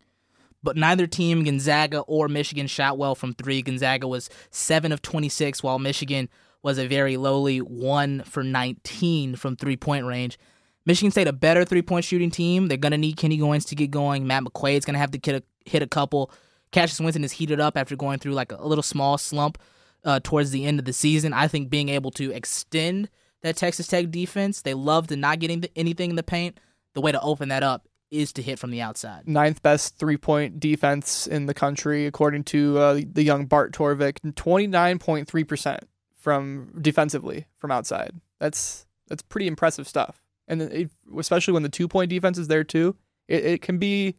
But 0.63 0.77
neither 0.77 1.07
team, 1.07 1.43
Gonzaga 1.43 1.99
or 2.01 2.29
Michigan, 2.29 2.67
shot 2.67 2.97
well 2.97 3.15
from 3.15 3.33
three. 3.33 3.61
Gonzaga 3.61 4.07
was 4.07 4.29
7 4.49 4.93
of 4.93 5.01
26, 5.01 5.61
while 5.61 5.77
Michigan 5.77 6.29
was 6.61 6.77
a 6.77 6.87
very 6.87 7.17
lowly 7.17 7.59
1 7.59 8.23
for 8.23 8.43
19 8.43 9.35
from 9.35 9.57
three 9.57 9.75
point 9.75 10.05
range. 10.05 10.39
Michigan 10.85 11.11
State, 11.11 11.27
a 11.27 11.33
better 11.33 11.65
three 11.65 11.81
point 11.81 12.05
shooting 12.05 12.31
team. 12.31 12.69
They're 12.69 12.77
going 12.77 12.93
to 12.93 12.97
need 12.97 13.17
Kenny 13.17 13.37
Goins 13.37 13.67
to 13.67 13.75
get 13.75 13.91
going. 13.91 14.25
Matt 14.25 14.43
McQuaid's 14.43 14.85
going 14.85 14.93
to 14.93 14.99
have 14.99 15.11
to 15.11 15.19
hit 15.21 15.43
a, 15.43 15.69
hit 15.69 15.81
a 15.81 15.87
couple. 15.87 16.31
Cassius 16.73 16.99
Winston 16.99 17.23
is 17.23 17.31
heated 17.31 17.59
up 17.59 17.77
after 17.77 17.95
going 17.95 18.19
through 18.19 18.33
like 18.33 18.51
a, 18.51 18.67
little 18.67 18.83
small 18.83 19.17
slump 19.17 19.57
uh, 20.03 20.19
towards 20.21 20.51
the 20.51 20.65
end 20.65 20.79
of 20.79 20.85
the 20.85 20.91
season. 20.91 21.31
I 21.31 21.47
think 21.47 21.69
being 21.69 21.89
able 21.89 22.11
to 22.11 22.31
extend 22.31 23.09
that 23.41 23.55
Texas 23.55 23.87
Tech 23.87 24.11
defense, 24.11 24.61
they 24.61 24.73
love 24.73 25.07
to 25.07 25.15
not 25.15 25.39
getting 25.39 25.63
anything 25.75 26.09
in 26.09 26.15
the 26.15 26.23
paint. 26.23 26.59
The 26.93 27.01
way 27.01 27.11
to 27.11 27.21
open 27.21 27.49
that 27.49 27.63
up 27.63 27.87
is 28.11 28.33
to 28.33 28.41
hit 28.41 28.59
from 28.59 28.71
the 28.71 28.81
outside. 28.81 29.27
Ninth 29.27 29.63
best 29.63 29.97
three 29.97 30.17
point 30.17 30.59
defense 30.59 31.25
in 31.25 31.47
the 31.47 31.53
country, 31.53 32.05
according 32.05 32.43
to 32.45 32.77
uh, 32.77 33.01
the 33.11 33.23
young 33.23 33.45
Bart 33.45 33.71
Torvik. 33.71 34.35
Twenty 34.35 34.67
nine 34.67 34.99
point 34.99 35.27
three 35.27 35.43
percent 35.43 35.87
from 36.19 36.73
defensively 36.79 37.47
from 37.57 37.71
outside. 37.71 38.11
That's 38.39 38.85
that's 39.07 39.23
pretty 39.23 39.47
impressive 39.47 39.87
stuff. 39.87 40.21
And 40.47 40.61
it, 40.61 40.91
especially 41.17 41.53
when 41.53 41.63
the 41.63 41.69
two 41.69 41.87
point 41.87 42.09
defense 42.09 42.37
is 42.37 42.47
there 42.47 42.63
too, 42.63 42.95
it, 43.27 43.45
it 43.45 43.61
can 43.61 43.77
be 43.79 44.15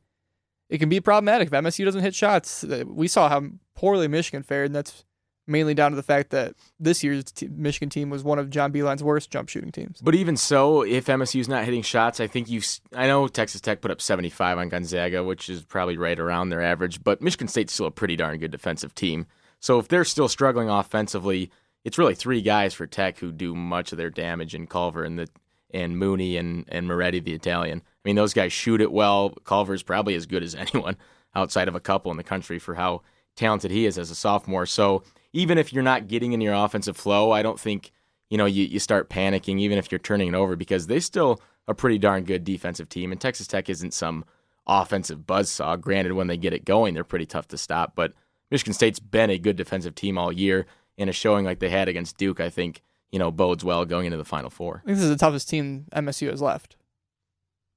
it 0.68 0.78
can 0.78 0.88
be 0.88 1.00
problematic 1.00 1.46
if 1.48 1.52
MSU 1.52 1.84
doesn't 1.84 2.02
hit 2.02 2.14
shots. 2.14 2.64
Uh, 2.64 2.84
We 2.86 3.08
saw 3.08 3.28
how 3.28 3.42
poorly 3.74 4.08
Michigan 4.08 4.42
fared, 4.42 4.66
and 4.66 4.74
that's 4.74 5.04
mainly 5.46 5.74
down 5.74 5.90
to 5.90 5.96
the 5.96 6.02
fact 6.02 6.30
that 6.30 6.54
this 6.80 7.04
year's 7.04 7.24
t- 7.24 7.48
Michigan 7.48 7.90
team 7.90 8.08
was 8.08 8.24
one 8.24 8.38
of 8.38 8.48
John 8.48 8.72
Beilein's 8.72 9.02
worst 9.02 9.30
jump 9.30 9.48
shooting 9.50 9.70
teams. 9.72 10.00
But 10.00 10.14
even 10.14 10.36
so, 10.36 10.82
if 10.82 11.06
MSU's 11.06 11.48
not 11.48 11.64
hitting 11.64 11.82
shots, 11.82 12.18
I 12.18 12.26
think 12.26 12.48
you. 12.48 12.62
I 12.94 13.06
know 13.06 13.28
Texas 13.28 13.60
Tech 13.60 13.80
put 13.80 13.90
up 13.90 14.00
75 14.00 14.58
on 14.58 14.68
Gonzaga, 14.70 15.22
which 15.22 15.48
is 15.48 15.62
probably 15.62 15.96
right 15.98 16.18
around 16.18 16.48
their 16.48 16.62
average. 16.62 17.04
But 17.04 17.20
Michigan 17.20 17.48
State's 17.48 17.74
still 17.74 17.86
a 17.86 17.90
pretty 17.90 18.16
darn 18.16 18.38
good 18.38 18.50
defensive 18.50 18.94
team. 18.94 19.26
So 19.60 19.78
if 19.78 19.88
they're 19.88 20.04
still 20.04 20.28
struggling 20.28 20.68
offensively, 20.70 21.50
it's 21.84 21.98
really 21.98 22.14
three 22.14 22.40
guys 22.42 22.72
for 22.74 22.86
Tech 22.86 23.18
who 23.18 23.30
do 23.32 23.54
much 23.54 23.92
of 23.92 23.98
their 23.98 24.10
damage 24.10 24.54
in 24.54 24.66
Culver 24.66 25.04
and 25.04 25.18
the 25.18 25.28
and 25.72 25.98
Mooney 25.98 26.36
and 26.38 26.64
and 26.68 26.86
Moretti, 26.86 27.20
the 27.20 27.34
Italian. 27.34 27.82
I 28.04 28.08
mean, 28.08 28.16
those 28.16 28.34
guys 28.34 28.52
shoot 28.52 28.80
it 28.80 28.92
well. 28.92 29.30
Culver's 29.44 29.82
probably 29.82 30.14
as 30.14 30.26
good 30.26 30.42
as 30.42 30.54
anyone 30.74 30.96
outside 31.34 31.68
of 31.68 31.74
a 31.74 31.80
couple 31.80 32.10
in 32.10 32.16
the 32.16 32.24
country 32.24 32.58
for 32.58 32.74
how 32.74 33.02
talented 33.36 33.70
he 33.70 33.86
is 33.86 33.98
as 33.98 34.10
a 34.10 34.14
sophomore. 34.14 34.66
So 34.66 35.02
even 35.32 35.58
if 35.58 35.72
you're 35.72 35.82
not 35.82 36.06
getting 36.06 36.32
in 36.32 36.40
your 36.40 36.54
offensive 36.54 36.96
flow, 36.96 37.32
I 37.32 37.42
don't 37.42 37.58
think 37.58 37.92
you 38.30 38.38
know 38.38 38.46
you, 38.46 38.64
you 38.64 38.78
start 38.78 39.10
panicking 39.10 39.60
even 39.60 39.78
if 39.78 39.90
you're 39.90 39.98
turning 39.98 40.28
it 40.28 40.34
over 40.34 40.56
because 40.56 40.86
they 40.86 41.00
still 41.00 41.40
a 41.66 41.74
pretty 41.74 41.98
darn 41.98 42.24
good 42.24 42.44
defensive 42.44 42.88
team 42.88 43.10
and 43.10 43.20
Texas 43.20 43.46
Tech 43.46 43.68
isn't 43.68 43.94
some 43.94 44.24
offensive 44.66 45.20
buzzsaw. 45.20 45.80
Granted, 45.80 46.12
when 46.12 46.26
they 46.26 46.36
get 46.36 46.52
it 46.52 46.64
going, 46.64 46.94
they're 46.94 47.04
pretty 47.04 47.26
tough 47.26 47.48
to 47.48 47.58
stop. 47.58 47.94
But 47.94 48.12
Michigan 48.50 48.74
State's 48.74 49.00
been 49.00 49.30
a 49.30 49.38
good 49.38 49.56
defensive 49.56 49.94
team 49.94 50.18
all 50.18 50.32
year, 50.32 50.66
and 50.98 51.10
a 51.10 51.12
showing 51.12 51.44
like 51.44 51.58
they 51.58 51.70
had 51.70 51.88
against 51.88 52.16
Duke, 52.16 52.40
I 52.40 52.50
think 52.50 52.82
you 53.10 53.18
know 53.18 53.30
bodes 53.30 53.64
well 53.64 53.84
going 53.84 54.06
into 54.06 54.18
the 54.18 54.24
Final 54.24 54.50
Four. 54.50 54.82
I 54.84 54.86
think 54.86 54.96
this 54.98 55.04
is 55.04 55.10
the 55.10 55.16
toughest 55.16 55.48
team 55.48 55.86
MSU 55.92 56.30
has 56.30 56.42
left. 56.42 56.76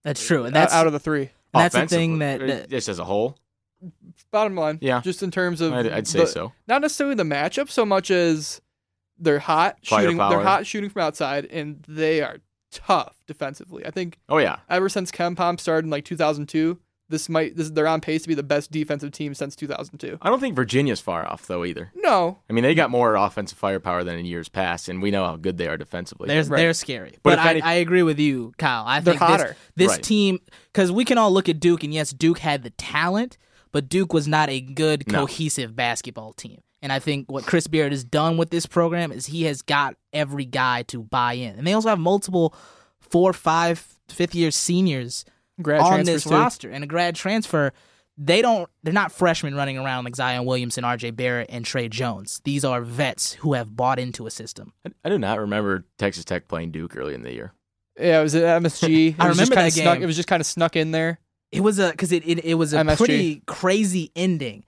That's 0.07 0.25
true. 0.25 0.45
And 0.45 0.55
that's 0.55 0.73
out 0.73 0.87
of 0.87 0.93
the 0.93 0.99
three. 0.99 1.29
and 1.53 1.63
that's 1.63 1.75
the 1.75 1.85
thing 1.87 2.19
that, 2.19 2.41
or 2.41 2.47
that 2.47 2.69
just 2.69 2.87
as 2.89 2.97
a 2.99 3.03
whole, 3.03 3.37
Bottom 4.31 4.55
line, 4.55 4.79
Yeah. 4.81 5.01
just 5.01 5.21
in 5.21 5.29
terms 5.31 5.61
of 5.61 5.71
I'd, 5.73 5.87
I'd 5.91 6.07
say 6.07 6.19
the- 6.21 6.27
so. 6.27 6.51
not 6.67 6.81
necessarily 6.81 7.15
the 7.15 7.23
matchup 7.23 7.69
so 7.69 7.85
much 7.85 8.09
as 8.09 8.59
they're 9.19 9.39
hot 9.39 9.77
shooting. 9.83 10.17
Firepower. 10.17 10.29
They're 10.29 10.43
hot 10.47 10.65
shooting 10.65 10.89
from 10.89 11.03
outside, 11.03 11.45
and 11.45 11.83
they 11.87 12.21
are 12.21 12.37
tough 12.71 13.15
defensively. 13.27 13.85
I 13.85 13.91
think 13.91 14.17
Oh 14.29 14.37
yeah, 14.39 14.57
ever 14.69 14.89
since 14.89 15.11
Ken 15.11 15.35
Pom 15.35 15.57
started 15.57 15.85
in 15.85 15.91
like 15.91 16.05
2002, 16.05 16.79
this 17.09 17.29
might 17.29 17.55
this 17.55 17.69
they're 17.69 17.87
on 17.87 18.01
pace 18.01 18.23
to 18.23 18.27
be 18.27 18.33
the 18.35 18.43
best 18.43 18.71
defensive 18.71 19.11
team 19.11 19.33
since 19.33 19.55
2002. 19.55 20.17
I 20.21 20.29
don't 20.29 20.39
think 20.39 20.55
Virginia's 20.55 20.99
far 20.99 21.25
off 21.25 21.47
though 21.47 21.63
either. 21.65 21.91
No, 21.95 22.39
I 22.49 22.53
mean, 22.53 22.63
they 22.63 22.75
got 22.75 22.89
more 22.89 23.15
offensive 23.15 23.57
firepower 23.57 24.03
than 24.03 24.19
in 24.19 24.25
years 24.25 24.49
past, 24.49 24.89
and 24.89 25.01
we 25.01 25.11
know 25.11 25.25
how 25.25 25.35
good 25.37 25.57
they 25.57 25.67
are 25.67 25.77
defensively. 25.77 26.27
They're, 26.27 26.43
Right. 26.43 26.57
they're 26.57 26.73
scary. 26.73 27.11
But 27.23 27.37
But, 27.37 27.39
I, 27.39 27.49
any- 27.51 27.61
I 27.61 27.73
agree 27.75 28.03
with 28.03 28.19
you, 28.19 28.53
Kyle. 28.57 28.83
I 28.85 28.99
They're 28.99 29.13
think 29.13 29.21
this- 29.21 29.41
hotter. 29.41 29.55
this, 29.75 29.91
Right. 29.93 30.03
team, 30.03 30.39
because 30.73 30.91
we 30.91 31.05
can 31.05 31.17
all 31.17 31.31
look 31.31 31.47
at 31.49 31.59
Duke, 31.59 31.83
and 31.83 31.93
yes, 31.93 32.11
Duke 32.11 32.39
had 32.39 32.63
the 32.63 32.71
talent, 32.71 33.37
but 33.71 33.89
Duke 33.89 34.13
was 34.13 34.27
not 34.27 34.49
a 34.49 34.59
good, 34.61 35.09
No. 35.11 35.19
cohesive 35.25 35.75
basketball 35.75 36.33
team. 36.33 36.61
And 36.81 36.93
I 36.93 36.99
think 36.99 37.31
what 37.31 37.45
Chris 37.45 37.67
Beard 37.67 37.91
has 37.91 38.03
done 38.03 38.37
with 38.37 38.51
this 38.51 38.65
program 38.67 39.11
is 39.11 39.25
he 39.27 39.43
has 39.43 39.61
got 39.63 39.95
every 40.13 40.45
guy 40.45 40.83
to 40.83 41.01
buy 41.03 41.33
in. 41.33 41.55
And 41.57 41.65
they 41.65 41.73
also 41.73 41.89
have 41.89 41.99
multiple 41.99 42.53
four, 42.99 43.33
five, 43.33 43.83
fifth 44.07 44.35
year 44.35 44.51
seniors 44.51 45.25
grad 45.61 45.81
on 45.81 46.03
this 46.03 46.23
too. 46.23 46.29
roster 46.31 46.69
and 46.69 46.83
a 46.83 46.87
grad 46.87 47.15
transfer. 47.15 47.73
They 48.19 48.41
don't. 48.41 48.67
They're 48.81 48.93
not 48.93 49.11
freshmen 49.11 49.53
running 49.53 49.77
around 49.77 50.05
like 50.05 50.15
Zion 50.15 50.45
Williamson, 50.45 50.83
R.J. 50.83 51.11
Barrett, 51.11 51.49
and 51.51 51.63
Tre 51.63 51.87
Jones. 51.87 52.41
These 52.45 52.65
are 52.65 52.81
vets 52.81 53.33
who 53.33 53.53
have 53.53 53.75
bought 53.75 53.99
into 53.99 54.25
a 54.25 54.31
system. 54.31 54.73
I, 54.85 54.91
I 55.05 55.09
do 55.09 55.19
not 55.19 55.39
remember 55.39 55.85
Texas 55.99 56.25
Tech 56.25 56.47
playing 56.47 56.71
Duke 56.71 56.97
early 56.97 57.13
in 57.13 57.21
the 57.21 57.31
year. 57.31 57.53
Yeah, 57.99 58.19
it 58.19 58.23
was 58.23 58.33
at 58.33 58.61
MSG. 58.63 59.09
It 59.09 59.15
I 59.19 59.27
was 59.27 59.37
just 59.37 59.49
remember 59.51 59.55
kinda 59.55 59.65
that 59.65 59.71
Snuck, 59.71 59.95
game. 59.97 60.03
it 60.03 60.05
was 60.07 60.15
just 60.15 60.27
kind 60.27 60.41
of 60.41 60.47
snuck 60.47 60.75
in 60.75 60.91
there. 60.91 61.19
It 61.51 61.61
was 61.61 61.77
a 61.79 61.91
because 61.91 62.11
it, 62.11 62.27
it 62.27 62.43
it 62.43 62.53
was 62.55 62.73
a 62.73 62.77
MSG. 62.77 62.97
pretty 62.97 63.41
crazy 63.45 64.11
ending, 64.15 64.65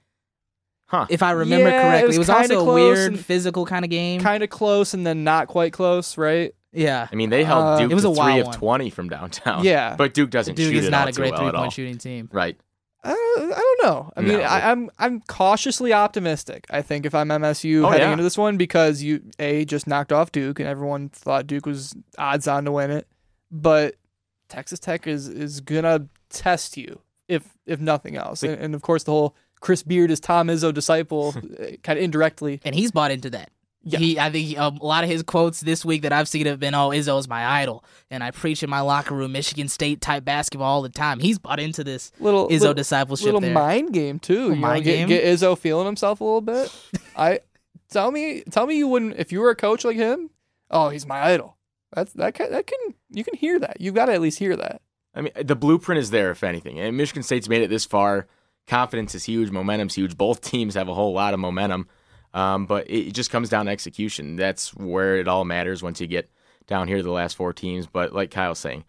Huh? 0.88 1.06
if 1.10 1.22
I 1.22 1.32
remember 1.32 1.70
Yeah, 1.70 1.80
it 1.80 1.82
correctly. 1.82 2.08
was 2.08 2.16
It 2.16 2.20
was, 2.20 2.28
kinda 2.30 2.56
also 2.56 2.70
a 2.70 2.74
weird 2.74 3.20
physical 3.20 3.66
kind 3.66 3.84
of 3.84 3.90
game. 3.92 4.22
Kind 4.22 4.44
of 4.44 4.50
close 4.50 4.94
and 4.94 5.06
then 5.06 5.24
not 5.24 5.48
quite 5.48 5.74
close, 5.74 6.18
right? 6.18 6.54
Yeah, 6.72 7.07
I 7.11 7.15
mean, 7.15 7.30
they 7.30 7.43
held 7.43 7.63
Uh, 7.65 7.78
Duke 7.80 7.91
it 7.91 7.95
was 7.95 8.03
to 8.03 8.09
a 8.11 8.15
three 8.15 8.39
of 8.39 8.47
one. 8.47 8.55
twenty 8.55 8.89
from 8.89 9.09
downtown. 9.09 9.63
Yeah. 9.63 9.95
but 9.97 10.13
Duke 10.13 10.30
doesn't 10.30 10.55
Duke 10.55 10.72
shoot 10.72 10.78
is 10.80 10.88
it 10.88 10.91
not 10.91 11.03
all 11.03 11.07
a 11.09 11.11
great 11.13 11.32
well 11.34 11.41
three 11.49 11.51
point 11.57 11.74
shooting 11.74 11.97
team. 11.97 12.30
Right. 12.32 12.57
I 13.01 13.09
don't, 13.13 13.53
I 13.53 13.57
don't 13.57 13.84
know. 13.84 14.11
I 14.17 14.22
mean, 14.22 14.34
No. 14.39 14.41
I, 14.41 14.72
I'm 14.72 14.89
I'm 14.99 15.22
cautiously 15.22 15.93
optimistic. 15.93 16.65
I 16.70 16.82
think 16.82 17.05
if 17.05 17.15
I'm 17.15 17.30
MSU 17.30 17.86
Oh, 17.86 17.89
heading 17.89 18.07
yeah. 18.07 18.11
into 18.11 18.24
this 18.24 18.38
one 18.38 18.57
because 18.57 19.01
you 19.01 19.22
a 19.39 19.63
just 19.65 19.88
knocked 19.88 20.11
off 20.11 20.32
Duke 20.34 20.59
and 20.59 20.67
everyone 20.67 21.07
thought 21.09 21.47
Duke 21.47 21.65
was 21.65 21.95
odds 22.17 22.45
on 22.47 22.65
to 22.65 22.72
win 22.74 22.91
it, 22.91 23.07
but 23.49 23.95
Texas 24.49 24.80
Tech 24.80 25.07
is 25.07 25.28
is 25.30 25.61
gonna 25.61 26.07
test 26.30 26.76
you 26.76 26.99
if 27.30 27.57
if 27.65 27.80
nothing 27.80 28.17
else, 28.17 28.43
and, 28.43 28.53
and 28.59 28.76
of 28.76 28.82
course 28.82 29.03
the 29.03 29.11
whole 29.11 29.34
Chris 29.61 29.82
Beard 29.84 30.11
is 30.11 30.20
Tom 30.20 30.47
Izzo 30.47 30.74
disciple, 30.74 31.32
kind 31.84 31.97
of 31.97 32.03
indirectly. 32.03 32.59
and 32.65 32.76
he's 32.76 32.91
bought 32.91 33.11
into 33.11 33.30
that. 33.30 33.49
Yeah. 33.92 34.00
He, 34.00 34.20
I 34.20 34.30
think 34.30 34.58
um, 34.58 34.78
a 34.78 34.86
lot 34.86 35.04
of 35.04 35.10
his 35.10 35.24
quotes 35.24 35.62
this 35.62 35.84
week 35.84 36.04
that 36.04 36.14
I've 36.14 36.28
seen 36.28 36.46
have 36.46 36.60
been, 36.60 36.76
"Oh, 36.76 36.90
Izzo's 36.90 37.28
my 37.28 37.46
idol," 37.62 37.84
and 38.12 38.24
I 38.24 38.32
preach 38.32 38.62
in 38.64 38.70
my 38.70 38.82
locker 38.82 39.16
room 39.16 39.32
Michigan 39.32 39.68
State 39.68 40.02
type 40.02 40.24
basketball 40.24 40.68
all 40.68 40.82
the 40.82 40.90
time. 40.90 41.20
He's 41.20 41.40
bought 41.40 41.60
into 41.60 41.84
this 41.84 42.12
Little 42.20 42.48
Izzo 42.48 42.60
little, 42.60 42.74
discipleship 42.76 43.26
little 43.26 43.42
there. 43.42 43.54
mind 43.54 43.94
game 43.94 44.20
too. 44.20 44.44
You 44.44 44.50
know, 44.50 44.56
mind 44.56 44.84
get, 44.84 44.96
game? 44.96 45.08
get 45.08 45.24
Izzo 45.24 45.58
feeling 45.58 45.86
himself 45.86 46.22
a 46.22 46.24
little 46.24 46.42
bit. 46.42 46.74
I 47.16 47.40
tell 47.90 48.12
me, 48.12 48.44
tell 48.50 48.66
me 48.68 48.78
you 48.78 48.88
wouldn't 48.88 49.18
if 49.18 49.32
you 49.32 49.40
were 49.40 49.50
a 49.50 49.56
coach 49.56 49.84
like 49.84 49.98
him. 49.98 50.30
Oh, 50.70 50.90
he's 50.90 51.06
my 51.08 51.22
idol. 51.22 51.58
That's 51.94 52.14
that 52.14 52.36
can, 52.36 52.52
that 52.52 52.68
can 52.68 52.78
you 53.10 53.24
can 53.24 53.36
hear 53.36 53.60
that. 53.60 53.82
You've 53.82 53.96
got 53.96 54.06
to 54.06 54.14
at 54.14 54.22
least 54.22 54.40
hear 54.40 54.56
that. 54.56 54.82
I 55.16 55.22
mean, 55.22 55.34
the 55.36 55.56
blueprint 55.56 56.00
is 56.00 56.12
there, 56.12 56.32
if 56.32 56.44
anything. 56.44 56.80
And 56.80 56.96
Michigan 56.96 57.24
State's 57.24 57.50
made 57.50 57.64
it 57.64 57.70
this 57.70 57.86
far. 57.86 58.28
Confidence 58.68 59.16
is 59.16 59.24
huge. 59.24 59.50
Momentum's 59.50 59.96
huge. 59.96 60.16
Both 60.16 60.42
teams 60.50 60.76
have 60.76 60.88
a 60.88 60.94
whole 60.94 61.14
lot 61.14 61.34
of 61.34 61.40
momentum. 61.40 61.88
Um, 62.34 62.66
but 62.66 62.90
it 62.90 63.14
just 63.14 63.32
comes 63.32 63.50
down 63.50 63.66
to 63.66 63.72
execution. 63.72 64.36
That's 64.36 64.74
where 64.76 65.18
it 65.18 65.28
all 65.28 65.46
matters 65.46 65.82
once 65.82 66.00
you 66.00 66.08
get 66.08 66.30
down 66.68 66.88
here 66.88 66.98
to 66.98 67.04
the 67.04 67.12
last 67.12 67.36
four 67.36 67.54
teams. 67.54 67.88
But 67.88 68.14
like 68.14 68.32
Kyle's 68.32 68.60
saying, 68.60 68.84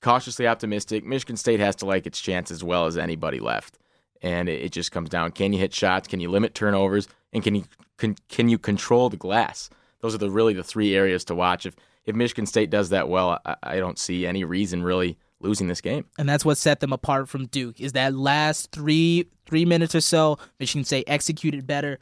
cautiously 0.00 0.46
optimistic. 0.46 1.04
Michigan 1.04 1.36
State 1.36 1.60
has 1.60 1.76
to 1.76 1.86
like 1.86 2.06
its 2.06 2.20
chance 2.20 2.50
as 2.50 2.64
well 2.64 2.86
as 2.86 2.98
anybody 2.98 3.38
left. 3.40 3.78
And 4.22 4.48
it, 4.48 4.62
it 4.62 4.72
just 4.72 4.92
comes 4.92 5.08
down: 5.08 5.32
can 5.32 5.52
you 5.52 5.58
hit 5.58 5.72
shots? 5.72 6.08
Can 6.08 6.20
you 6.20 6.30
limit 6.30 6.54
turnovers? 6.54 7.08
And 7.32 7.42
can 7.42 7.54
you 7.54 7.64
can, 7.96 8.16
can 8.28 8.48
you 8.48 8.58
control 8.58 9.08
the 9.08 9.16
glass? 9.16 9.70
Those 10.00 10.14
are 10.14 10.18
the 10.18 10.30
really 10.30 10.54
the 10.54 10.64
three 10.64 10.94
areas 10.94 11.24
to 11.26 11.34
watch. 11.34 11.66
If 11.66 11.76
if 12.04 12.16
Michigan 12.16 12.46
State 12.46 12.70
does 12.70 12.90
that 12.90 13.08
well, 13.08 13.40
I, 13.44 13.56
I 13.62 13.76
don't 13.76 13.98
see 13.98 14.26
any 14.26 14.44
reason 14.44 14.82
really 14.82 15.16
losing 15.42 15.68
this 15.68 15.80
game. 15.80 16.04
and 16.18 16.28
that's 16.28 16.44
what 16.44 16.58
set 16.58 16.80
them 16.80 16.92
apart 16.92 17.28
from 17.28 17.46
Duke. 17.46 17.80
Is 17.80 17.92
that 17.92 18.14
last 18.14 18.72
three 18.72 19.26
three 19.46 19.64
minutes 19.64 19.94
or 19.94 20.00
so, 20.00 20.38
Michigan 20.58 20.84
State 20.84 21.04
executed 21.06 21.66
better. 21.66 21.98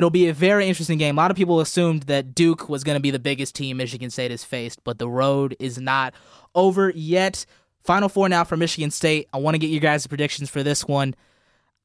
It'll 0.00 0.10
be 0.10 0.28
a 0.28 0.32
very 0.34 0.66
interesting 0.66 0.96
game. 0.98 1.18
A 1.18 1.20
lot 1.20 1.30
of 1.30 1.36
people 1.36 1.60
assumed 1.60 2.04
that 2.04 2.34
Duke 2.34 2.68
was 2.70 2.84
going 2.84 2.96
to 2.96 3.00
be 3.00 3.10
the 3.10 3.18
biggest 3.18 3.54
team 3.54 3.76
Michigan 3.76 4.08
State 4.08 4.30
has 4.30 4.42
faced, 4.42 4.82
but 4.82 4.98
the 4.98 5.08
road 5.08 5.54
is 5.60 5.78
not 5.78 6.14
over 6.54 6.88
yet. 6.90 7.44
Final 7.84 8.08
four 8.08 8.28
now 8.28 8.44
for 8.44 8.56
Michigan 8.56 8.90
State. 8.90 9.28
I 9.32 9.38
want 9.38 9.54
to 9.54 9.58
get 9.58 9.66
your 9.68 9.80
guys' 9.80 10.06
predictions 10.06 10.48
for 10.48 10.62
this 10.62 10.86
one. 10.88 11.14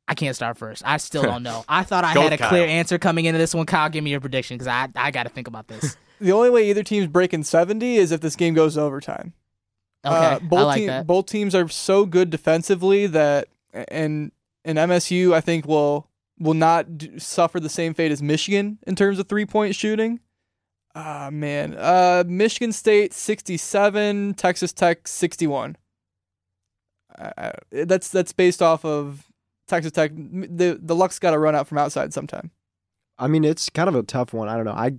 I 0.08 0.14
can't 0.14 0.36
start 0.36 0.58
first. 0.58 0.82
I 0.86 0.98
still 0.98 1.24
don't 1.24 1.44
know. 1.50 1.66
I 1.68 1.84
thought 1.84 2.04
I 2.06 2.14
had 2.14 2.28
a 2.34 2.38
with 2.38 2.42
clear 2.42 2.66
answer 2.66 2.98
coming 2.98 3.26
into 3.26 3.38
this 3.38 3.54
one. 3.54 3.66
Kyle, 3.66 3.90
give 3.90 4.04
me 4.04 4.12
your 4.12 4.22
prediction 4.22 4.56
because 4.56 4.68
I 4.68 4.88
I 4.96 5.12
got 5.12 5.24
to 5.24 5.30
think 5.30 5.48
about 5.48 5.68
this. 5.68 5.98
The 6.22 6.32
only 6.32 6.50
way 6.50 6.70
either 6.70 6.82
team's 6.82 7.08
breaking 7.08 7.44
70 7.44 7.98
is 7.98 8.14
if 8.14 8.22
this 8.22 8.38
game 8.38 8.54
goes 8.54 8.78
overtime. 8.78 9.34
Okay, 10.06 10.16
Uh, 10.16 10.40
both 10.40 10.60
I 10.60 10.64
like 10.64 10.78
team- 10.78 10.88
that. 10.88 11.06
Both 11.06 11.26
teams 11.26 11.54
are 11.54 11.68
so 11.68 12.06
good 12.06 12.30
defensively 12.30 13.06
that, 13.08 13.50
and 13.90 14.32
and 14.64 14.78
MSU 14.78 15.34
I 15.34 15.42
think 15.42 15.68
will 15.68 16.08
will 16.40 16.54
not 16.54 16.98
d- 16.98 17.20
suffer 17.20 17.60
the 17.60 17.70
same 17.70 17.94
fate 17.94 18.12
as 18.12 18.22
Michigan 18.22 18.80
in 18.86 18.96
terms 18.96 19.20
of 19.20 19.28
three 19.28 19.46
point 19.46 19.76
shooting. 19.76 20.20
Ah 20.94 21.30
man, 21.32 21.76
uh, 21.78 22.24
Michigan 22.26 22.72
State 22.72 23.14
67, 23.14 24.34
Texas 24.36 24.72
Tech 24.72 25.08
61. 25.08 25.76
Uh, 27.18 27.32
uh, 27.38 27.52
that's 27.72 28.10
that's 28.10 28.34
based 28.34 28.62
off 28.62 28.86
of 28.86 29.26
Texas 29.68 29.92
Tech. 29.92 30.12
The 30.16 30.80
the 30.82 30.96
luck's 30.96 31.20
got 31.20 31.32
to 31.32 31.40
run 31.40 31.56
out 31.56 31.68
from 31.68 31.78
outside 31.78 32.14
sometime. 32.14 32.52
I 33.18 33.28
mean, 33.28 33.44
it's 33.44 33.70
kind 33.70 33.88
of 33.88 33.96
a 33.96 34.04
tough 34.04 34.34
one. 34.34 34.50
I 34.50 34.56
don't 34.56 34.66
know. 34.66 34.72
I 34.72 34.98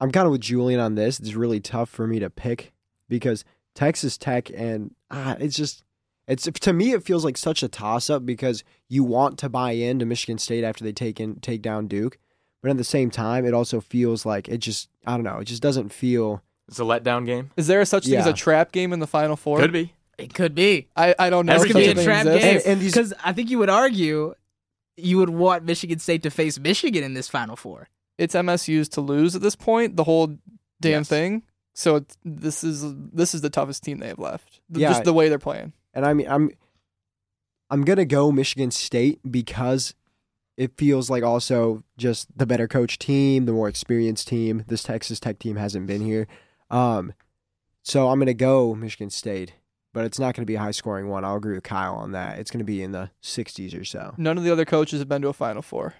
I'm 0.00 0.10
kind 0.10 0.26
of 0.26 0.32
with 0.32 0.40
Julian 0.40 0.80
on 0.80 0.94
this. 0.94 1.20
It's 1.20 1.34
really 1.34 1.60
tough 1.60 1.88
for 1.88 2.06
me 2.06 2.18
to 2.18 2.30
pick 2.30 2.72
because 3.08 3.44
Texas 3.74 4.16
Tech 4.18 4.50
and 4.54 4.94
ah, 5.10 5.36
it's 5.38 5.56
just 5.56 5.83
it's 6.26 6.44
to 6.44 6.72
me 6.72 6.92
it 6.92 7.04
feels 7.04 7.24
like 7.24 7.36
such 7.36 7.62
a 7.62 7.68
toss 7.68 8.08
up 8.10 8.24
because 8.24 8.64
you 8.88 9.04
want 9.04 9.38
to 9.38 9.48
buy 9.48 9.72
into 9.72 10.06
Michigan 10.06 10.38
State 10.38 10.64
after 10.64 10.82
they 10.84 10.92
take 10.92 11.20
in 11.20 11.36
take 11.40 11.62
down 11.62 11.86
Duke, 11.88 12.18
but 12.62 12.70
at 12.70 12.76
the 12.76 12.84
same 12.84 13.10
time 13.10 13.44
it 13.44 13.54
also 13.54 13.80
feels 13.80 14.24
like 14.24 14.48
it 14.48 14.58
just 14.58 14.88
I 15.06 15.12
don't 15.16 15.24
know. 15.24 15.38
It 15.38 15.44
just 15.44 15.62
doesn't 15.62 15.90
feel. 15.90 16.42
It's 16.68 16.78
a 16.78 16.82
letdown 16.82 17.26
game. 17.26 17.50
Is 17.56 17.66
there 17.66 17.80
a 17.82 17.86
such 17.86 18.04
thing 18.06 18.16
as 18.16 18.24
Yeah. 18.26 18.32
a 18.32 18.34
trap 18.34 18.72
game 18.72 18.92
in 18.94 19.00
the 19.00 19.06
Final 19.06 19.36
Four? 19.36 19.58
Could 19.58 19.72
be. 19.72 19.92
It 20.16 20.32
could 20.32 20.54
be. 20.54 20.86
I, 20.96 21.14
I 21.18 21.28
don't 21.28 21.44
know. 21.44 21.54
This 21.54 21.64
if 21.64 21.68
could 21.72 21.76
be 21.78 21.84
such 21.86 21.92
a 21.92 21.96
thing 21.96 22.04
trap 22.06 22.26
exists. 22.26 22.44
game. 22.44 22.56
And- 22.56 22.66
and 22.66 22.80
these- 22.80 22.92
Because 22.92 23.12
I 23.24 23.32
think 23.32 23.50
you 23.50 23.58
would 23.58 23.68
argue 23.68 24.34
you 24.96 25.18
would 25.18 25.28
want 25.30 25.64
Michigan 25.64 25.98
State 25.98 26.22
to 26.22 26.30
face 26.30 26.58
Michigan 26.58 27.02
in 27.04 27.14
this 27.14 27.28
Final 27.28 27.56
Four. 27.56 27.88
it's 28.16 28.34
MSU's 28.34 28.88
to 28.90 29.00
lose 29.00 29.34
at 29.34 29.42
this 29.42 29.56
point, 29.56 29.96
the 29.96 30.04
whole 30.04 30.28
damn 30.80 31.00
Yes. 31.00 31.08
thing. 31.08 31.42
So 31.74 31.96
it's, 31.96 32.16
this 32.24 32.62
is 32.62 32.84
this 33.12 33.34
is 33.34 33.40
the 33.40 33.50
toughest 33.50 33.82
team 33.82 33.98
they 33.98 34.06
have 34.06 34.20
left. 34.20 34.60
Th- 34.72 34.82
Yeah. 34.82 34.90
Just 34.90 35.02
the 35.04 35.12
way 35.12 35.28
they're 35.28 35.38
playing. 35.40 35.72
And 35.94 36.04
I 36.04 36.12
mean, 36.12 36.28
I'm 36.28 36.50
I'm 37.70 37.84
gonna 37.84 38.04
go 38.04 38.30
Michigan 38.30 38.70
State 38.70 39.20
because 39.30 39.94
it 40.56 40.76
feels 40.76 41.08
like 41.10 41.22
also 41.24 41.82
just 41.96 42.28
the 42.36 42.46
better 42.46 42.68
coach 42.68 42.98
team, 42.98 43.46
the 43.46 43.52
more 43.52 43.68
experienced 43.68 44.28
team. 44.28 44.64
This 44.68 44.82
Texas 44.82 45.18
Tech 45.20 45.38
team 45.38 45.56
hasn't 45.56 45.86
been 45.86 46.02
here, 46.02 46.26
um, 46.70 47.12
so 47.82 48.08
I'm 48.10 48.18
gonna 48.18 48.34
go 48.34 48.74
Michigan 48.74 49.10
State. 49.10 49.54
But 49.92 50.04
it's 50.04 50.18
not 50.18 50.34
gonna 50.34 50.46
be 50.46 50.56
a 50.56 50.60
high 50.60 50.72
scoring 50.72 51.08
one. 51.08 51.24
I'll 51.24 51.36
agree 51.36 51.54
with 51.54 51.62
Kyle 51.62 51.94
on 51.94 52.10
that. 52.12 52.38
It's 52.40 52.50
gonna 52.50 52.64
be 52.64 52.82
in 52.82 52.90
the 52.90 53.10
60s 53.22 53.80
or 53.80 53.84
so. 53.84 54.12
None 54.16 54.36
of 54.36 54.42
the 54.42 54.50
other 54.50 54.64
coaches 54.64 54.98
have 54.98 55.08
been 55.08 55.22
to 55.22 55.28
a 55.28 55.32
Final 55.32 55.62
Four. 55.62 55.94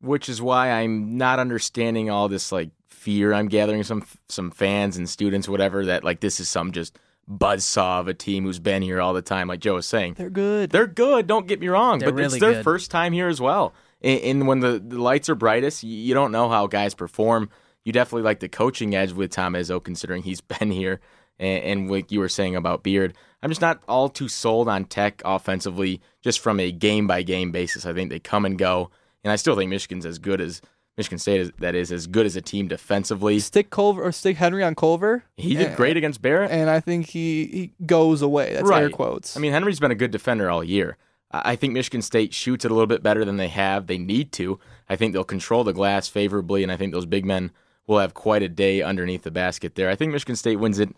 which 0.00 0.28
is 0.30 0.40
why 0.42 0.70
I'm 0.70 1.16
not 1.18 1.38
understanding 1.38 2.08
all 2.10 2.28
this 2.28 2.50
like 2.52 2.70
fear 2.88 3.32
I'm 3.34 3.48
gathering 3.48 3.82
some 3.82 4.04
some 4.28 4.50
fans 4.50 4.96
and 4.96 5.08
students 5.08 5.46
whatever 5.48 5.84
that 5.86 6.04
like 6.04 6.20
this 6.20 6.40
is 6.40 6.48
some 6.48 6.72
just 6.72 6.98
buzzsaw 7.30 8.00
of 8.00 8.08
a 8.08 8.14
team 8.14 8.44
who's 8.44 8.58
been 8.58 8.82
here 8.82 9.00
all 9.00 9.14
the 9.14 9.22
time 9.22 9.48
like 9.48 9.60
Joe 9.60 9.74
was 9.74 9.86
saying. 9.86 10.14
They're 10.14 10.30
good. 10.30 10.70
They're 10.70 10.86
good, 10.86 11.26
don't 11.26 11.46
get 11.46 11.60
me 11.60 11.68
wrong, 11.68 11.98
They're 11.98 12.12
but 12.12 12.24
it's 12.24 12.38
their 12.38 12.54
good. 12.54 12.64
first 12.64 12.90
time 12.90 13.12
here 13.12 13.28
as 13.28 13.40
well. 13.40 13.74
And, 14.02 14.20
and 14.20 14.46
when 14.46 14.60
the, 14.60 14.82
the 14.84 14.98
lights 15.00 15.28
are 15.28 15.34
brightest, 15.34 15.82
you 15.82 16.14
don't 16.14 16.32
know 16.32 16.48
how 16.48 16.66
guys 16.66 16.94
perform. 16.94 17.50
You 17.84 17.92
definitely 17.92 18.22
like 18.22 18.40
the 18.40 18.48
coaching 18.48 18.94
edge 18.94 19.12
with 19.12 19.30
Tom 19.30 19.54
Izzo 19.54 19.82
considering 19.82 20.22
he's 20.22 20.40
been 20.58 20.70
here. 20.70 21.00
And, 21.38 21.64
and 21.64 21.90
like 21.90 22.12
you 22.12 22.20
were 22.20 22.28
saying 22.28 22.56
about 22.56 22.82
Beard, 22.82 23.14
I'm 23.42 23.50
just 23.50 23.60
not 23.60 23.82
all 23.88 24.08
too 24.08 24.28
sold 24.28 24.68
on 24.68 24.84
Tech 24.84 25.20
offensively 25.24 26.00
just 26.22 26.40
from 26.40 26.60
a 26.60 26.72
game 26.72 27.06
by 27.06 27.22
game 27.22 27.52
basis. 27.52 27.84
I 27.86 27.92
think 27.92 28.10
they 28.10 28.20
come 28.20 28.44
and 28.44 28.58
go. 28.58 28.90
And 29.22 29.32
I 29.32 29.36
still 29.36 29.56
think 29.56 29.70
Michigan's 29.70 30.06
as 30.06 30.18
good 30.18 30.40
as 30.40 30.60
Michigan 30.96 31.18
State 31.18 31.40
is, 31.40 31.52
that 31.58 31.74
is 31.74 31.90
as 31.90 32.06
good 32.06 32.24
as 32.24 32.36
a 32.36 32.40
team 32.40 32.68
defensively. 32.68 33.38
stick 33.40 33.70
Culver 33.70 34.02
or 34.02 34.12
stick 34.12 34.36
Henry 34.36 34.62
on 34.62 34.74
Culver. 34.74 35.24
He 35.36 35.54
did 35.56 35.68
and- 35.68 35.76
great 35.76 35.96
against 35.96 36.22
Barrett. 36.22 36.50
and 36.52 36.70
I 36.70 36.78
think 36.80 37.06
he, 37.08 37.46
he 37.46 37.72
goes 37.84 38.22
away. 38.22 38.50
That's 38.54 38.62
air 38.62 38.84
Right. 38.84 38.92
quotes. 38.92 39.36
I 39.36 39.40
mean, 39.40 39.52
Henry's 39.52 39.80
been 39.80 39.90
a 39.90 39.96
good 39.96 40.10
defender 40.12 40.48
all 40.50 40.62
year. 40.62 40.96
I 41.32 41.52
I 41.52 41.56
think 41.56 41.72
Michigan 41.72 42.00
State 42.02 42.32
shoots 42.32 42.64
it 42.64 42.70
a 42.70 42.74
little 42.74 42.86
bit 42.86 43.02
better 43.02 43.24
than 43.24 43.38
they 43.38 43.48
have. 43.48 43.88
They 43.88 43.98
need 43.98 44.30
to. 44.32 44.60
I 44.88 44.94
think 44.94 45.12
they'll 45.12 45.24
control 45.24 45.64
the 45.64 45.72
glass 45.72 46.06
favorably, 46.08 46.62
and 46.62 46.70
I 46.70 46.76
think 46.76 46.92
those 46.92 47.06
big 47.06 47.24
men 47.24 47.50
will 47.88 47.98
have 47.98 48.14
quite 48.14 48.42
a 48.44 48.48
day 48.48 48.80
underneath 48.82 49.22
the 49.24 49.30
basket 49.32 49.74
there. 49.74 49.90
I 49.90 49.96
think 49.96 50.12
Michigan 50.12 50.36
State 50.36 50.56
wins 50.56 50.78
it. 50.78 50.90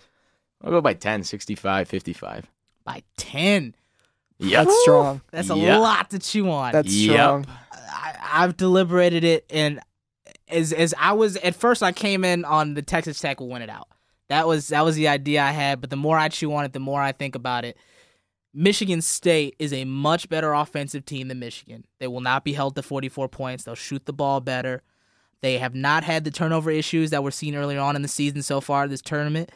I'll 0.62 0.70
go 0.72 0.80
by 0.82 0.92
10, 0.94 1.24
65, 1.24 1.88
55. 1.88 2.47
By 2.84 3.03
10. 3.16 3.74
Yep. 4.38 4.66
that's 4.66 4.82
strong. 4.82 5.20
That's 5.30 5.49
a 5.51 5.57
Yep. 5.57 5.80
lot 5.80 6.11
to 6.11 6.18
chew 6.18 6.51
on. 6.51 6.72
That's 6.72 6.92
Yep. 6.92 7.47
I, 7.97 8.42
I've 8.44 8.57
deliberated 8.57 9.24
it, 9.24 9.47
and 9.51 9.80
as 10.49 10.72
as 10.72 10.94
I 10.99 11.12
was 11.12 11.36
at 11.38 11.55
first, 11.55 11.82
I 11.82 11.92
came 11.92 12.24
in 12.24 12.44
on 12.44 12.74
the 12.74 12.82
Texas 12.82 13.18
Tech 13.18 13.40
will 13.40 13.49
win 13.49 13.62
it 13.62 13.70
out. 13.70 13.88
That 14.28 14.47
was 14.47 14.68
that 14.68 14.84
was 14.84 14.97
the 14.97 15.09
idea 15.09 15.42
I 15.42 15.53
had. 15.53 15.80
But 15.80 15.90
the 15.90 15.97
more 15.97 16.18
I 16.18 16.28
chew 16.28 16.55
on 16.55 16.64
it, 16.64 16.72
the 16.72 16.80
more 16.80 17.01
I 17.01 17.12
think 17.12 17.34
about 17.34 17.64
it. 17.64 17.76
Michigan 18.53 19.03
State 19.03 19.55
is 19.59 19.72
a 19.72 19.84
much 19.84 20.30
better 20.30 20.55
offensive 20.55 21.05
team 21.05 21.28
than 21.28 21.38
Michigan. 21.38 21.84
They 22.01 22.07
will 22.07 22.22
not 22.22 22.42
be 22.42 22.55
held 22.55 22.74
to 22.76 22.82
44 22.82 23.28
points. 23.28 23.64
They'll 23.64 23.74
shoot 23.74 24.07
the 24.07 24.14
ball 24.14 24.40
better. 24.40 24.82
They 25.42 25.59
have 25.59 25.74
not 25.74 26.05
had 26.05 26.24
the 26.24 26.30
turnover 26.30 26.70
issues 26.70 27.11
that 27.11 27.22
were 27.22 27.30
seen 27.30 27.55
earlier 27.55 27.80
on 27.80 27.97
in 27.97 28.03
the 28.03 28.09
season 28.09 28.42
so 28.42 28.62
far 28.62 28.88
this 28.88 29.03
tournament. 29.03 29.53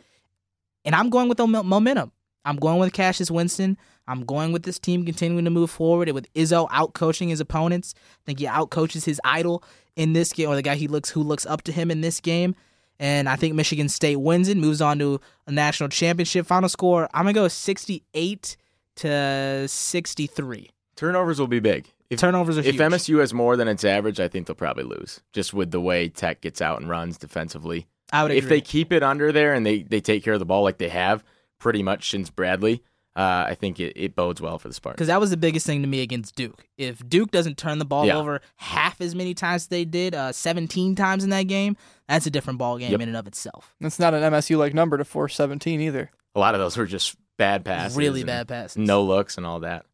And 0.85 0.95
I'm 0.95 1.09
going 1.09 1.31
with 1.31 1.39
momentum. 1.39 2.13
I'm 2.45 2.57
going 2.57 2.79
with 2.79 2.93
Cassius 2.93 3.31
Winston. 3.31 3.79
I'm 4.11 4.25
going 4.25 4.53
with 4.53 4.65
this 4.65 4.79
team 4.79 5.05
continuing 5.05 5.45
to 5.45 5.51
move 5.51 5.71
forward. 5.71 6.09
And 6.09 6.15
with 6.15 6.33
Izzo 6.35 6.69
out 6.73 6.95
coaching 6.95 7.29
his 7.29 7.41
opponents, 7.41 7.95
I 7.97 8.25
think 8.27 8.41
he 8.41 8.47
out 8.47 8.71
coaches 8.71 9.05
his 9.05 9.21
idol 9.25 9.63
in 9.95 10.13
this 10.13 10.33
game, 10.33 10.49
or 10.49 10.57
the 10.57 10.63
guy 10.63 10.75
he 10.75 10.89
looks 10.89 11.11
who 11.11 11.23
looks 11.23 11.47
up 11.47 11.63
to 11.63 11.73
him 11.73 11.91
in 11.91 12.01
this 12.01 12.21
game. 12.21 12.55
And 12.99 13.29
I 13.29 13.37
think 13.37 13.55
Michigan 13.55 13.89
State 13.89 14.17
wins 14.17 14.49
it, 14.49 14.57
moves 14.57 14.83
on 14.83 14.99
to 14.99 15.21
a 15.47 15.53
national 15.53 15.89
championship. 15.89 16.45
Final 16.45 16.69
score, 16.69 17.09
I'm 17.15 17.25
gonna 17.25 17.33
go 17.33 17.49
68 17.49 18.57
to 18.97 19.69
63. 19.69 20.71
Turnovers 20.97 21.41
will 21.41 21.47
be 21.47 21.61
big. 21.61 21.91
If, 22.11 22.19
Turnovers 22.19 22.59
are 22.59 22.61
if 22.61 22.75
huge. 22.75 22.79
MSU 22.79 23.21
has 23.21 23.33
more 23.33 23.57
than 23.57 23.69
its 23.69 23.85
average, 23.85 24.19
I 24.19 24.27
think 24.27 24.47
they'll 24.49 24.57
probably 24.57 24.85
lose, 24.85 25.21
just 25.33 25.55
with 25.55 25.71
the 25.71 25.81
way 25.81 26.09
Tech 26.09 26.41
gets 26.41 26.61
out 26.61 26.81
and 26.81 26.91
runs 26.91 27.17
defensively. 27.17 27.87
I 28.13 28.25
would 28.25 28.33
if 28.33 28.49
they 28.49 28.61
keep 28.61 28.93
it 28.93 29.05
under 29.05 29.31
there 29.31 29.55
and 29.55 29.65
they, 29.65 29.85
they 29.85 30.01
take 30.01 30.25
care 30.25 30.33
of 30.33 30.41
the 30.41 30.45
ball 30.45 30.65
like 30.65 30.79
they 30.79 30.89
have 30.89 31.23
pretty 31.61 31.83
much 31.85 32.11
since 32.11 32.29
Bradley, 32.29 32.83
uh, 33.17 33.45
I 33.49 33.55
think 33.55 33.81
it, 33.81 33.93
it 33.97 34.15
bodes 34.15 34.41
well 34.41 34.59
for 34.59 34.69
the 34.69 34.75
Spartans. 34.75 34.97
because 34.99 35.09
that 35.09 35.21
was 35.21 35.31
the 35.31 35.37
biggest 35.37 35.67
thing 35.67 35.83
to 35.83 35.89
me 35.89 36.01
against 36.01 36.37
Duke. 36.37 36.67
If 36.79 37.07
Duke 37.09 37.31
doesn't 37.31 37.59
turn 37.59 37.79
the 37.79 37.85
ball 37.85 38.07
Yeah. 38.07 38.17
over 38.19 38.41
half 38.57 39.01
as 39.01 39.15
many 39.15 39.35
times 39.35 39.63
as 39.63 39.69
they 39.69 39.85
did, 39.85 40.15
uh, 40.15 40.33
17 40.33 40.95
times 40.95 41.25
in 41.25 41.31
that 41.31 41.45
game, 41.45 41.77
that's 42.09 42.27
a 42.27 42.31
different 42.31 42.59
ball 42.59 42.79
game 42.79 42.93
Yep. 42.93 43.01
in 43.01 43.09
and 43.09 43.17
of 43.17 43.27
itself. 43.27 43.75
That's 43.81 43.99
not 43.99 44.15
an 44.15 44.23
MSU 44.23 44.57
like 44.59 44.75
number 44.75 44.97
to 44.97 45.05
force 45.05 45.35
17 45.35 45.81
either. 45.81 46.11
A 46.35 46.39
lot 46.41 46.55
of 46.55 46.61
those 46.61 46.77
were 46.77 46.87
just 46.87 47.17
bad 47.37 47.65
passes. 47.65 47.97
Really 47.97 48.23
bad 48.23 48.47
passes. 48.47 48.77
No 48.77 49.03
looks 49.03 49.37
and 49.37 49.45
all 49.45 49.61
that. 49.61 49.85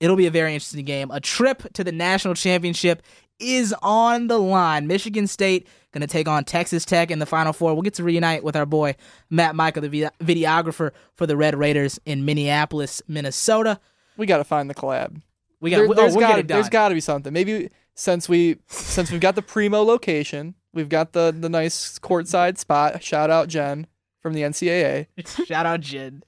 It'll 0.00 0.16
be 0.16 0.26
a 0.26 0.30
very 0.30 0.54
interesting 0.54 0.84
game. 0.84 1.10
A 1.10 1.20
trip 1.20 1.72
to 1.74 1.82
the 1.84 1.92
national 1.92 2.34
championship 2.34 3.02
is 3.38 3.74
on 3.82 4.26
the 4.26 4.38
line. 4.38 4.86
Michigan 4.86 5.26
State 5.26 5.66
going 5.92 6.00
to 6.02 6.06
take 6.06 6.28
on 6.28 6.44
Texas 6.44 6.84
Tech 6.84 7.10
in 7.10 7.18
the 7.18 7.26
Final 7.26 7.52
Four. 7.52 7.72
We'll 7.74 7.82
get 7.82 7.94
to 7.94 8.04
reunite 8.04 8.44
with 8.44 8.56
our 8.56 8.66
boy 8.66 8.94
Matt 9.30 9.54
Michael, 9.54 9.82
the 9.82 9.88
vi- 9.88 10.10
videographer 10.22 10.90
for 11.14 11.26
the 11.26 11.36
Red 11.36 11.56
Raiders 11.56 11.98
in 12.04 12.24
Minneapolis, 12.24 13.00
Minnesota. 13.08 13.80
We 14.16 14.26
got 14.26 14.38
to 14.38 14.44
find 14.44 14.68
the 14.68 14.74
collab. 14.74 15.20
We 15.60 15.70
got. 15.70 15.78
There, 15.78 15.86
oh, 15.88 15.94
there's 15.94 16.12
we'll 16.14 16.20
got 16.20 16.30
get 16.30 16.38
it 16.40 16.46
done. 16.46 16.56
there's 16.56 16.68
got 16.68 16.88
to 16.88 16.94
be 16.94 17.00
something. 17.00 17.32
Maybe 17.32 17.70
since 17.94 18.28
we 18.28 18.58
since 18.66 19.10
we've 19.10 19.20
got 19.20 19.34
the 19.34 19.42
primo 19.42 19.82
location, 19.82 20.54
we've 20.72 20.88
got 20.88 21.12
the 21.12 21.34
the 21.36 21.48
nice 21.48 21.98
courtside 21.98 22.58
spot. 22.58 23.02
Shout 23.02 23.30
out 23.30 23.48
Jen 23.48 23.86
from 24.20 24.34
the 24.34 24.42
NCAA. 24.42 25.06
Shout 25.46 25.66
out 25.66 25.80
Jid. 25.80 26.22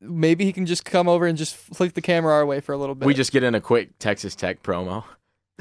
maybe 0.00 0.44
he 0.44 0.52
can 0.52 0.66
just 0.66 0.84
come 0.84 1.08
over 1.08 1.26
and 1.26 1.36
just 1.36 1.56
flick 1.56 1.94
the 1.94 2.00
camera 2.02 2.32
our 2.32 2.46
way 2.46 2.60
for 2.60 2.72
a 2.72 2.76
little 2.78 2.94
bit. 2.94 3.06
We 3.06 3.14
just 3.14 3.32
get 3.32 3.42
in 3.42 3.54
a 3.54 3.60
quick 3.60 3.98
Texas 3.98 4.34
Tech 4.34 4.62
promo. 4.62 5.04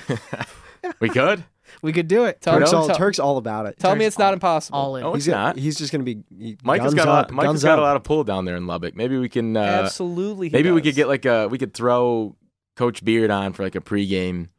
we 0.99 1.09
could. 1.09 1.43
We 1.81 1.93
could 1.93 2.07
do 2.07 2.25
it. 2.25 2.41
tell, 2.41 2.59
Turk's 2.59 2.69
tell- 2.71 2.81
all, 2.81 2.87
tell- 2.87 2.95
Turk's 2.97 3.19
all 3.19 3.37
about 3.37 3.65
it. 3.65 3.79
tell 3.79 3.95
me 3.95 3.99
Turk's 4.05 4.07
it's 4.15 4.19
not 4.19 4.33
impossible. 4.33 4.77
All 4.77 4.95
in. 4.97 5.03
Oh, 5.03 5.13
He's 5.13 5.25
it's 5.27 5.33
gonna, 5.33 5.45
not. 5.47 5.57
he's 5.57 5.77
just 5.77 5.91
gonna 5.91 6.03
be 6.03 6.23
he- 6.37 6.57
Mike 6.63 6.81
has 6.81 6.93
guns 6.93 7.05
got 7.05 7.07
a 7.07 7.11
lot, 7.11 7.31
Mike 7.31 7.47
has 7.47 7.63
got 7.63 7.73
up. 7.73 7.79
a 7.79 7.81
lot 7.81 7.95
of 7.95 8.03
pull 8.03 8.23
down 8.23 8.45
there 8.45 8.55
in 8.57 8.67
Lubbock. 8.67 8.95
Maybe 8.95 9.17
we 9.17 9.29
can. 9.29 9.55
Uh, 9.57 9.61
Absolutely. 9.61 10.49
he 10.49 10.53
maybe 10.53 10.71
we 10.71 10.81
could 10.81 10.95
get 10.95 11.07
like 11.07 11.25
a. 11.25 11.47
We 11.47 11.57
could 11.57 11.73
throw 11.73 12.35
Coach 12.75 13.03
Beard 13.03 13.31
on 13.31 13.53
for 13.53 13.63
like 13.63 13.75
a 13.75 13.81
pregame 13.81 14.49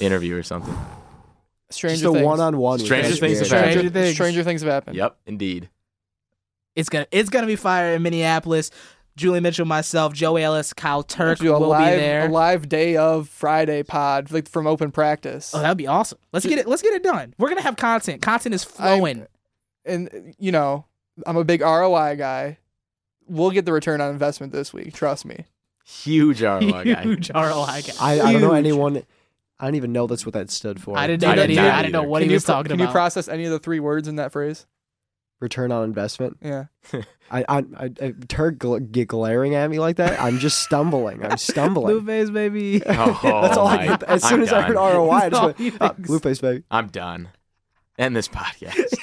interview 0.00 0.36
or 0.36 0.42
something. 0.42 0.74
Stranger 1.70 1.96
Just 2.02 2.10
a 2.10 2.12
things. 2.14 2.24
one-on-one. 2.26 2.78
Stranger 2.80 3.14
things 3.14 3.38
have 3.40 3.48
happened. 3.48 3.72
Stranger, 3.72 3.78
Stranger 3.88 3.90
things. 3.90 4.14
Stranger 4.14 4.42
things 4.44 4.62
have 4.62 4.70
happened. 4.72 4.96
Yep, 4.96 5.16
indeed. 5.26 5.68
It's 6.74 6.88
gonna 6.88 7.06
it's 7.10 7.28
gonna 7.30 7.46
be 7.46 7.56
fire 7.56 7.94
in 7.94 8.02
Minneapolis. 8.02 8.70
Julian 9.18 9.42
Mitchell, 9.42 9.66
myself, 9.66 10.14
Joey 10.14 10.42
Ellis, 10.42 10.72
Kyle 10.72 11.02
Turk 11.02 11.38
Do 11.38 11.54
a 11.54 11.58
will 11.58 11.68
live, 11.68 11.94
be 11.94 12.00
there. 12.00 12.26
a 12.26 12.30
live 12.30 12.68
day 12.68 12.96
of 12.96 13.28
Friday 13.28 13.82
pod, 13.82 14.30
like 14.30 14.48
from 14.48 14.66
open 14.66 14.90
practice. 14.92 15.52
Oh, 15.54 15.60
that'd 15.60 15.76
be 15.76 15.86
awesome. 15.86 16.18
Let's 16.32 16.46
get 16.46 16.58
it. 16.58 16.66
Let's 16.66 16.82
get 16.82 16.94
it 16.94 17.02
done. 17.02 17.34
We're 17.38 17.48
gonna 17.50 17.60
have 17.62 17.76
content. 17.76 18.22
Content 18.22 18.54
is 18.54 18.64
flowing. 18.64 19.26
and 19.84 20.34
you 20.38 20.52
know, 20.52 20.86
I'm 21.26 21.36
a 21.36 21.44
big 21.44 21.60
ROI 21.60 22.16
guy. 22.16 22.58
We'll 23.26 23.50
get 23.50 23.64
the 23.66 23.72
return 23.72 24.00
on 24.00 24.10
investment 24.10 24.52
this 24.52 24.72
week. 24.72 24.94
Trust 24.94 25.26
me. 25.26 25.44
Huge 25.84 26.42
ROI 26.42 26.84
guy. 26.84 27.02
Huge 27.02 27.30
ROI 27.34 27.82
guy. 27.86 27.92
I, 28.00 28.20
I 28.20 28.32
don't 28.32 28.40
know 28.40 28.52
anyone. 28.52 29.02
I 29.60 29.64
don't 29.64 29.74
even 29.74 29.92
know 29.92 30.06
that's 30.06 30.24
what 30.24 30.34
that 30.34 30.50
stood 30.50 30.80
for. 30.80 30.96
I 30.96 31.06
didn't 31.08 31.22
know 31.22 31.30
I 31.30 31.34
that 31.36 31.46
did 31.48 31.58
either. 31.58 31.70
I 31.70 31.82
didn't 31.82 31.92
know 31.92 32.04
what 32.04 32.20
can 32.20 32.28
he 32.28 32.34
was 32.34 32.44
pro- 32.44 32.54
talking 32.54 32.68
Can 32.70 32.74
about. 32.80 32.84
Can 32.84 32.88
you 32.90 32.92
process 32.92 33.26
any 33.28 33.44
of 33.44 33.50
the 33.50 33.58
three 33.58 33.80
words 33.80 34.06
in 34.06 34.16
that 34.16 34.30
phrase? 34.30 34.66
Return 35.40 35.70
on 35.70 35.84
investment. 35.84 36.36
Yeah. 36.42 36.64
I, 37.30 37.44
I, 37.48 37.58
I, 37.58 37.84
I 38.02 38.14
Turk 38.28 38.58
gl- 38.58 38.90
get 38.90 39.06
glaring 39.08 39.54
at 39.54 39.70
me 39.70 39.78
like 39.78 39.96
that. 39.96 40.20
I'm 40.20 40.38
just 40.38 40.62
stumbling. 40.62 41.24
I'm 41.24 41.36
stumbling. 41.38 42.00
Blueface, 42.00 42.32
baby. 42.32 42.82
Oh, 42.86 43.18
That's 43.42 43.56
all 43.56 43.66
I 43.68 43.76
my- 43.76 43.86
get. 43.98 44.02
As 44.04 44.22
soon 44.24 44.38
I'm 44.40 44.42
as 44.42 44.52
I 44.52 44.62
heard. 44.62 44.74
ROI, 44.76 45.10
I 45.12 45.28
just 45.30 45.40
all 45.40 45.46
went, 45.48 45.58
he 45.58 45.70
thinks. 45.70 46.00
Blueface, 46.10 46.40
baby. 46.40 46.64
I'm 46.70 46.88
done. 46.88 47.28
End 47.98 48.16
this 48.16 48.28
podcast. 48.28 48.94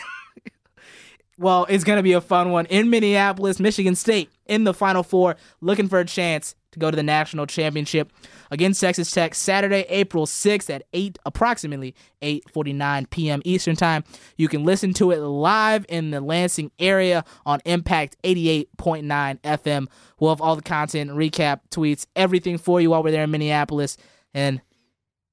Well, 1.38 1.66
it's 1.70 1.84
going 1.84 1.98
to 1.98 2.04
be 2.04 2.14
a 2.14 2.22
fun 2.22 2.52
one 2.52 2.66
in 2.68 2.90
Minneapolis, 2.90 3.60
Michigan 3.60 3.96
State 3.96 4.30
in 4.46 4.64
the 4.64 4.74
Final 4.74 5.04
Four, 5.04 5.36
looking 5.60 5.90
for 5.90 6.00
a 6.00 6.06
chance 6.06 6.56
to 6.72 6.80
go 6.80 6.90
to 6.90 6.96
the 6.96 7.04
national 7.04 7.46
championship 7.46 8.12
against 8.52 8.82
Texas 8.82 9.12
Tech 9.12 9.36
Saturday, 9.36 9.86
April 9.90 10.26
6th 10.26 10.70
at 10.70 10.84
8 10.94 11.20
approximately 11.26 11.96
8:49 12.22 13.10
p.m. 13.10 13.42
Eastern 13.46 13.76
Time. 13.76 14.04
You 14.38 14.48
can 14.48 14.64
listen 14.64 14.94
to 14.96 15.12
it 15.12 15.20
live 15.20 15.86
in 15.90 16.12
the 16.12 16.22
Lansing 16.22 16.72
area 16.80 17.24
on 17.46 17.60
Impact 17.66 18.16
88.9 18.24 19.42
FM. 19.42 19.88
We'll 20.20 20.32
have 20.32 20.42
all 20.42 20.56
the 20.56 20.62
content, 20.62 21.12
recap, 21.12 21.62
tweets, 21.72 22.06
everything 22.16 22.58
for 22.58 22.82
you 22.82 22.92
while 22.92 23.04
we're 23.04 23.12
there 23.12 23.24
in 23.24 23.32
Minneapolis 23.32 23.98
and 24.34 24.62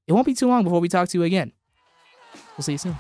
it 0.06 0.12
won't 0.12 0.26
be 0.26 0.34
too 0.34 0.48
long 0.48 0.64
before 0.64 0.80
we 0.80 0.88
talk 0.88 1.08
to 1.08 1.18
you 1.18 1.24
again. 1.24 1.52
We'll 2.56 2.64
see 2.64 2.72
you 2.72 2.78
soon. 2.78 2.96